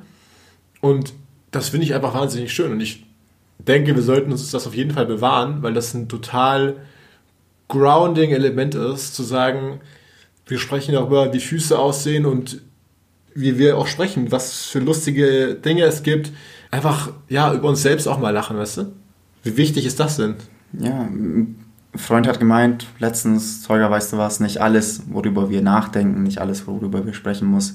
Und 0.80 1.14
das 1.50 1.70
finde 1.70 1.86
ich 1.86 1.94
einfach 1.94 2.14
wahnsinnig 2.14 2.52
schön. 2.52 2.70
Und 2.70 2.80
ich 2.80 3.04
denke, 3.58 3.94
wir 3.94 4.02
sollten 4.02 4.30
uns 4.30 4.50
das 4.50 4.66
auf 4.66 4.74
jeden 4.74 4.92
Fall 4.92 5.06
bewahren, 5.06 5.62
weil 5.62 5.74
das 5.74 5.94
ein 5.94 6.08
total 6.08 6.76
grounding 7.68 8.30
Element 8.30 8.74
ist, 8.74 9.14
zu 9.14 9.22
sagen, 9.22 9.80
wir 10.46 10.58
sprechen 10.58 10.92
darüber, 10.92 11.32
wie 11.32 11.40
Füße 11.40 11.78
aussehen 11.78 12.26
und 12.26 12.60
wie 13.34 13.58
wir 13.58 13.78
auch 13.78 13.86
sprechen, 13.86 14.32
was 14.32 14.66
für 14.66 14.80
lustige 14.80 15.54
Dinge 15.54 15.84
es 15.84 16.02
gibt. 16.02 16.32
Einfach, 16.70 17.10
ja, 17.28 17.52
über 17.52 17.68
uns 17.68 17.82
selbst 17.82 18.06
auch 18.06 18.18
mal 18.18 18.30
lachen, 18.30 18.56
weißt 18.56 18.76
du? 18.78 18.92
Wie 19.42 19.56
wichtig 19.56 19.86
ist 19.86 19.98
das 19.98 20.16
denn? 20.16 20.36
Ja, 20.72 21.08
Freund 21.96 22.28
hat 22.28 22.38
gemeint, 22.38 22.86
letztens, 22.98 23.62
Zeuger, 23.62 23.90
weißt 23.90 24.12
du 24.12 24.18
was, 24.18 24.38
nicht 24.38 24.60
alles, 24.60 25.02
worüber 25.08 25.50
wir 25.50 25.62
nachdenken, 25.62 26.22
nicht 26.22 26.38
alles, 26.38 26.66
worüber 26.66 27.04
wir 27.04 27.14
sprechen, 27.14 27.48
muss 27.48 27.74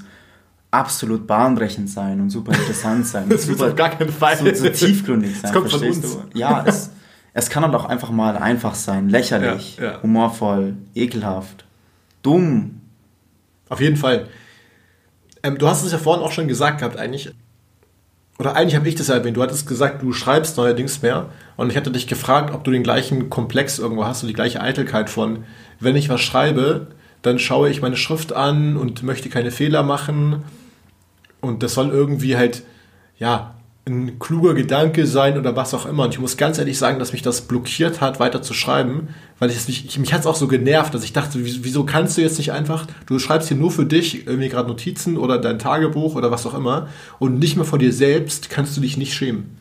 absolut 0.72 1.28
bahnbrechend 1.28 1.90
sein 1.90 2.22
und 2.22 2.30
super 2.30 2.54
interessant 2.54 3.06
sein. 3.08 3.26
das 3.30 3.46
super, 3.46 3.68
auf 3.68 3.76
gar 3.76 3.90
keinen 3.90 4.12
Fall. 4.12 4.38
So, 4.38 4.54
so 4.54 4.70
tiefgründig 4.70 5.40
sein, 5.40 5.54
kommt 5.54 5.70
verstehst 5.70 6.06
von 6.06 6.22
uns. 6.22 6.32
du? 6.32 6.40
Ja, 6.40 6.64
es, 6.66 6.92
es 7.34 7.50
kann 7.50 7.64
halt 7.64 7.76
auch 7.76 7.86
einfach 7.86 8.12
mal 8.12 8.38
einfach 8.38 8.76
sein, 8.76 9.10
lächerlich, 9.10 9.78
ja, 9.78 9.84
ja. 9.84 10.02
humorvoll, 10.02 10.76
ekelhaft, 10.94 11.66
dumm. 12.22 12.82
Auf 13.68 13.82
jeden 13.82 13.98
Fall. 13.98 14.28
Ähm, 15.44 15.58
du 15.58 15.68
hast 15.68 15.84
es 15.84 15.92
ja 15.92 15.98
vorhin 15.98 16.24
auch 16.24 16.32
schon 16.32 16.48
gesagt 16.48 16.80
gehabt, 16.80 16.98
eigentlich, 16.98 17.34
oder 18.38 18.56
eigentlich 18.56 18.76
habe 18.76 18.88
ich 18.90 18.96
das 18.96 19.10
erwähnt, 19.10 19.38
du 19.38 19.44
hattest 19.44 19.68
gesagt, 19.68 20.02
du 20.02 20.12
schreibst 20.12 20.58
neuerdings 20.58 21.02
mehr. 21.02 21.30
Und 21.56 21.72
ich 21.72 21.78
hatte 21.78 21.92
dich 21.92 22.08
gefragt, 22.08 22.54
ob 22.54 22.64
du 22.64 22.72
den 22.72 22.84
gleichen 22.84 23.30
Komplex 23.30 23.80
irgendwo 23.80 24.06
hast 24.06 24.24
und 24.24 24.28
die 24.28 24.34
gleiche 24.34 24.60
Eitelkeit 24.62 25.10
von, 25.10 25.46
wenn 25.80 25.96
ich 25.96 26.10
was 26.10 26.22
schreibe, 26.22 26.88
dann 27.22 27.40
schaue 27.40 27.70
ich 27.70 27.82
meine 27.82 27.96
Schrift 27.96 28.34
an 28.34 28.76
und 28.76 29.04
möchte 29.04 29.30
keine 29.30 29.52
Fehler 29.52 29.84
machen. 29.84 30.44
Und 31.40 31.64
das 31.64 31.74
soll 31.74 31.90
irgendwie 31.90 32.36
halt, 32.36 32.64
ja, 33.18 33.55
ein 33.88 34.18
kluger 34.18 34.56
Gedanke 34.56 35.06
sein 35.06 35.38
oder 35.38 35.56
was 35.56 35.76
auch 35.76 35.86
immer. 35.86 36.06
Und 36.06 36.14
ich 36.14 36.20
muss 36.20 36.38
ganz 36.38 36.58
ehrlich 36.58 36.78
sagen, 36.78 36.98
dass 36.98 37.14
mich 37.14 37.22
das 37.22 37.42
blockiert 37.42 38.02
hat, 38.02 38.20
weiter 38.20 38.42
zu 38.42 38.56
schreiben, 38.56 39.10
weil 39.38 39.52
ich 39.52 39.58
es 39.58 39.68
nicht, 39.68 39.98
mich 40.00 40.12
hat 40.12 40.22
es 40.22 40.26
auch 40.26 40.36
so 40.36 40.48
genervt, 40.48 40.94
dass 40.96 41.04
ich 41.04 41.14
dachte, 41.14 41.40
wieso 41.44 41.84
kannst 41.86 42.18
du 42.18 42.22
jetzt 42.22 42.40
nicht 42.40 42.52
einfach, 42.52 42.88
du 43.06 43.20
schreibst 43.20 43.50
hier 43.50 43.58
nur 43.58 43.70
für 43.70 43.86
dich 43.86 44.26
irgendwie 44.26 44.50
gerade 44.50 44.68
Notizen 44.68 45.18
oder 45.18 45.38
dein 45.38 45.60
Tagebuch 45.60 46.16
oder 46.16 46.32
was 46.32 46.48
auch 46.48 46.56
immer 46.56 46.88
und 47.20 47.38
nicht 47.38 47.58
mehr 47.58 47.66
vor 47.66 47.78
dir 47.78 47.94
selbst 47.94 48.50
kannst 48.50 48.76
du 48.76 48.82
dich 48.82 48.98
nicht 48.98 49.14
schämen. 49.14 49.58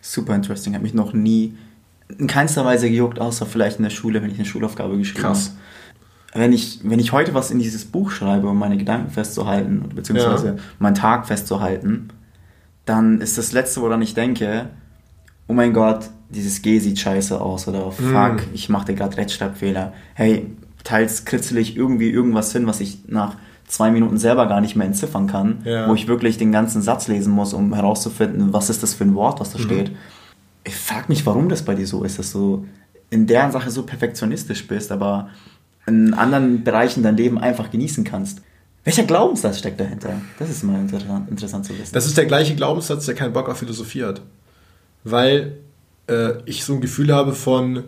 Super 0.00 0.34
interesting, 0.34 0.74
hat 0.74 0.82
mich 0.82 0.94
noch 0.94 1.12
nie 1.12 1.54
in 2.18 2.26
keinster 2.26 2.64
Weise 2.64 2.90
gejuckt, 2.90 3.20
außer 3.20 3.46
vielleicht 3.46 3.76
in 3.76 3.84
der 3.84 3.90
Schule, 3.90 4.20
wenn 4.20 4.30
ich 4.30 4.36
eine 4.36 4.46
Schulaufgabe 4.46 4.98
geschrieben 4.98 5.24
habe. 5.24 5.34
Krass. 5.34 5.54
Wenn 6.32 6.52
ich, 6.52 6.80
wenn 6.82 6.98
ich 6.98 7.12
heute 7.12 7.34
was 7.34 7.52
in 7.52 7.60
dieses 7.60 7.84
Buch 7.84 8.10
schreibe, 8.10 8.48
um 8.48 8.58
meine 8.58 8.76
Gedanken 8.76 9.10
festzuhalten, 9.10 9.84
beziehungsweise 9.94 10.46
ja. 10.46 10.56
meinen 10.78 10.94
Tag 10.94 11.26
festzuhalten, 11.26 12.08
dann 12.90 13.20
ist 13.20 13.38
das 13.38 13.52
Letzte, 13.52 13.82
woran 13.82 14.02
ich 14.02 14.14
denke, 14.14 14.66
oh 15.46 15.52
mein 15.52 15.72
Gott, 15.72 16.10
dieses 16.28 16.60
G 16.60 16.80
sieht 16.80 16.98
scheiße 16.98 17.40
aus 17.40 17.68
oder 17.68 17.86
oh, 17.86 17.92
fuck, 17.92 18.36
mm. 18.36 18.52
ich 18.52 18.68
mache 18.68 18.94
gerade 18.94 19.16
Rechtschreibfehler. 19.16 19.92
Hey, 20.14 20.46
teils 20.82 21.24
kritzel 21.24 21.58
ich 21.58 21.76
irgendwie 21.76 22.10
irgendwas 22.10 22.52
hin, 22.52 22.66
was 22.66 22.80
ich 22.80 22.98
nach 23.06 23.36
zwei 23.68 23.92
Minuten 23.92 24.18
selber 24.18 24.46
gar 24.46 24.60
nicht 24.60 24.74
mehr 24.74 24.88
entziffern 24.88 25.28
kann, 25.28 25.58
ja. 25.64 25.88
wo 25.88 25.94
ich 25.94 26.08
wirklich 26.08 26.36
den 26.36 26.50
ganzen 26.50 26.82
Satz 26.82 27.06
lesen 27.06 27.32
muss, 27.32 27.54
um 27.54 27.72
herauszufinden, 27.74 28.52
was 28.52 28.70
ist 28.70 28.82
das 28.82 28.94
für 28.94 29.04
ein 29.04 29.14
Wort, 29.14 29.38
was 29.38 29.52
da 29.52 29.58
mhm. 29.58 29.62
steht. 29.62 29.90
Ich 30.64 30.74
frage 30.74 31.04
mich, 31.06 31.24
warum 31.26 31.48
das 31.48 31.64
bei 31.64 31.76
dir 31.76 31.86
so 31.86 32.02
ist, 32.02 32.18
dass 32.18 32.32
du 32.32 32.66
in 33.10 33.28
der 33.28 33.52
Sache 33.52 33.70
so 33.70 33.84
perfektionistisch 33.84 34.66
bist, 34.66 34.90
aber 34.90 35.28
in 35.86 36.12
anderen 36.12 36.64
Bereichen 36.64 37.04
dein 37.04 37.16
Leben 37.16 37.38
einfach 37.38 37.70
genießen 37.70 38.02
kannst. 38.02 38.42
Welcher 38.90 39.04
Glaubenssatz 39.04 39.60
steckt 39.60 39.78
dahinter? 39.78 40.20
Das 40.40 40.50
ist 40.50 40.64
mal 40.64 40.80
interessant, 40.80 41.30
interessant 41.30 41.64
zu 41.64 41.78
wissen. 41.78 41.94
Das 41.94 42.06
ist 42.06 42.16
der 42.16 42.26
gleiche 42.26 42.56
Glaubenssatz, 42.56 43.06
der 43.06 43.14
keinen 43.14 43.32
Bock 43.32 43.48
auf 43.48 43.58
Philosophie 43.58 44.02
hat. 44.02 44.20
Weil 45.04 45.58
äh, 46.08 46.32
ich 46.44 46.64
so 46.64 46.74
ein 46.74 46.80
Gefühl 46.80 47.14
habe 47.14 47.32
von, 47.32 47.84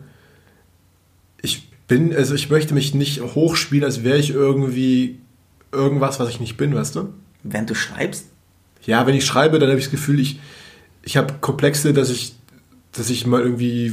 ich 1.40 1.68
bin, 1.88 2.14
also 2.14 2.36
ich 2.36 2.50
möchte 2.50 2.72
mich 2.72 2.94
nicht 2.94 3.20
hochspielen, 3.20 3.84
als 3.84 4.04
wäre 4.04 4.18
ich 4.18 4.30
irgendwie 4.30 5.18
irgendwas, 5.72 6.20
was 6.20 6.28
ich 6.28 6.38
nicht 6.38 6.56
bin, 6.56 6.72
weißt 6.72 6.94
du? 6.94 7.12
Wenn 7.42 7.66
du 7.66 7.74
schreibst? 7.74 8.26
Ja, 8.84 9.04
wenn 9.04 9.16
ich 9.16 9.26
schreibe, 9.26 9.58
dann 9.58 9.70
habe 9.70 9.80
ich 9.80 9.86
das 9.86 9.90
Gefühl, 9.90 10.20
ich, 10.20 10.38
ich 11.02 11.16
habe 11.16 11.34
Komplexe, 11.40 11.92
dass 11.92 12.10
ich, 12.10 12.36
dass 12.92 13.10
ich 13.10 13.26
mal 13.26 13.40
irgendwie 13.40 13.92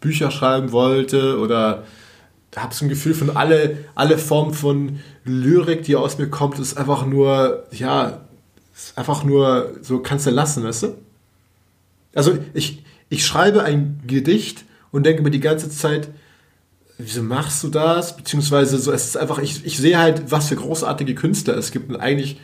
Bücher 0.00 0.30
schreiben 0.30 0.70
wollte 0.70 1.36
oder 1.40 1.82
habe 2.56 2.74
so 2.74 2.84
ein 2.84 2.88
Gefühl 2.88 3.14
von 3.14 3.36
alle, 3.36 3.78
alle 3.94 4.18
Formen 4.18 4.54
von 4.54 5.00
Lyrik, 5.24 5.82
die 5.82 5.96
aus 5.96 6.18
mir 6.18 6.28
kommt, 6.28 6.58
ist 6.58 6.76
einfach 6.76 7.06
nur, 7.06 7.64
ja, 7.72 8.20
ist 8.74 8.96
einfach 8.96 9.24
nur 9.24 9.72
so 9.82 10.00
kannst 10.00 10.26
du 10.26 10.30
lassen, 10.30 10.64
weißt 10.64 10.84
du? 10.84 10.98
Also 12.14 12.38
ich, 12.52 12.84
ich 13.08 13.26
schreibe 13.26 13.64
ein 13.64 14.00
Gedicht 14.06 14.64
und 14.92 15.04
denke 15.04 15.22
mir 15.22 15.30
die 15.30 15.40
ganze 15.40 15.68
Zeit, 15.68 16.08
wieso 16.98 17.22
machst 17.22 17.62
du 17.64 17.68
das? 17.68 18.16
Beziehungsweise 18.16 18.78
so, 18.78 18.92
es 18.92 19.06
ist 19.06 19.16
einfach, 19.16 19.38
ich, 19.38 19.64
ich 19.64 19.78
sehe 19.78 19.98
halt, 19.98 20.30
was 20.30 20.48
für 20.48 20.56
großartige 20.56 21.14
Künstler 21.14 21.56
es 21.56 21.72
gibt. 21.72 21.90
Und 21.90 21.96
eigentlich 21.96 22.40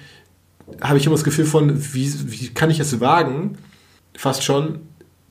habe 0.80 0.98
ich 0.98 1.06
immer 1.06 1.14
das 1.14 1.24
Gefühl 1.24 1.44
von, 1.44 1.94
wie, 1.94 2.12
wie 2.30 2.48
kann 2.48 2.70
ich 2.70 2.80
es 2.80 3.00
wagen, 3.00 3.58
fast 4.16 4.44
schon 4.44 4.80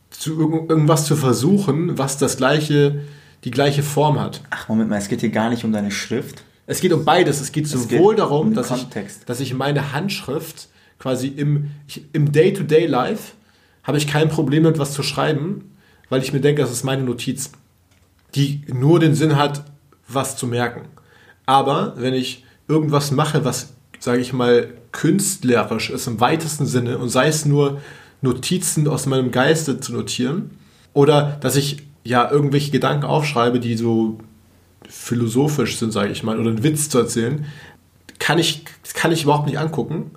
zu 0.09 0.39
irgendwas 0.39 1.05
zu 1.05 1.15
versuchen, 1.15 1.97
was 1.97 2.17
das 2.17 2.37
gleiche, 2.37 3.03
die 3.43 3.51
gleiche 3.51 3.83
Form 3.83 4.19
hat. 4.19 4.41
Ach, 4.49 4.67
Moment 4.67 4.89
mal, 4.89 4.97
es 4.97 5.07
geht 5.07 5.21
hier 5.21 5.29
gar 5.29 5.49
nicht 5.49 5.63
um 5.63 5.71
deine 5.71 5.91
Schrift. 5.91 6.43
Es 6.65 6.81
geht 6.81 6.93
um 6.93 7.05
beides. 7.05 7.41
Es 7.41 7.51
geht 7.51 7.65
es 7.65 7.71
sowohl 7.71 8.15
geht 8.15 8.19
darum, 8.19 8.49
um 8.49 8.53
dass, 8.53 8.71
ich, 8.71 8.87
dass 9.25 9.39
ich 9.39 9.53
meine 9.53 9.93
Handschrift 9.93 10.67
quasi 10.99 11.27
im, 11.27 11.71
im 12.13 12.31
Day-to-Day-Life 12.31 13.33
habe 13.83 13.97
ich 13.97 14.07
kein 14.07 14.29
Problem 14.29 14.63
mit 14.63 14.77
was 14.77 14.93
zu 14.93 15.01
schreiben, 15.01 15.71
weil 16.09 16.21
ich 16.21 16.33
mir 16.33 16.41
denke, 16.41 16.61
das 16.61 16.71
ist 16.71 16.83
meine 16.83 17.03
Notiz 17.03 17.51
die 18.35 18.61
nur 18.71 18.99
den 18.99 19.15
Sinn 19.15 19.35
hat, 19.35 19.63
was 20.07 20.37
zu 20.37 20.47
merken. 20.47 20.81
Aber 21.45 21.93
wenn 21.97 22.13
ich 22.13 22.45
irgendwas 22.67 23.11
mache, 23.11 23.45
was, 23.45 23.73
sage 23.99 24.21
ich 24.21 24.33
mal, 24.33 24.73
künstlerisch 24.91 25.89
ist 25.89 26.07
im 26.07 26.19
weitesten 26.19 26.65
Sinne 26.65 26.97
und 26.97 27.09
sei 27.09 27.27
es 27.27 27.45
nur 27.45 27.81
Notizen 28.21 28.87
aus 28.87 29.05
meinem 29.05 29.31
Geiste 29.31 29.79
zu 29.79 29.93
notieren 29.93 30.51
oder 30.93 31.37
dass 31.41 31.55
ich 31.55 31.83
ja 32.03 32.29
irgendwelche 32.29 32.71
Gedanken 32.71 33.05
aufschreibe, 33.05 33.59
die 33.59 33.75
so 33.75 34.19
philosophisch 34.87 35.77
sind, 35.77 35.91
sage 35.91 36.11
ich 36.11 36.23
mal, 36.23 36.39
oder 36.39 36.49
einen 36.49 36.63
Witz 36.63 36.89
zu 36.89 36.99
erzählen, 36.99 37.45
kann 38.17 38.39
ich, 38.39 38.63
kann 38.93 39.11
ich 39.11 39.23
überhaupt 39.23 39.47
nicht 39.47 39.59
angucken, 39.59 40.11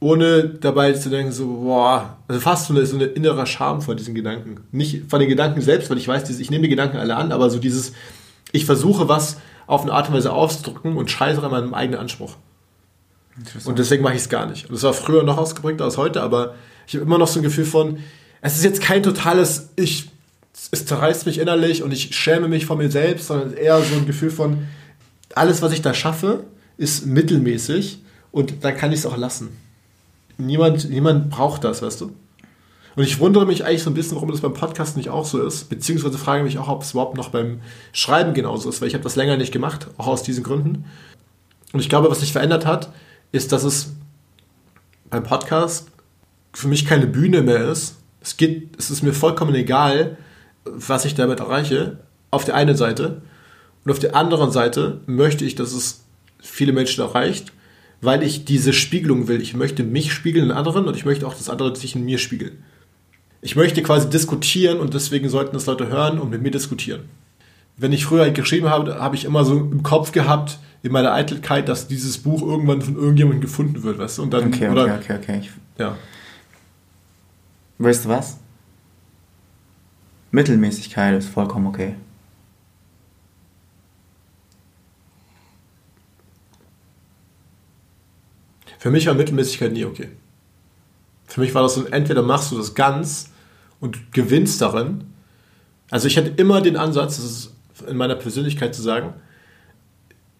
ohne 0.00 0.44
dabei 0.44 0.92
zu 0.92 1.10
denken, 1.10 1.32
so, 1.32 1.46
boah, 1.46 2.16
also 2.26 2.40
fast 2.40 2.66
so 2.66 2.74
eine, 2.74 2.84
so 2.86 2.96
eine 2.96 3.04
innere 3.06 3.46
Scham 3.46 3.82
vor 3.82 3.94
diesen 3.94 4.14
Gedanken. 4.14 4.56
Nicht 4.72 5.08
von 5.08 5.20
den 5.20 5.28
Gedanken 5.28 5.60
selbst, 5.60 5.90
weil 5.90 5.98
ich 5.98 6.08
weiß, 6.08 6.28
ich 6.28 6.50
nehme 6.50 6.64
die 6.64 6.68
Gedanken 6.68 6.96
alle 6.96 7.16
an, 7.16 7.32
aber 7.32 7.50
so 7.50 7.58
dieses, 7.58 7.92
ich 8.50 8.64
versuche 8.64 9.08
was 9.08 9.38
auf 9.66 9.82
eine 9.82 9.92
Art 9.92 10.08
und 10.08 10.14
Weise 10.14 10.32
auszudrücken 10.32 10.96
und 10.96 11.10
scheiße 11.10 11.42
an 11.42 11.50
meinem 11.50 11.74
eigenen 11.74 12.00
Anspruch. 12.00 12.36
Und 13.64 13.78
deswegen 13.78 14.02
mache 14.02 14.14
ich 14.14 14.20
es 14.20 14.28
gar 14.28 14.46
nicht. 14.46 14.66
Und 14.66 14.74
das 14.74 14.82
war 14.82 14.92
früher 14.92 15.22
noch 15.22 15.38
ausgeprägter 15.38 15.84
als 15.84 15.96
heute, 15.96 16.20
aber 16.20 16.54
ich 16.86 16.94
habe 16.94 17.04
immer 17.04 17.18
noch 17.18 17.28
so 17.28 17.40
ein 17.40 17.42
Gefühl 17.42 17.64
von, 17.64 17.98
es 18.40 18.56
ist 18.56 18.64
jetzt 18.64 18.82
kein 18.82 19.02
totales, 19.02 19.70
ich, 19.76 20.10
es 20.70 20.86
zerreißt 20.86 21.26
mich 21.26 21.38
innerlich 21.38 21.82
und 21.82 21.92
ich 21.92 22.14
schäme 22.14 22.48
mich 22.48 22.66
vor 22.66 22.76
mir 22.76 22.90
selbst, 22.90 23.26
sondern 23.26 23.54
eher 23.54 23.82
so 23.82 23.94
ein 23.96 24.06
Gefühl 24.06 24.30
von, 24.30 24.68
alles, 25.34 25.62
was 25.62 25.72
ich 25.72 25.82
da 25.82 25.94
schaffe, 25.94 26.44
ist 26.76 27.06
mittelmäßig 27.06 28.00
und 28.30 28.64
dann 28.64 28.76
kann 28.76 28.92
ich 28.92 29.00
es 29.00 29.06
auch 29.06 29.16
lassen 29.16 29.56
niemand, 30.46 30.88
niemand 30.90 31.30
braucht 31.30 31.64
das, 31.64 31.82
weißt 31.82 32.00
du? 32.00 32.12
Und 32.94 33.04
ich 33.04 33.20
wundere 33.20 33.46
mich 33.46 33.64
eigentlich 33.64 33.82
so 33.82 33.90
ein 33.90 33.94
bisschen, 33.94 34.16
warum 34.16 34.30
das 34.30 34.42
beim 34.42 34.52
Podcast 34.52 34.98
nicht 34.98 35.08
auch 35.08 35.24
so 35.24 35.42
ist, 35.42 35.70
beziehungsweise 35.70 36.18
frage 36.18 36.44
mich 36.44 36.58
auch, 36.58 36.68
ob 36.68 36.82
es 36.82 36.90
überhaupt 36.90 37.16
noch 37.16 37.30
beim 37.30 37.60
Schreiben 37.92 38.34
genauso 38.34 38.68
ist, 38.68 38.80
weil 38.80 38.88
ich 38.88 38.94
habe 38.94 39.04
das 39.04 39.16
länger 39.16 39.38
nicht 39.38 39.52
gemacht, 39.52 39.88
auch 39.96 40.08
aus 40.08 40.22
diesen 40.22 40.44
Gründen. 40.44 40.84
Und 41.72 41.80
ich 41.80 41.88
glaube, 41.88 42.10
was 42.10 42.20
sich 42.20 42.32
verändert 42.32 42.66
hat, 42.66 42.92
ist, 43.30 43.52
dass 43.52 43.64
es 43.64 43.92
beim 45.08 45.22
Podcast 45.22 45.88
für 46.52 46.68
mich 46.68 46.84
keine 46.84 47.06
Bühne 47.06 47.40
mehr 47.40 47.70
ist. 47.70 47.96
Es 48.20 48.36
geht, 48.36 48.76
es 48.78 48.90
ist 48.90 49.02
mir 49.02 49.14
vollkommen 49.14 49.54
egal, 49.54 50.18
was 50.64 51.04
ich 51.04 51.14
damit 51.14 51.40
erreiche, 51.40 51.98
auf 52.30 52.44
der 52.44 52.54
einen 52.54 52.76
Seite. 52.76 53.22
Und 53.84 53.90
auf 53.90 53.98
der 53.98 54.14
anderen 54.14 54.50
Seite 54.50 55.00
möchte 55.06 55.44
ich, 55.44 55.54
dass 55.54 55.72
es 55.72 56.04
viele 56.40 56.72
Menschen 56.72 57.02
erreicht 57.02 57.52
weil 58.02 58.24
ich 58.24 58.44
diese 58.44 58.72
Spiegelung 58.72 59.28
will. 59.28 59.40
Ich 59.40 59.54
möchte 59.54 59.84
mich 59.84 60.12
spiegeln 60.12 60.46
in 60.46 60.50
anderen 60.50 60.86
und 60.86 60.96
ich 60.96 61.04
möchte 61.04 61.26
auch, 61.26 61.34
dass 61.34 61.48
andere 61.48 61.74
sich 61.74 61.94
in 61.94 62.04
mir 62.04 62.18
spiegeln. 62.18 62.64
Ich 63.40 63.56
möchte 63.56 63.82
quasi 63.82 64.10
diskutieren 64.10 64.80
und 64.80 64.92
deswegen 64.92 65.28
sollten 65.28 65.54
das 65.54 65.66
Leute 65.66 65.86
hören 65.86 66.18
und 66.18 66.30
mit 66.30 66.42
mir 66.42 66.50
diskutieren. 66.50 67.04
Wenn 67.76 67.92
ich 67.92 68.04
früher 68.04 68.28
geschrieben 68.30 68.68
habe, 68.68 68.96
habe 69.00 69.14
ich 69.14 69.24
immer 69.24 69.44
so 69.44 69.56
im 69.56 69.82
Kopf 69.82 70.12
gehabt, 70.12 70.58
in 70.82 70.90
meiner 70.90 71.12
Eitelkeit, 71.14 71.68
dass 71.68 71.86
dieses 71.86 72.18
Buch 72.18 72.42
irgendwann 72.42 72.82
von 72.82 72.96
irgendjemandem 72.96 73.40
gefunden 73.40 73.84
wird, 73.84 73.98
weißt 73.98 74.18
du? 74.18 74.22
Und 74.22 74.32
dann, 74.32 74.48
okay, 74.48 74.68
okay, 74.68 74.68
oder, 74.68 74.94
okay, 74.96 75.18
okay. 75.20 75.38
Ich, 75.40 75.50
ja. 75.78 75.96
Weißt 77.78 78.04
du 78.04 78.08
was? 78.08 78.38
Mittelmäßigkeit 80.32 81.16
ist 81.16 81.28
vollkommen 81.28 81.66
okay. 81.66 81.94
Für 88.78 88.90
mich 88.90 89.06
war 89.06 89.14
Mittelmäßigkeit 89.14 89.72
nie 89.72 89.84
okay. 89.84 90.08
Für 91.26 91.40
mich 91.40 91.54
war 91.54 91.62
das 91.62 91.74
so, 91.74 91.84
entweder 91.84 92.22
machst 92.22 92.50
du 92.50 92.56
das 92.56 92.74
ganz 92.74 93.30
und 93.78 94.12
gewinnst 94.12 94.60
darin. 94.60 95.04
Also 95.90 96.08
ich 96.08 96.16
hatte 96.16 96.32
immer 96.36 96.62
den 96.62 96.76
Ansatz, 96.76 97.16
das 97.16 97.24
ist 97.26 97.54
in 97.86 97.96
meiner 97.96 98.16
Persönlichkeit 98.16 98.74
zu 98.74 98.82
sagen, 98.82 99.14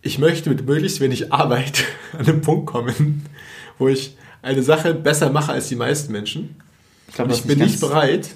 ich 0.01 0.19
möchte 0.19 0.49
mit 0.51 0.67
möglichst 0.67 1.01
wenig 1.01 1.33
Arbeit 1.33 1.85
an 2.19 2.25
den 2.25 2.41
Punkt 2.41 2.67
kommen, 2.67 3.27
wo 3.79 3.89
ich 3.89 4.17
eine 4.41 4.63
Sache 4.63 4.95
besser 4.95 5.31
mache 5.31 5.53
als 5.53 5.69
die 5.69 5.77
meisten 5.77 6.13
Menschen. 6.13 6.57
Ich, 7.09 7.15
glaub, 7.15 7.31
ich 7.31 7.45
bin 7.45 7.59
nicht 7.59 7.79
bereit 7.79 8.31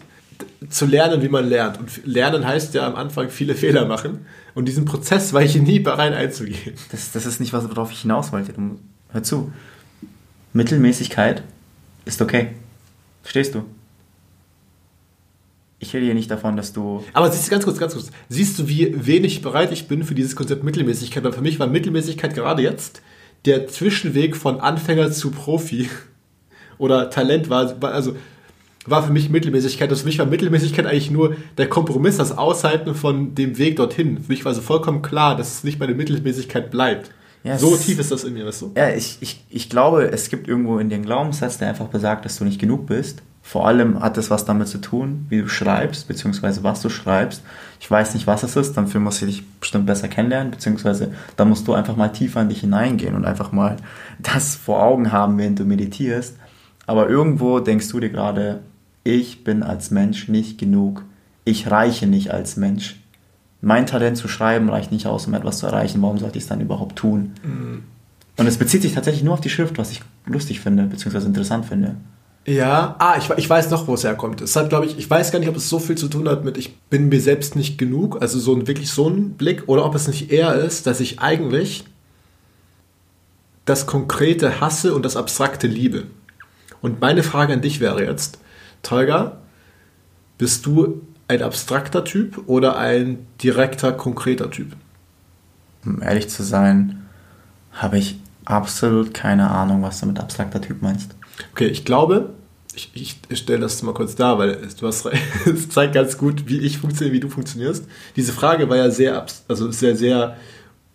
zu 0.68 0.87
lernen, 0.87 1.22
wie 1.22 1.28
man 1.28 1.49
lernt. 1.49 1.78
Und 1.78 2.07
lernen 2.07 2.47
heißt 2.47 2.74
ja 2.74 2.87
am 2.87 2.95
Anfang 2.95 3.30
viele 3.30 3.55
Fehler 3.55 3.87
machen. 3.87 4.26
Und 4.55 4.66
diesen 4.66 4.84
Prozess 4.84 5.32
war 5.32 5.43
ich 5.43 5.57
nie 5.57 5.80
bereit 5.80 6.14
einzugehen. 6.14 6.74
Das, 6.91 7.12
das 7.12 7.26
ist 7.26 7.41
nicht, 7.41 7.53
worauf 7.53 7.93
ich 7.93 8.01
hinaus 8.01 8.32
wollte. 8.32 8.53
Hör 9.12 9.22
zu. 9.22 9.53
Mittelmäßigkeit 10.53 11.43
ist 12.05 12.22
okay. 12.22 12.49
Verstehst 13.22 13.55
du? 13.55 13.64
Ich 15.78 15.95
rede 15.95 16.07
hier 16.07 16.14
nicht 16.14 16.30
davon, 16.30 16.57
dass 16.57 16.72
du. 16.72 17.05
Aber 17.12 17.30
siehst 17.30 17.47
du 17.47 17.51
ganz 17.51 17.64
kurz, 17.64 17.78
ganz 17.78 17.93
kurz. 17.93 18.11
Siehst 18.28 18.59
du, 18.59 18.68
wie 18.68 18.95
wenig 19.07 19.43
bereit 19.43 19.72
ich 19.72 19.89
bin 19.89 20.05
für 20.05 20.14
dieses 20.14 20.34
Konzept 20.34 20.64
Mittelmäßigkeit? 20.64 21.22
Weil 21.22 21.32
für 21.32 21.43
mich 21.43 21.59
war 21.61 21.66
Mittelmäßigkeit 21.66 22.34
gerade 22.34 22.62
jetzt 22.62 23.03
der 23.45 23.68
Zwischenweg 23.68 24.37
von 24.37 24.61
Anfänger 24.61 25.11
zu 25.12 25.30
Profi. 25.30 25.91
Oder 26.78 27.11
Talent 27.11 27.51
war, 27.51 27.76
also 27.82 28.16
war 28.91 29.03
für 29.03 29.12
mich 29.12 29.30
Mittelmäßigkeit. 29.30 29.91
Das 29.91 30.01
für 30.01 30.07
mich 30.07 30.18
war 30.18 30.26
Mittelmäßigkeit 30.26 30.87
eigentlich 30.87 31.11
nur 31.11 31.37
der 31.59 31.68
Kompromiss, 31.68 32.16
das 32.16 32.37
Aushalten 32.37 32.95
von 32.95 33.34
dem 33.34 33.59
Weg 33.59 33.76
dorthin. 33.76 34.22
Für 34.22 34.32
mich 34.32 34.45
war 34.45 34.55
so 34.55 34.61
vollkommen 34.61 35.03
klar, 35.03 35.37
dass 35.37 35.55
es 35.55 35.64
nicht 35.64 35.78
bei 35.78 35.87
der 35.87 35.97
Mittelmäßigkeit 35.97 36.70
bleibt. 36.70 37.11
Ja, 37.47 37.59
so 37.59 37.76
tief 37.76 38.01
ist 38.01 38.11
das 38.11 38.24
in 38.24 38.34
mir, 38.34 38.45
weißt 38.45 38.62
du? 38.62 38.72
Ja, 38.76 38.91
ich, 38.91 39.18
ich, 39.20 39.45
ich 39.49 39.70
glaube, 39.70 40.11
es 40.11 40.30
gibt 40.30 40.49
irgendwo 40.49 40.78
in 40.78 40.91
den 40.91 41.05
Glaubenssatz, 41.05 41.59
der 41.59 41.68
einfach 41.68 41.87
besagt, 41.87 42.24
dass 42.24 42.39
du 42.39 42.45
nicht 42.45 42.61
genug 42.61 42.87
bist. 42.87 43.22
Vor 43.41 43.68
allem 43.68 44.01
hat 44.01 44.16
das 44.16 44.30
was 44.30 44.45
damit 44.45 44.66
zu 44.66 44.78
tun, 44.78 45.26
wie 45.28 45.43
du 45.43 45.49
schreibst, 45.49 46.09
beziehungsweise 46.09 46.64
was 46.64 46.82
du 46.82 46.89
schreibst. 46.89 47.45
Ich 47.78 47.89
weiß 47.89 48.14
nicht, 48.14 48.26
was 48.26 48.43
es 48.43 48.57
ist, 48.57 48.76
dafür 48.76 49.01
musst 49.01 49.22
du 49.22 49.26
dich 49.26 49.45
bestimmt 49.61 49.87
besser 49.87 50.09
kennenlernen, 50.09 50.51
beziehungsweise 50.51 51.12
da 51.37 51.45
musst 51.45 51.68
du 51.68 51.74
einfach 51.74 51.95
mal 51.95 52.09
tiefer 52.09 52.43
in 52.43 52.49
dich 52.49 52.62
hineingehen 52.62 53.14
und 53.14 53.24
einfach 53.24 53.53
mal 53.53 53.76
das 54.18 54.57
vor 54.57 54.82
Augen 54.82 55.12
haben, 55.12 55.39
während 55.39 55.61
du 55.61 55.64
meditierst. 55.64 56.37
Aber 56.87 57.09
irgendwo 57.09 57.61
denkst 57.61 57.89
du 57.89 58.01
dir 58.01 58.11
gerade, 58.11 58.62
ich 59.07 59.45
bin 59.45 59.63
als 59.63 59.91
Mensch 59.91 60.29
nicht 60.29 60.59
genug. 60.59 61.05
Ich 61.45 61.71
reiche 61.71 62.07
nicht 62.07 62.33
als 62.33 62.57
Mensch 62.57 62.97
mein 63.61 63.87
Talent 63.87 64.17
zu 64.17 64.29
schreiben 64.29 64.71
reicht 64.71 64.93
nicht 64.93 65.07
aus, 65.07 65.27
um 65.27 65.35
etwas 65.35 65.59
zu 65.59 65.67
erreichen. 65.67 66.01
Warum 66.03 66.19
sollte 66.19 66.39
ich 66.39 66.45
es 66.45 66.49
dann 66.49 66.61
überhaupt 66.61 66.97
tun? 66.97 67.33
Mhm. 67.43 67.83
Und 68.37 68.47
es 68.47 68.59
bezieht 68.59 68.83
sich 68.83 68.93
tatsächlich 68.93 69.25
nur 69.25 69.35
auf 69.35 69.41
die 69.41 69.51
Schrift, 69.51 69.79
was 69.79 69.91
ich 69.91 70.03
lustig 70.27 70.61
finde, 70.61 70.85
beziehungsweise 70.85 71.27
interessant 71.27 71.67
finde. 71.67 71.97
Ja, 72.45 72.95
ah, 72.99 73.17
ich, 73.19 73.29
ich 73.39 73.51
weiß 73.51 73.71
noch, 73.71 73.89
wo 73.89 73.95
es 73.95 74.05
herkommt. 74.05 74.41
Es 74.41 74.55
hat, 74.55 74.69
glaube 74.69 74.87
ich, 74.87 74.97
ich 74.99 75.11
weiß 75.11 75.33
gar 75.33 75.41
nicht, 75.41 75.49
ob 75.49 75.57
es 75.57 75.69
so 75.69 75.81
viel 75.81 75.97
zu 75.97 76.07
tun 76.07 76.29
hat 76.29 76.45
mit, 76.45 76.59
ich 76.59 76.79
bin 76.91 77.09
mir 77.09 77.21
selbst 77.21 77.57
nicht 77.57 77.77
genug, 77.77 78.23
also 78.23 78.39
so 78.39 78.55
ein, 78.55 78.69
wirklich 78.69 78.91
so 78.91 79.09
ein 79.09 79.31
Blick, 79.31 79.65
oder 79.67 79.85
ob 79.85 79.97
es 79.97 80.07
nicht 80.07 80.31
eher 80.31 80.55
ist, 80.55 80.87
dass 80.87 81.01
ich 81.01 81.19
eigentlich 81.19 81.85
das 83.65 83.87
Konkrete 83.87 84.61
hasse 84.61 84.95
und 84.95 85.05
das 85.05 85.17
Abstrakte 85.17 85.67
liebe. 85.67 86.05
Und 86.83 87.01
meine 87.01 87.25
Frage 87.25 87.55
an 87.55 87.63
dich 87.63 87.81
wäre 87.81 88.05
jetzt, 88.05 88.39
Tolga, 88.87 89.39
bist 90.39 90.66
du 90.66 91.03
ein 91.28 91.43
abstrakter 91.43 92.05
Typ 92.05 92.45
oder 92.47 92.76
ein 92.78 93.26
direkter, 93.43 93.93
konkreter 93.93 94.51
Typ? 94.51 94.72
Um 95.84 96.03
ehrlich 96.03 96.28
zu 96.28 96.43
sein, 96.43 97.07
habe 97.72 97.99
ich 97.99 98.18
absolut 98.45 99.12
keine 99.12 99.51
Ahnung, 99.51 99.82
was 99.82 100.01
du 100.01 100.07
mit 100.07 100.20
abstrakter 100.20 100.61
Typ 100.61 100.82
meinst. 100.82 101.16
Okay, 101.53 101.66
ich 101.66 101.84
glaube, 101.84 102.30
ich, 102.74 102.91
ich, 102.95 103.18
ich 103.28 103.39
stelle 103.39 103.61
das 103.61 103.82
mal 103.82 103.95
kurz 103.95 104.14
dar, 104.14 104.39
weil 104.39 104.68
du 104.78 104.87
hast 104.87 105.07
es 105.47 105.68
zeigt 105.68 105.95
ganz 105.95 106.16
gut, 106.16 106.49
wie 106.49 106.59
ich 106.59 106.78
funktioniere, 106.78 107.14
wie 107.14 107.20
du 107.20 107.28
funktionierst. 107.28 107.87
Diese 108.14 108.32
Frage 108.32 108.68
war 108.68 108.76
ja 108.76 108.91
sehr, 108.91 109.26
also 109.49 109.70
sehr, 109.70 109.97
sehr 109.97 110.37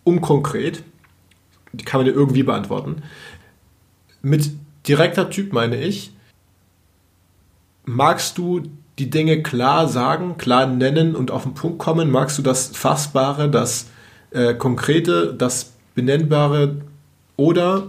unkonkret. 0.04 0.82
Die 1.72 1.84
kann 1.84 2.00
man 2.00 2.06
ja 2.06 2.12
irgendwie 2.12 2.42
beantworten. 2.42 3.02
Mit 4.22 4.50
direkter 4.86 5.30
Typ 5.30 5.52
meine 5.52 5.76
ich, 5.76 6.12
magst 7.84 8.38
du 8.38 8.62
die 8.98 9.10
Dinge 9.10 9.42
klar 9.42 9.88
sagen, 9.88 10.36
klar 10.38 10.66
nennen 10.66 11.16
und 11.16 11.30
auf 11.30 11.44
den 11.44 11.54
Punkt 11.54 11.78
kommen? 11.78 12.10
Magst 12.10 12.38
du 12.38 12.42
das 12.42 12.68
Fassbare, 12.68 13.50
das 13.50 13.86
äh, 14.30 14.54
Konkrete, 14.54 15.34
das 15.34 15.72
Benennbare 15.94 16.76
oder 17.36 17.88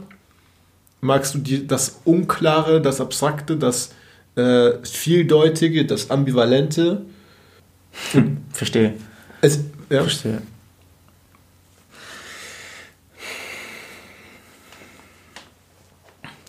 magst 1.01 1.35
du 1.35 1.39
die, 1.39 1.67
das 1.67 1.99
Unklare, 2.05 2.81
das 2.81 3.01
Abstrakte, 3.01 3.57
das 3.57 3.93
äh, 4.35 4.71
Vieldeutige, 4.83 5.85
das 5.85 6.09
Ambivalente? 6.09 7.05
Hm, 8.11 8.37
verstehe. 8.51 8.95
Es, 9.41 9.59
ja. 9.89 10.01
Verstehe. 10.01 10.41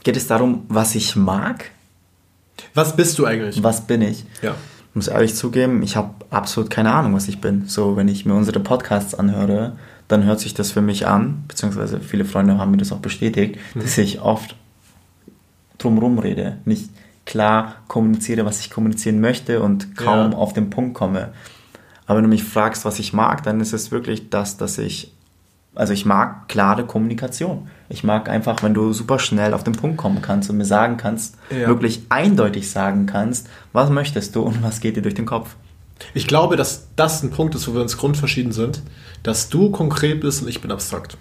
Geht 0.05 0.17
es 0.17 0.27
darum, 0.27 0.65
was 0.69 0.95
ich 0.95 1.17
mag? 1.17 1.71
Was 2.75 2.97
bist 2.97 3.19
du 3.19 3.27
eigentlich? 3.27 3.63
Was 3.63 3.87
bin 3.87 4.03
ich? 4.03 4.25
Ja. 4.43 4.55
Ich 4.91 4.97
muss 4.97 5.09
ehrlich 5.09 5.35
zugeben, 5.35 5.83
ich 5.83 5.97
habe 5.97 6.11
absolut 6.31 6.71
keine 6.71 6.93
Ahnung, 6.93 7.15
was 7.15 7.29
ich 7.29 7.41
bin. 7.41 7.67
So, 7.67 7.97
wenn 7.97 8.09
ich 8.09 8.27
mir 8.27 8.35
unsere 8.35 8.61
Podcasts 8.61 9.15
anhöre, 9.15 9.73
dann 10.09 10.25
hört 10.25 10.41
sich 10.41 10.55
das 10.55 10.73
für 10.73 10.83
mich 10.83 11.07
an, 11.07 11.45
beziehungsweise 11.49 12.01
viele 12.01 12.25
Freunde 12.25 12.59
haben 12.59 12.71
mir 12.71 12.77
das 12.77 12.93
auch 12.93 12.99
bestätigt, 12.99 13.59
mhm. 13.75 13.81
dass 13.81 13.99
ich 13.99 14.21
oft 14.21 14.57
drumherum 15.79 16.19
rede, 16.19 16.59
nicht 16.65 16.91
klar 17.27 17.77
kommuniziere, 17.89 18.45
was 18.45 18.61
ich 18.61 18.71
kommunizieren 18.71 19.21
möchte 19.21 19.63
und 19.63 19.97
kaum 19.97 20.33
ja. 20.33 20.39
auf 20.39 20.53
den 20.53 20.71
Punkt 20.71 20.95
komme. 20.95 21.33
Aber 22.07 22.19
wenn 22.19 22.25
du 22.25 22.31
mich 22.31 22.45
fragst, 22.45 22.85
was 22.85 22.99
ich 22.99 23.13
mag, 23.13 23.43
dann 23.45 23.61
ist 23.61 23.73
es 23.73 23.91
wirklich 23.91 24.29
das, 24.31 24.57
dass 24.57 24.79
ich, 24.79 25.14
also 25.75 25.93
ich 25.93 26.05
mag 26.05 26.49
klare 26.49 26.87
Kommunikation. 26.87 27.69
Ich 27.89 28.05
mag 28.05 28.29
einfach, 28.29 28.63
wenn 28.63 28.75
du 28.75 28.93
super 28.93 29.19
schnell 29.19 29.55
auf 29.55 29.65
den 29.65 29.75
Punkt 29.75 29.97
kommen 29.97 30.23
kannst 30.23 30.49
und 30.51 30.57
mir 30.57 30.65
sagen 30.65 30.97
kannst, 30.97 31.37
ja. 31.51 31.67
wirklich 31.67 32.03
eindeutig 32.09 32.71
sagen 32.71 33.07
kannst, 33.07 33.49
was 33.73 33.91
möchtest 33.91 34.37
du 34.37 34.43
und 34.43 34.63
was 34.63 34.81
geht 34.81 34.97
dir 34.97 35.03
durch 35.03 35.15
den 35.15 35.27
Kopf. 35.27 35.57
Ich 36.13 36.27
glaube, 36.27 36.57
dass 36.57 36.89
das 36.97 37.23
ein 37.23 37.31
Punkt 37.31 37.55
ist, 37.55 37.69
wo 37.69 37.75
wir 37.75 37.81
uns 37.81 37.97
grundverschieden 37.97 38.53
sind, 38.53 38.83
dass 39.23 39.49
du 39.49 39.71
konkret 39.71 40.21
bist 40.21 40.43
und 40.43 40.49
ich 40.49 40.61
bin 40.61 40.71
abstrakt. 40.71 41.17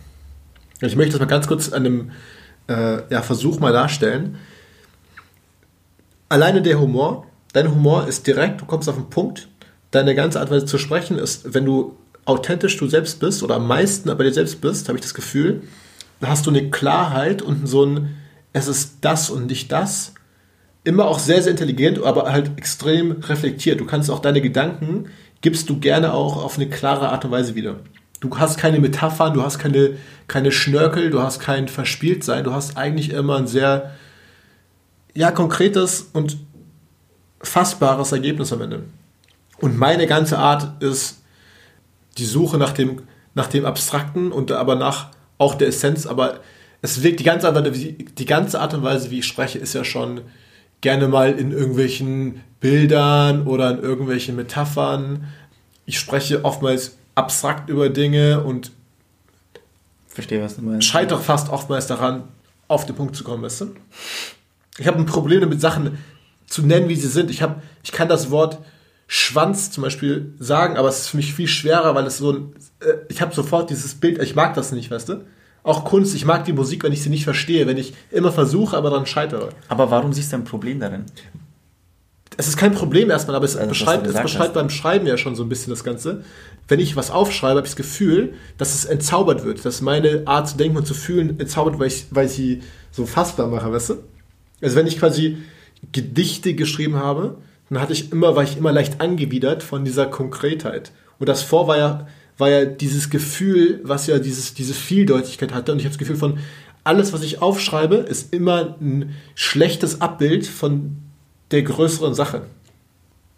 Ich 0.82 0.95
möchte 0.95 1.14
das 1.14 1.20
mal 1.20 1.28
ganz 1.28 1.47
kurz 1.47 1.72
an 1.72 1.86
einem 1.86 2.12
äh, 2.68 3.01
ja, 3.12 3.22
Versuch 3.22 3.60
mal 3.60 3.74
darstellen. 3.74 4.38
Alleine 6.30 6.62
der 6.62 6.80
Humor, 6.80 7.28
dein 7.54 7.72
Humor 7.72 8.08
ist 8.08 8.28
direkt, 8.28 8.62
du 8.62 8.66
kommst 8.66 8.89
auf 8.89 8.95
den 8.95 9.10
Punkt. 9.10 9.47
Deine 9.91 10.16
ganze 10.16 10.39
Art 10.39 10.49
Weise 10.49 10.66
zu 10.66 10.80
sprechen 10.80 11.20
ist, 11.20 11.54
wenn 11.54 11.66
du 11.66 11.95
authentisch 12.26 12.78
du 12.78 12.88
selbst 12.88 13.19
bist 13.19 13.43
oder 13.43 13.55
am 13.55 13.67
meisten 13.67 14.15
bei 14.15 14.24
dir 14.24 14.34
selbst 14.34 14.61
bist, 14.61 14.88
habe 14.88 14.97
ich 14.97 15.03
das 15.03 15.13
Gefühl, 15.13 15.61
dann 16.19 16.30
hast 16.30 16.45
du 16.45 16.49
eine 16.49 16.69
Klarheit 16.69 17.41
und 17.41 17.67
so 17.67 17.86
ein, 17.86 18.15
es 18.53 18.67
ist 18.67 18.97
das 19.01 19.30
und 19.30 19.47
nicht 19.47 19.71
das 19.71 20.13
immer 20.84 21.05
auch 21.05 21.19
sehr, 21.19 21.41
sehr 21.41 21.51
intelligent, 21.51 22.03
aber 22.03 22.32
halt 22.32 22.51
extrem 22.57 23.11
reflektiert. 23.11 23.80
Du 23.80 23.86
kannst 23.86 24.09
auch 24.09 24.19
deine 24.19 24.41
Gedanken, 24.41 25.05
gibst 25.41 25.69
du 25.69 25.80
gerne 25.80 26.13
auch 26.13 26.43
auf 26.43 26.57
eine 26.57 26.69
klare 26.69 27.09
Art 27.09 27.26
und 27.26 27.32
Weise 27.32 27.55
wieder. 27.55 27.78
Du 28.19 28.38
hast 28.38 28.57
keine 28.57 28.80
Metaphern, 28.80 29.34
du 29.34 29.43
hast 29.43 29.59
keine, 29.59 29.97
keine 30.28 30.51
Schnörkel, 30.51 31.09
du 31.09 31.21
hast 31.21 31.39
kein 31.39 31.67
Verspieltsein, 31.67 32.43
du 32.43 32.53
hast 32.53 32.78
eigentlich 32.78 33.11
immer 33.11 33.38
ein 33.38 33.47
sehr, 33.47 33.91
ja, 35.13 35.32
konkretes 35.32 36.09
und 36.13 36.38
fassbares 37.41 38.11
Ergebnis 38.11 38.53
am 38.53 38.61
Ende. 38.61 38.84
Und 39.59 39.78
meine 39.78 40.07
ganze 40.07 40.38
Art 40.38 40.82
ist 40.82 41.22
die 42.18 42.26
Suche 42.26 42.57
nach 42.57 42.72
dem, 42.72 43.01
nach 43.34 43.47
dem 43.47 43.66
Abstrakten 43.66 44.32
und 44.32 44.51
aber 44.51 44.76
nach 44.76 45.09
auch 45.38 45.55
der 45.55 45.68
Essenz, 45.68 46.05
aber 46.05 46.39
es 46.82 47.01
wirkt 47.01 47.20
die 47.20 47.24
ganze 47.24 47.47
Art, 47.47 47.76
die 47.76 48.26
ganze 48.26 48.59
Art 48.59 48.74
und 48.74 48.84
Weise, 48.84 49.09
wie 49.09 49.20
ich 49.20 49.26
spreche, 49.26 49.57
ist 49.57 49.74
ja 49.74 49.84
schon 49.84 50.22
gerne 50.82 51.07
mal 51.07 51.32
in 51.32 51.51
irgendwelchen 51.51 52.41
Bildern 52.59 53.47
oder 53.47 53.72
in 53.72 53.80
irgendwelchen 53.80 54.36
Metaphern. 54.36 55.28
Ich 55.86 55.97
spreche 55.97 56.43
oftmals 56.43 56.97
abstrakt 57.16 57.70
über 57.70 57.89
Dinge 57.89 58.43
und 58.43 58.72
verstehe, 60.07 60.43
was 60.43 60.57
du 60.57 60.61
meinst. 60.61 60.88
Scheitere 60.88 61.20
fast 61.20 61.49
oftmals 61.49 61.88
daran, 61.88 62.24
auf 62.68 62.86
den 62.86 62.95
Punkt 62.95 63.16
zu 63.16 63.24
kommen, 63.24 63.43
weißt 63.43 63.61
du? 63.61 63.76
Ich 64.78 64.88
habe 64.88 64.97
ein 64.97 65.05
Problem 65.05 65.41
damit, 65.41 65.61
Sachen 65.61 65.97
zu 66.47 66.64
nennen, 66.64 66.89
wie 66.89 66.95
sie 66.95 67.07
sind. 67.07 67.32
Ich, 67.32 67.41
hab, 67.41 67.61
ich 67.84 67.91
kann 67.91 68.09
das 68.09 68.30
Wort 68.30 68.59
Schwanz 69.16 69.70
zum 69.70 69.84
Beispiel 69.84 70.34
sagen, 70.39 70.76
aber 70.76 70.89
es 70.89 71.01
ist 71.01 71.07
für 71.09 71.18
mich 71.18 71.36
viel 71.36 71.47
schwerer, 71.47 71.93
weil 71.93 72.07
es 72.07 72.18
so 72.18 72.32
ein. 72.32 72.55
Äh, 72.80 72.93
ich 73.09 73.22
habe 73.22 73.36
sofort 73.36 73.70
dieses 73.70 73.93
Bild, 73.93 74.20
ich 74.22 74.34
mag 74.34 74.55
das 74.55 74.72
nicht, 74.72 74.89
weißt 74.89 75.09
du? 75.09 75.24
auch 75.64 75.86
Kunst, 75.86 76.14
ich 76.14 76.26
mag 76.26 76.43
die 76.45 76.51
Musik, 76.51 76.84
wenn 76.84 76.91
ich 76.91 77.01
sie 77.01 77.09
nicht 77.09 77.24
verstehe, 77.24 77.66
wenn 77.68 77.78
ich 77.78 77.93
immer 78.11 78.32
versuche, 78.32 78.76
aber 78.76 78.89
dann 78.89 79.05
scheitere. 79.05 79.49
Aber 79.70 79.89
warum 79.91 80.11
siehst 80.11 80.34
du 80.34 80.38
ein 80.38 80.43
Problem 80.43 80.80
darin? 80.80 81.05
Es 82.36 82.47
ist 82.47 82.57
kein 82.57 82.74
Problem 82.74 83.09
erstmal, 83.09 83.36
aber 83.36 83.45
es 83.45 83.55
also, 83.55 83.70
beschreibt, 83.70 84.07
es 84.07 84.20
beschreibt 84.20 84.55
beim 84.55 84.70
Schreiben 84.70 85.07
ja 85.07 85.18
schon 85.18 85.36
so 85.36 85.43
ein 85.43 85.49
bisschen 85.49 85.70
das 85.70 85.84
Ganze. 85.84 86.24
Wenn 86.68 86.80
ich 86.80 86.95
was 86.95 87.11
aufschreibe, 87.11 87.57
habe 87.57 87.68
ich 87.68 87.74
das 87.74 87.78
Gefühl, 87.78 88.34
dass 88.57 88.74
es 88.74 88.84
entzaubert 88.84 89.45
wird, 89.45 89.64
dass 89.64 89.80
meine 89.80 90.24
Art 90.26 90.49
zu 90.49 90.57
denken 90.57 90.76
und 90.76 90.86
zu 90.86 90.95
fühlen 90.95 91.39
entzaubert, 91.39 91.80
weil 91.80 91.88
ich, 91.88 92.07
weil 92.09 92.26
ich 92.26 92.34
sie 92.34 92.61
so 92.91 93.05
fassbar 93.05 93.47
mache, 93.47 93.72
weißt 93.72 93.91
du? 93.91 93.93
Also 94.61 94.76
wenn 94.76 94.88
ich 94.88 94.99
quasi 94.99 95.38
Gedichte 95.91 96.55
geschrieben 96.55 96.95
habe, 96.95 97.38
dann 97.74 97.82
hatte 97.82 97.93
ich 97.93 98.11
immer, 98.11 98.36
war 98.36 98.43
ich 98.43 98.57
immer 98.57 98.71
leicht 98.71 99.01
angewidert 99.01 99.63
von 99.63 99.86
dieser 99.86 100.05
Konkretheit. 100.05 100.91
Und 101.19 101.30
das 101.30 101.41
vor 101.41 101.67
war 101.67 101.78
ja 101.78 102.07
war 102.38 102.49
ja 102.49 102.65
dieses 102.65 103.09
Gefühl, 103.09 103.80
was 103.84 104.07
ja 104.07 104.19
dieses, 104.19 104.53
diese 104.53 104.74
Vieldeutigkeit 104.74 105.53
hatte. 105.53 105.71
Und 105.71 105.80
ich 105.80 105.86
habe 105.86 105.91
das 105.91 105.99
Gefühl 105.99 106.15
von, 106.15 106.39
alles, 106.84 107.13
was 107.13 107.21
ich 107.21 107.41
aufschreibe, 107.41 107.95
ist 107.95 108.34
immer 108.34 108.76
ein 108.82 109.15
schlechtes 109.36 110.01
Abbild 110.01 110.45
von 110.45 110.97
der 111.51 111.61
größeren 111.61 112.13
Sache. 112.13 112.43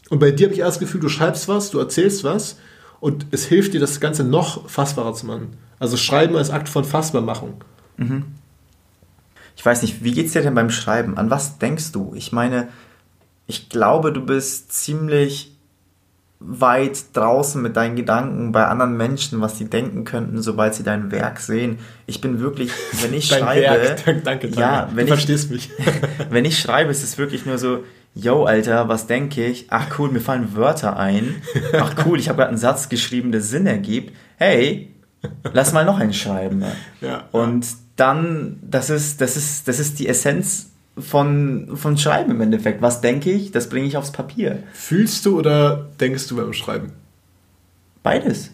Und 0.10 0.20
bei 0.20 0.32
dir 0.32 0.48
habe 0.48 0.54
ich 0.54 0.62
erst 0.62 0.78
das 0.78 0.80
Gefühl, 0.80 1.02
du 1.02 1.10
schreibst 1.10 1.48
was, 1.48 1.72
du 1.72 1.80
erzählst 1.80 2.24
was 2.24 2.58
und 3.00 3.28
es 3.32 3.46
hilft 3.46 3.74
dir, 3.74 3.80
das 3.80 4.00
Ganze 4.00 4.24
noch 4.24 4.70
fassbarer 4.70 5.14
zu 5.14 5.26
machen. 5.26 5.58
Also 5.80 5.98
Schreiben 5.98 6.36
als 6.36 6.50
Akt 6.50 6.70
von 6.70 6.84
Fassbarmachung. 6.84 7.64
Mhm. 7.98 8.26
Ich 9.58 9.66
weiß 9.66 9.82
nicht, 9.82 10.04
wie 10.04 10.12
geht 10.12 10.28
es 10.28 10.34
dir 10.34 10.42
denn 10.42 10.56
beim 10.56 10.70
Schreiben? 10.70 11.18
An 11.18 11.30
was 11.30 11.58
denkst 11.60 11.92
du? 11.92 12.14
Ich 12.16 12.32
meine, 12.32 12.70
ich 13.48 13.70
glaube, 13.70 14.12
du 14.12 14.22
bist 14.22 14.72
ziemlich 14.72 15.56
weit 16.40 17.16
draußen 17.16 17.62
mit 17.62 17.76
deinen 17.76 17.96
Gedanken 17.96 18.52
bei 18.52 18.66
anderen 18.66 18.98
Menschen, 18.98 19.42
was 19.42 19.58
sie 19.58 19.66
denken 19.66 20.04
könnten, 20.04 20.42
sobald 20.42 20.76
sie 20.76 20.84
dein 20.84 21.12
Werk 21.12 21.40
sehen. 21.40 21.80
Ich 22.08 22.22
bin 22.22 22.40
wirklich, 22.40 22.72
wenn 23.02 23.14
ich 23.14 23.28
schreibe, 23.28 23.62
Werk. 23.62 24.06
danke, 24.06 24.22
danke, 24.22 24.48
ja, 24.50 24.90
wenn 24.90 25.08
du 25.08 25.14
ich, 25.14 25.20
verstehst 25.20 25.50
mich. 25.50 25.70
wenn 26.30 26.46
ich 26.46 26.60
schreibe, 26.60 26.92
ist 26.92 27.04
es 27.04 27.18
wirklich 27.18 27.46
nur 27.46 27.58
so, 27.58 27.84
yo, 28.14 28.46
Alter, 28.46 28.90
was 28.90 29.08
denke 29.08 29.46
ich? 29.46 29.68
Ach 29.70 29.98
cool, 29.98 30.12
mir 30.12 30.20
fallen 30.20 30.56
Wörter 30.56 30.98
ein. 30.98 31.42
Ach 31.74 31.94
cool, 32.06 32.20
ich 32.20 32.30
habe 32.30 32.38
gerade 32.38 32.50
einen 32.50 32.58
Satz 32.58 32.90
geschrieben, 32.90 33.32
der 33.32 33.42
Sinn 33.42 33.66
ergibt. 33.66 34.16
Hey, 34.38 34.94
lass 35.54 35.74
mal 35.74 35.86
noch 35.86 36.00
einen 36.00 36.14
schreiben. 36.14 36.64
Ja, 37.02 37.24
Und 37.32 37.66
dann, 37.96 38.60
das 38.62 38.90
ist, 38.90 39.22
das 39.22 39.38
ist, 39.38 39.68
das 39.68 39.80
ist 39.80 40.00
die 40.00 40.08
Essenz 40.08 40.72
von, 40.98 41.70
von 41.76 41.98
Schreiben 41.98 42.32
im 42.32 42.42
Endeffekt. 42.42 42.82
Was 42.82 43.02
denke 43.02 43.32
ich, 43.32 43.52
das 43.52 43.70
bringe 43.70 43.88
ich 43.88 43.98
aufs 43.98 44.12
Papier. 44.12 44.64
Fühlst 44.74 45.26
du 45.26 45.38
oder 45.38 45.90
denkst 46.00 46.28
du 46.28 46.38
beim 46.38 46.54
Schreiben? 46.54 46.94
Beides. 48.04 48.52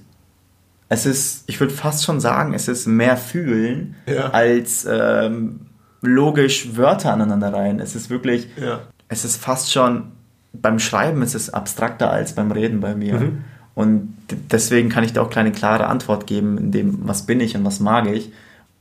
Es 0.90 1.06
ist, 1.06 1.44
ich 1.48 1.60
würde 1.60 1.74
fast 1.74 2.04
schon 2.04 2.20
sagen, 2.20 2.54
es 2.54 2.68
ist 2.68 2.86
mehr 2.88 3.16
Fühlen 3.16 3.96
ja. 4.08 4.32
als 4.32 4.88
ähm, 4.90 5.62
logisch 6.02 6.76
Wörter 6.76 7.14
aneinander 7.14 7.54
rein. 7.54 7.80
Es 7.80 7.96
ist 7.96 8.10
wirklich, 8.10 8.50
ja. 8.60 8.82
es 9.08 9.24
ist 9.24 9.38
fast 9.38 9.72
schon, 9.72 10.12
beim 10.54 10.80
Schreiben 10.80 11.22
ist 11.22 11.36
es 11.36 11.50
abstrakter 11.50 12.12
als 12.12 12.34
beim 12.34 12.52
Reden 12.52 12.82
bei 12.82 12.96
mir. 12.96 13.20
Mhm. 13.20 13.44
Und 13.74 14.18
deswegen 14.52 14.90
kann 14.90 15.04
ich 15.04 15.14
da 15.14 15.22
auch 15.22 15.30
keine 15.30 15.52
klare 15.52 15.88
Antwort 15.88 16.28
geben, 16.28 16.58
in 16.58 16.72
dem, 16.72 17.08
was 17.08 17.26
bin 17.26 17.40
ich 17.40 17.56
und 17.56 17.64
was 17.64 17.80
mag 17.80 18.08
ich. 18.08 18.32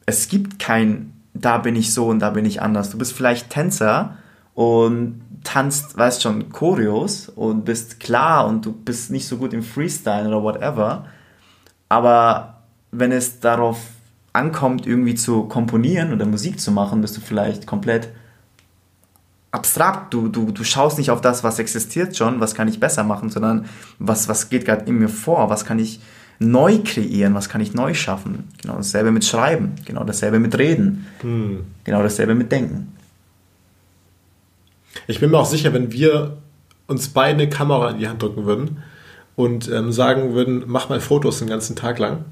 Es 0.07 0.29
gibt 0.29 0.59
kein 0.59 1.13
da 1.35 1.59
bin 1.59 1.77
ich 1.77 1.95
so 1.95 2.07
und 2.07 2.21
da 2.21 2.31
bin 2.31 2.45
ich 2.45 2.63
anders. 2.63 2.91
Du 2.91 2.99
bist 2.99 3.13
vielleicht 3.13 3.51
Tänzer 3.51 4.17
und 4.55 5.23
tanzt, 5.45 5.97
weißt 5.97 6.23
schon, 6.23 6.51
Choreos 6.51 7.29
und 7.29 7.65
bist 7.65 8.01
klar 8.01 8.47
und 8.47 8.67
du 8.67 8.73
bist 8.73 9.11
nicht 9.11 9.27
so 9.27 9.37
gut 9.37 9.53
im 9.53 9.63
Freestyle 9.63 10.29
oder 10.29 10.43
whatever. 10.43 11.07
Aber 11.89 12.63
wenn 12.91 13.13
es 13.13 13.41
darauf 13.41 13.79
ankommt, 14.33 14.87
irgendwie 14.87 15.15
zu 15.15 15.45
komponieren 15.45 16.13
oder 16.13 16.27
Musik 16.27 16.61
zu 16.61 16.73
machen, 16.73 17.01
bist 17.01 17.17
du 17.17 17.21
vielleicht 17.21 17.67
komplett 17.67 18.09
abstrakt. 19.51 20.13
Du, 20.15 20.29
du, 20.29 20.53
du 20.53 20.65
schaust 20.65 20.99
nicht 20.99 21.11
auf 21.11 21.21
das, 21.21 21.43
was 21.43 21.59
existiert 21.59 22.17
schon, 22.17 22.41
was 22.41 22.55
kann 22.55 22.69
ich 22.69 22.81
besser 22.81 23.05
machen, 23.05 23.31
sondern 23.31 23.67
was, 23.99 24.29
was 24.29 24.49
geht 24.49 24.65
gerade 24.65 24.85
in 24.87 24.99
mir 24.99 25.09
vor, 25.09 25.51
was 25.51 25.65
kann 25.65 25.79
ich 25.79 26.01
neu 26.41 26.81
kreieren, 26.83 27.35
was 27.35 27.49
kann 27.49 27.61
ich 27.61 27.75
neu 27.75 27.95
schaffen. 27.95 28.49
Genau 28.61 28.77
dasselbe 28.77 29.13
mit 29.13 29.25
Schreiben, 29.25 29.75
genau 29.85 30.05
dasselbe 30.05 30.41
mit 30.41 30.59
Reden, 30.59 31.07
hm. 31.21 31.65
genau 31.85 32.03
dasselbe 32.03 32.35
mit 32.35 32.51
Denken. 32.51 32.97
Ich 35.07 35.21
bin 35.21 35.31
mir 35.31 35.39
auch 35.39 35.47
sicher, 35.47 35.73
wenn 35.73 35.93
wir 35.93 36.39
uns 36.87 37.09
beide 37.09 37.35
eine 37.35 37.49
Kamera 37.49 37.91
in 37.91 37.99
die 37.99 38.09
Hand 38.09 38.23
drücken 38.23 38.47
würden 38.47 38.83
und 39.37 39.69
ähm, 39.69 39.93
sagen 39.93 40.35
würden, 40.35 40.65
mach 40.67 40.89
mal 40.89 41.01
Fotos 41.01 41.39
den 41.39 41.49
ganzen 41.49 41.77
Tag 41.77 41.99
lang, 41.99 42.25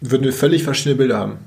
würden 0.00 0.24
wir 0.24 0.32
völlig 0.32 0.62
verschiedene 0.62 0.96
Bilder 0.96 1.18
haben. 1.18 1.38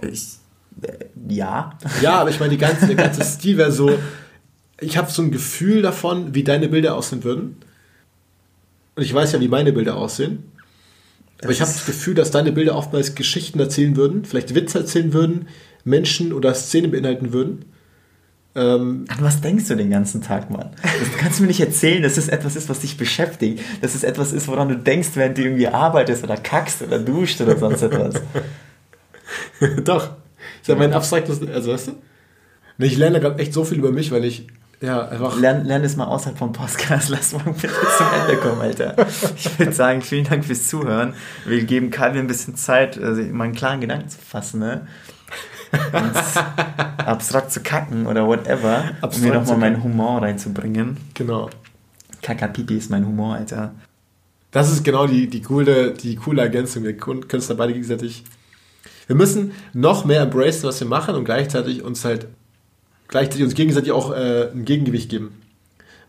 Ich, 0.00 0.38
äh, 0.82 1.06
ja. 1.28 1.76
Ja, 2.00 2.20
aber 2.20 2.30
ich 2.30 2.38
meine, 2.38 2.50
die 2.50 2.58
ganze, 2.58 2.86
der 2.86 2.96
ganze 2.96 3.24
Stil 3.24 3.58
wäre 3.58 3.72
so, 3.72 3.98
ich 4.80 4.96
habe 4.96 5.10
so 5.10 5.22
ein 5.22 5.32
Gefühl 5.32 5.82
davon, 5.82 6.34
wie 6.34 6.44
deine 6.44 6.68
Bilder 6.68 6.94
aussehen 6.94 7.24
würden. 7.24 7.56
Und 8.94 9.02
ich 9.02 9.14
weiß 9.14 9.32
ja, 9.32 9.40
wie 9.40 9.48
meine 9.48 9.72
Bilder 9.72 9.96
aussehen. 9.96 10.44
Aber 11.42 11.52
ich 11.52 11.60
habe 11.60 11.72
das 11.72 11.86
Gefühl, 11.86 12.14
dass 12.14 12.30
deine 12.30 12.52
Bilder 12.52 12.76
oftmals 12.76 13.14
Geschichten 13.14 13.58
erzählen 13.60 13.96
würden, 13.96 14.24
vielleicht 14.24 14.54
Witze 14.54 14.78
erzählen 14.78 15.12
würden, 15.12 15.48
Menschen 15.84 16.32
oder 16.32 16.52
Szenen 16.54 16.90
beinhalten 16.90 17.32
würden. 17.32 17.64
Ähm, 18.54 19.04
An 19.08 19.24
was 19.24 19.40
denkst 19.40 19.68
du 19.68 19.76
den 19.76 19.90
ganzen 19.90 20.22
Tag, 20.22 20.50
Mann? 20.50 20.70
Das 20.82 21.16
kannst 21.18 21.38
du 21.38 21.44
mir 21.44 21.48
nicht 21.48 21.60
erzählen, 21.60 22.02
dass 22.02 22.16
es 22.16 22.28
etwas 22.28 22.56
ist, 22.56 22.68
was 22.68 22.80
dich 22.80 22.96
beschäftigt. 22.96 23.62
Dass 23.80 23.94
es 23.94 24.02
etwas 24.02 24.32
ist, 24.32 24.48
woran 24.48 24.68
du 24.68 24.76
denkst, 24.76 25.10
während 25.14 25.38
du 25.38 25.42
irgendwie 25.42 25.68
arbeitest 25.68 26.24
oder 26.24 26.36
kackst 26.36 26.82
oder 26.82 26.98
duscht 26.98 27.40
oder 27.40 27.56
sonst 27.56 27.82
etwas. 27.82 28.16
Doch. 29.84 30.16
Ich 30.60 30.66
sag 30.66 30.78
mein 30.78 30.92
abstraktes, 30.92 31.40
also 31.48 31.72
weißt 31.72 31.88
du? 31.88 31.92
Ich 32.84 32.96
lerne 32.96 33.20
gerade 33.20 33.38
echt 33.38 33.52
so 33.52 33.64
viel 33.64 33.78
über 33.78 33.92
mich, 33.92 34.10
weil 34.10 34.24
ich 34.24 34.46
ja 34.80 35.08
einfach. 35.08 35.38
Lern, 35.38 35.64
lern 35.64 35.84
es 35.84 35.96
mal 35.96 36.06
außerhalb 36.06 36.38
vom 36.38 36.52
Podcast, 36.52 37.08
lass 37.10 37.32
mal 37.32 37.44
bitte 37.44 37.68
zum 37.68 38.06
Ende 38.20 38.36
kommen, 38.36 38.60
Alter. 38.60 38.94
Ich 39.36 39.58
würde 39.58 39.72
sagen, 39.72 40.02
vielen 40.02 40.24
Dank 40.24 40.44
fürs 40.44 40.68
Zuhören. 40.68 41.14
Wir 41.44 41.64
geben 41.64 41.90
Calvin 41.90 42.22
ein 42.22 42.26
bisschen 42.26 42.56
Zeit, 42.56 42.98
also 42.98 43.22
mal 43.22 43.44
einen 43.44 43.54
klaren 43.54 43.80
Gedanken 43.80 44.08
zu 44.08 44.18
fassen, 44.18 44.60
ne? 44.60 44.86
abstrakt 46.96 47.52
zu 47.52 47.60
kacken 47.60 48.06
oder 48.06 48.26
whatever, 48.26 48.90
abstrakt 49.00 49.16
um 49.16 49.20
mir 49.22 49.34
nochmal 49.34 49.56
meinen 49.58 49.84
Humor 49.84 50.20
reinzubringen. 50.22 50.96
Genau. 51.14 51.48
Kakapipi 52.22 52.76
ist 52.76 52.90
mein 52.90 53.06
Humor, 53.06 53.36
Alter. 53.36 53.72
Das 54.50 54.70
ist 54.72 54.84
genau 54.84 55.06
die, 55.06 55.28
die, 55.28 55.42
coole, 55.42 55.92
die 55.92 56.16
coole 56.16 56.42
Ergänzung. 56.42 56.82
Wir 56.82 56.96
können 56.96 57.24
es 57.30 57.46
da 57.46 57.54
beide 57.54 57.72
gegenseitig. 57.72 58.24
Wir 59.06 59.16
müssen 59.16 59.52
noch 59.72 60.04
mehr 60.04 60.22
embracen, 60.22 60.64
was 60.64 60.80
wir 60.80 60.88
machen 60.88 61.14
und 61.14 61.24
gleichzeitig 61.24 61.82
uns 61.82 62.04
halt 62.04 62.26
gleichzeitig 63.10 63.44
uns 63.44 63.54
gegenseitig 63.54 63.92
auch 63.92 64.12
äh, 64.12 64.50
ein 64.50 64.64
Gegengewicht 64.64 65.10
geben. 65.10 65.42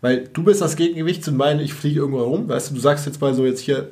Weil 0.00 0.28
du 0.32 0.42
bist 0.42 0.62
das 0.62 0.76
Gegengewicht 0.76 1.22
zu 1.22 1.32
meinen, 1.32 1.60
ich 1.60 1.74
fliege 1.74 2.00
irgendwo 2.00 2.22
rum, 2.22 2.48
weißt 2.48 2.70
du, 2.70 2.74
du 2.74 2.80
sagst 2.80 3.06
jetzt 3.06 3.20
mal 3.20 3.34
so 3.34 3.44
jetzt 3.44 3.60
hier 3.60 3.90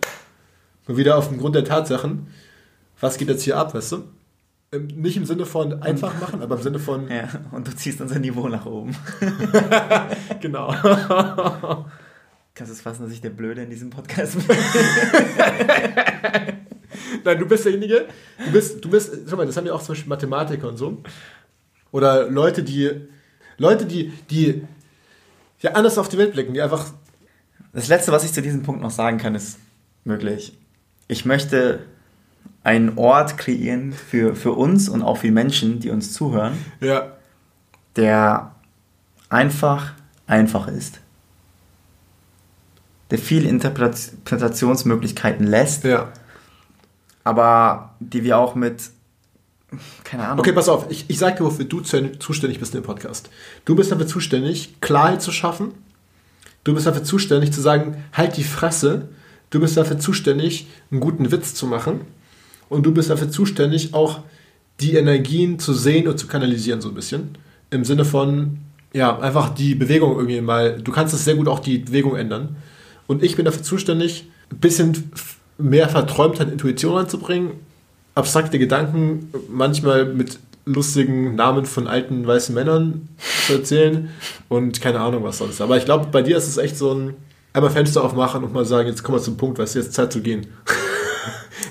wieder 0.87 1.17
auf 1.19 1.29
dem 1.29 1.39
Grund 1.39 1.55
der 1.55 1.65
Tatsachen, 1.65 2.29
was 3.01 3.17
geht 3.17 3.29
jetzt 3.29 3.43
hier 3.43 3.57
ab, 3.57 3.75
weißt 3.75 3.93
du? 3.93 4.05
Nicht 4.95 5.17
im 5.17 5.25
Sinne 5.25 5.47
von 5.47 5.83
einfach 5.83 6.21
machen, 6.21 6.43
aber 6.43 6.57
im 6.57 6.63
Sinne 6.63 6.79
von. 6.79 7.09
Ja, 7.11 7.29
und 7.51 7.67
du 7.67 7.75
ziehst 7.75 8.01
unser 8.01 8.21
Niveau 8.21 8.49
nach 8.49 8.67
oben. 8.67 8.97
genau. 10.41 10.73
Kannst 12.55 12.73
du 12.73 12.75
es 12.75 12.81
fassen, 12.81 13.03
dass 13.05 13.13
ich 13.13 13.21
der 13.21 13.31
Blöde 13.31 13.63
in 13.63 13.71
diesem 13.71 13.91
Podcast 13.91 14.35
bin? 14.47 14.57
Nein, 17.25 17.39
du 17.39 17.47
bist 17.47 17.65
derjenige, 17.65 18.07
du 18.45 18.53
bist, 18.53 18.85
du 18.85 18.91
bist, 18.91 19.13
schau 19.29 19.37
mal, 19.37 19.47
das 19.47 19.57
haben 19.57 19.67
ja 19.67 19.73
auch 19.73 19.83
zum 19.83 19.95
Beispiel 19.95 20.09
Mathematiker 20.09 20.69
und 20.69 20.77
so. 20.77 21.03
Oder 21.93 22.29
Leute, 22.29 22.63
die, 22.63 22.91
Leute, 23.59 23.87
die, 23.87 24.13
die 24.31 24.63
ja 25.61 25.73
anders 25.73 25.99
auf 25.99 26.09
die 26.09 26.19
Welt 26.19 26.33
blicken, 26.33 26.55
die 26.55 26.63
einfach. 26.63 26.87
Das 27.73 27.89
Letzte, 27.89 28.11
was 28.11 28.25
ich 28.25 28.33
zu 28.33 28.43
diesem 28.43 28.63
Punkt 28.63 28.81
noch 28.81 28.91
sagen 28.91 29.19
kann, 29.19 29.35
ist 29.35 29.59
möglich. 30.05 30.59
Ich 31.07 31.25
möchte 31.25 31.81
einen 32.63 32.99
Ort 32.99 33.39
kreieren 33.39 33.93
für, 33.93 34.35
für 34.35 34.53
uns 34.53 34.89
und 34.89 35.03
auch 35.03 35.19
für 35.19 35.31
Menschen, 35.31 35.81
die 35.81 35.91
uns 35.91 36.13
zuhören, 36.13 36.55
ja. 36.81 37.13
der 37.97 38.55
einfach 39.29 39.95
einfach 40.27 40.69
ist. 40.69 41.01
Der 43.11 43.19
viele 43.19 43.49
Interpretationsmöglichkeiten 43.49 45.47
lässt, 45.47 45.85
ja. 45.85 46.13
aber 47.25 47.95
die 47.99 48.23
wir 48.23 48.39
auch 48.39 48.55
mit, 48.55 48.91
keine 50.05 50.25
Ahnung. 50.25 50.41
Okay, 50.41 50.53
pass 50.53 50.69
auf, 50.69 50.87
ich, 50.91 51.05
ich 51.09 51.19
sage 51.19 51.39
dir, 51.39 51.45
wofür 51.45 51.65
du 51.65 51.81
zuständig 51.81 52.59
bist 52.59 52.75
im 52.75 52.83
Podcast. 52.83 53.31
Du 53.65 53.77
bist 53.77 53.93
dafür 53.93 54.07
zuständig, 54.07 54.81
Klarheit 54.81 55.23
zu 55.23 55.33
schaffen. 55.33 55.73
Du 56.65 56.75
bist 56.75 56.87
dafür 56.87 57.05
zuständig 57.05 57.53
zu 57.53 57.61
sagen, 57.61 58.05
halt 58.13 58.37
die 58.37 58.45
Fresse. 58.45 59.09
Du 59.51 59.61
bist 59.61 59.77
dafür 59.77 59.99
zuständig, 59.99 60.69
einen 60.91 61.01
guten 61.01 61.33
Witz 61.33 61.55
zu 61.55 61.67
machen 61.67 62.03
und 62.69 62.87
du 62.87 62.93
bist 62.93 63.11
dafür 63.11 63.31
zuständig, 63.31 63.93
auch 63.95 64.21
die 64.81 64.95
Energien 64.95 65.59
zu 65.59 65.75
sehen 65.75 66.09
und 66.09 66.19
zu 66.19 66.27
kanalisieren, 66.27 66.81
so 66.81 66.89
ein 66.89 66.95
bisschen. 66.95 67.37
Im 67.71 67.85
Sinne 67.85 68.05
von, 68.05 68.59
ja, 68.93 69.19
einfach 69.19 69.51
die 69.51 69.75
Bewegung 69.75 70.17
irgendwie 70.17 70.41
mal, 70.41 70.81
du 70.81 70.93
kannst 70.93 71.13
es 71.13 71.25
sehr 71.25 71.35
gut 71.35 71.49
auch 71.49 71.59
die 71.59 71.79
Bewegung 71.79 72.17
ändern. 72.17 72.57
Und 73.07 73.23
ich 73.23 73.37
bin 73.37 73.45
dafür 73.45 73.63
zuständig, 73.63 74.31
ein 74.51 74.59
bisschen 74.59 75.13
mehr 75.59 75.89
Verträumtheit, 75.89 76.51
Intuition 76.51 76.97
reinzubringen, 76.97 77.51
abstrakte 78.15 78.59
Gedanken 78.59 79.33
manchmal 79.49 80.07
mit 80.07 80.39
lustigen 80.67 81.35
Namen 81.35 81.67
von 81.67 81.87
alten 81.87 82.27
weißen 82.27 82.55
Männern 82.55 83.09
zu 83.47 83.55
erzählen 83.55 84.11
und 84.49 84.81
keine 84.81 85.01
Ahnung 85.01 85.25
was 85.25 85.39
sonst. 85.39 85.61
Aber 85.61 85.77
ich 85.77 85.85
glaube, 85.85 86.09
bei 86.11 86.23
dir 86.23 86.37
ist 86.37 86.49
es 86.49 86.59
echt 86.59 86.77
so 86.77 86.95
ein 86.95 87.15
einmal 87.53 87.71
Fenster 87.71 88.05
aufmachen 88.05 88.45
und 88.45 88.53
mal 88.53 88.65
sagen, 88.65 88.89
jetzt 88.89 89.03
kommen 89.03 89.19
wir 89.19 89.23
zum 89.23 89.37
Punkt, 89.37 89.59
weißt 89.59 89.75
du, 89.75 89.81
jetzt 89.81 89.93
Zeit 89.93 90.13
zu 90.13 90.21
gehen. 90.21 90.47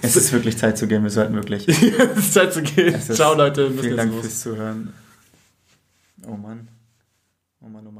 Es 0.01 0.15
ist 0.15 0.31
wirklich 0.31 0.57
Zeit 0.57 0.77
zu 0.77 0.87
gehen, 0.87 1.03
wir 1.03 1.09
sollten 1.09 1.33
wirklich. 1.33 1.67
es 1.67 2.17
ist 2.17 2.33
Zeit 2.33 2.53
zu 2.53 2.61
gehen. 2.61 3.01
Ciao, 3.01 3.33
Leute. 3.33 3.69
Vielen 3.71 3.97
Dank 3.97 4.13
fürs 4.13 4.41
Zuhören. 4.41 4.93
Oh 6.25 6.35
Mann, 6.35 6.69
oh 7.59 7.67
Mann, 7.67 7.85
oh 7.85 7.91
Mann. 7.91 7.99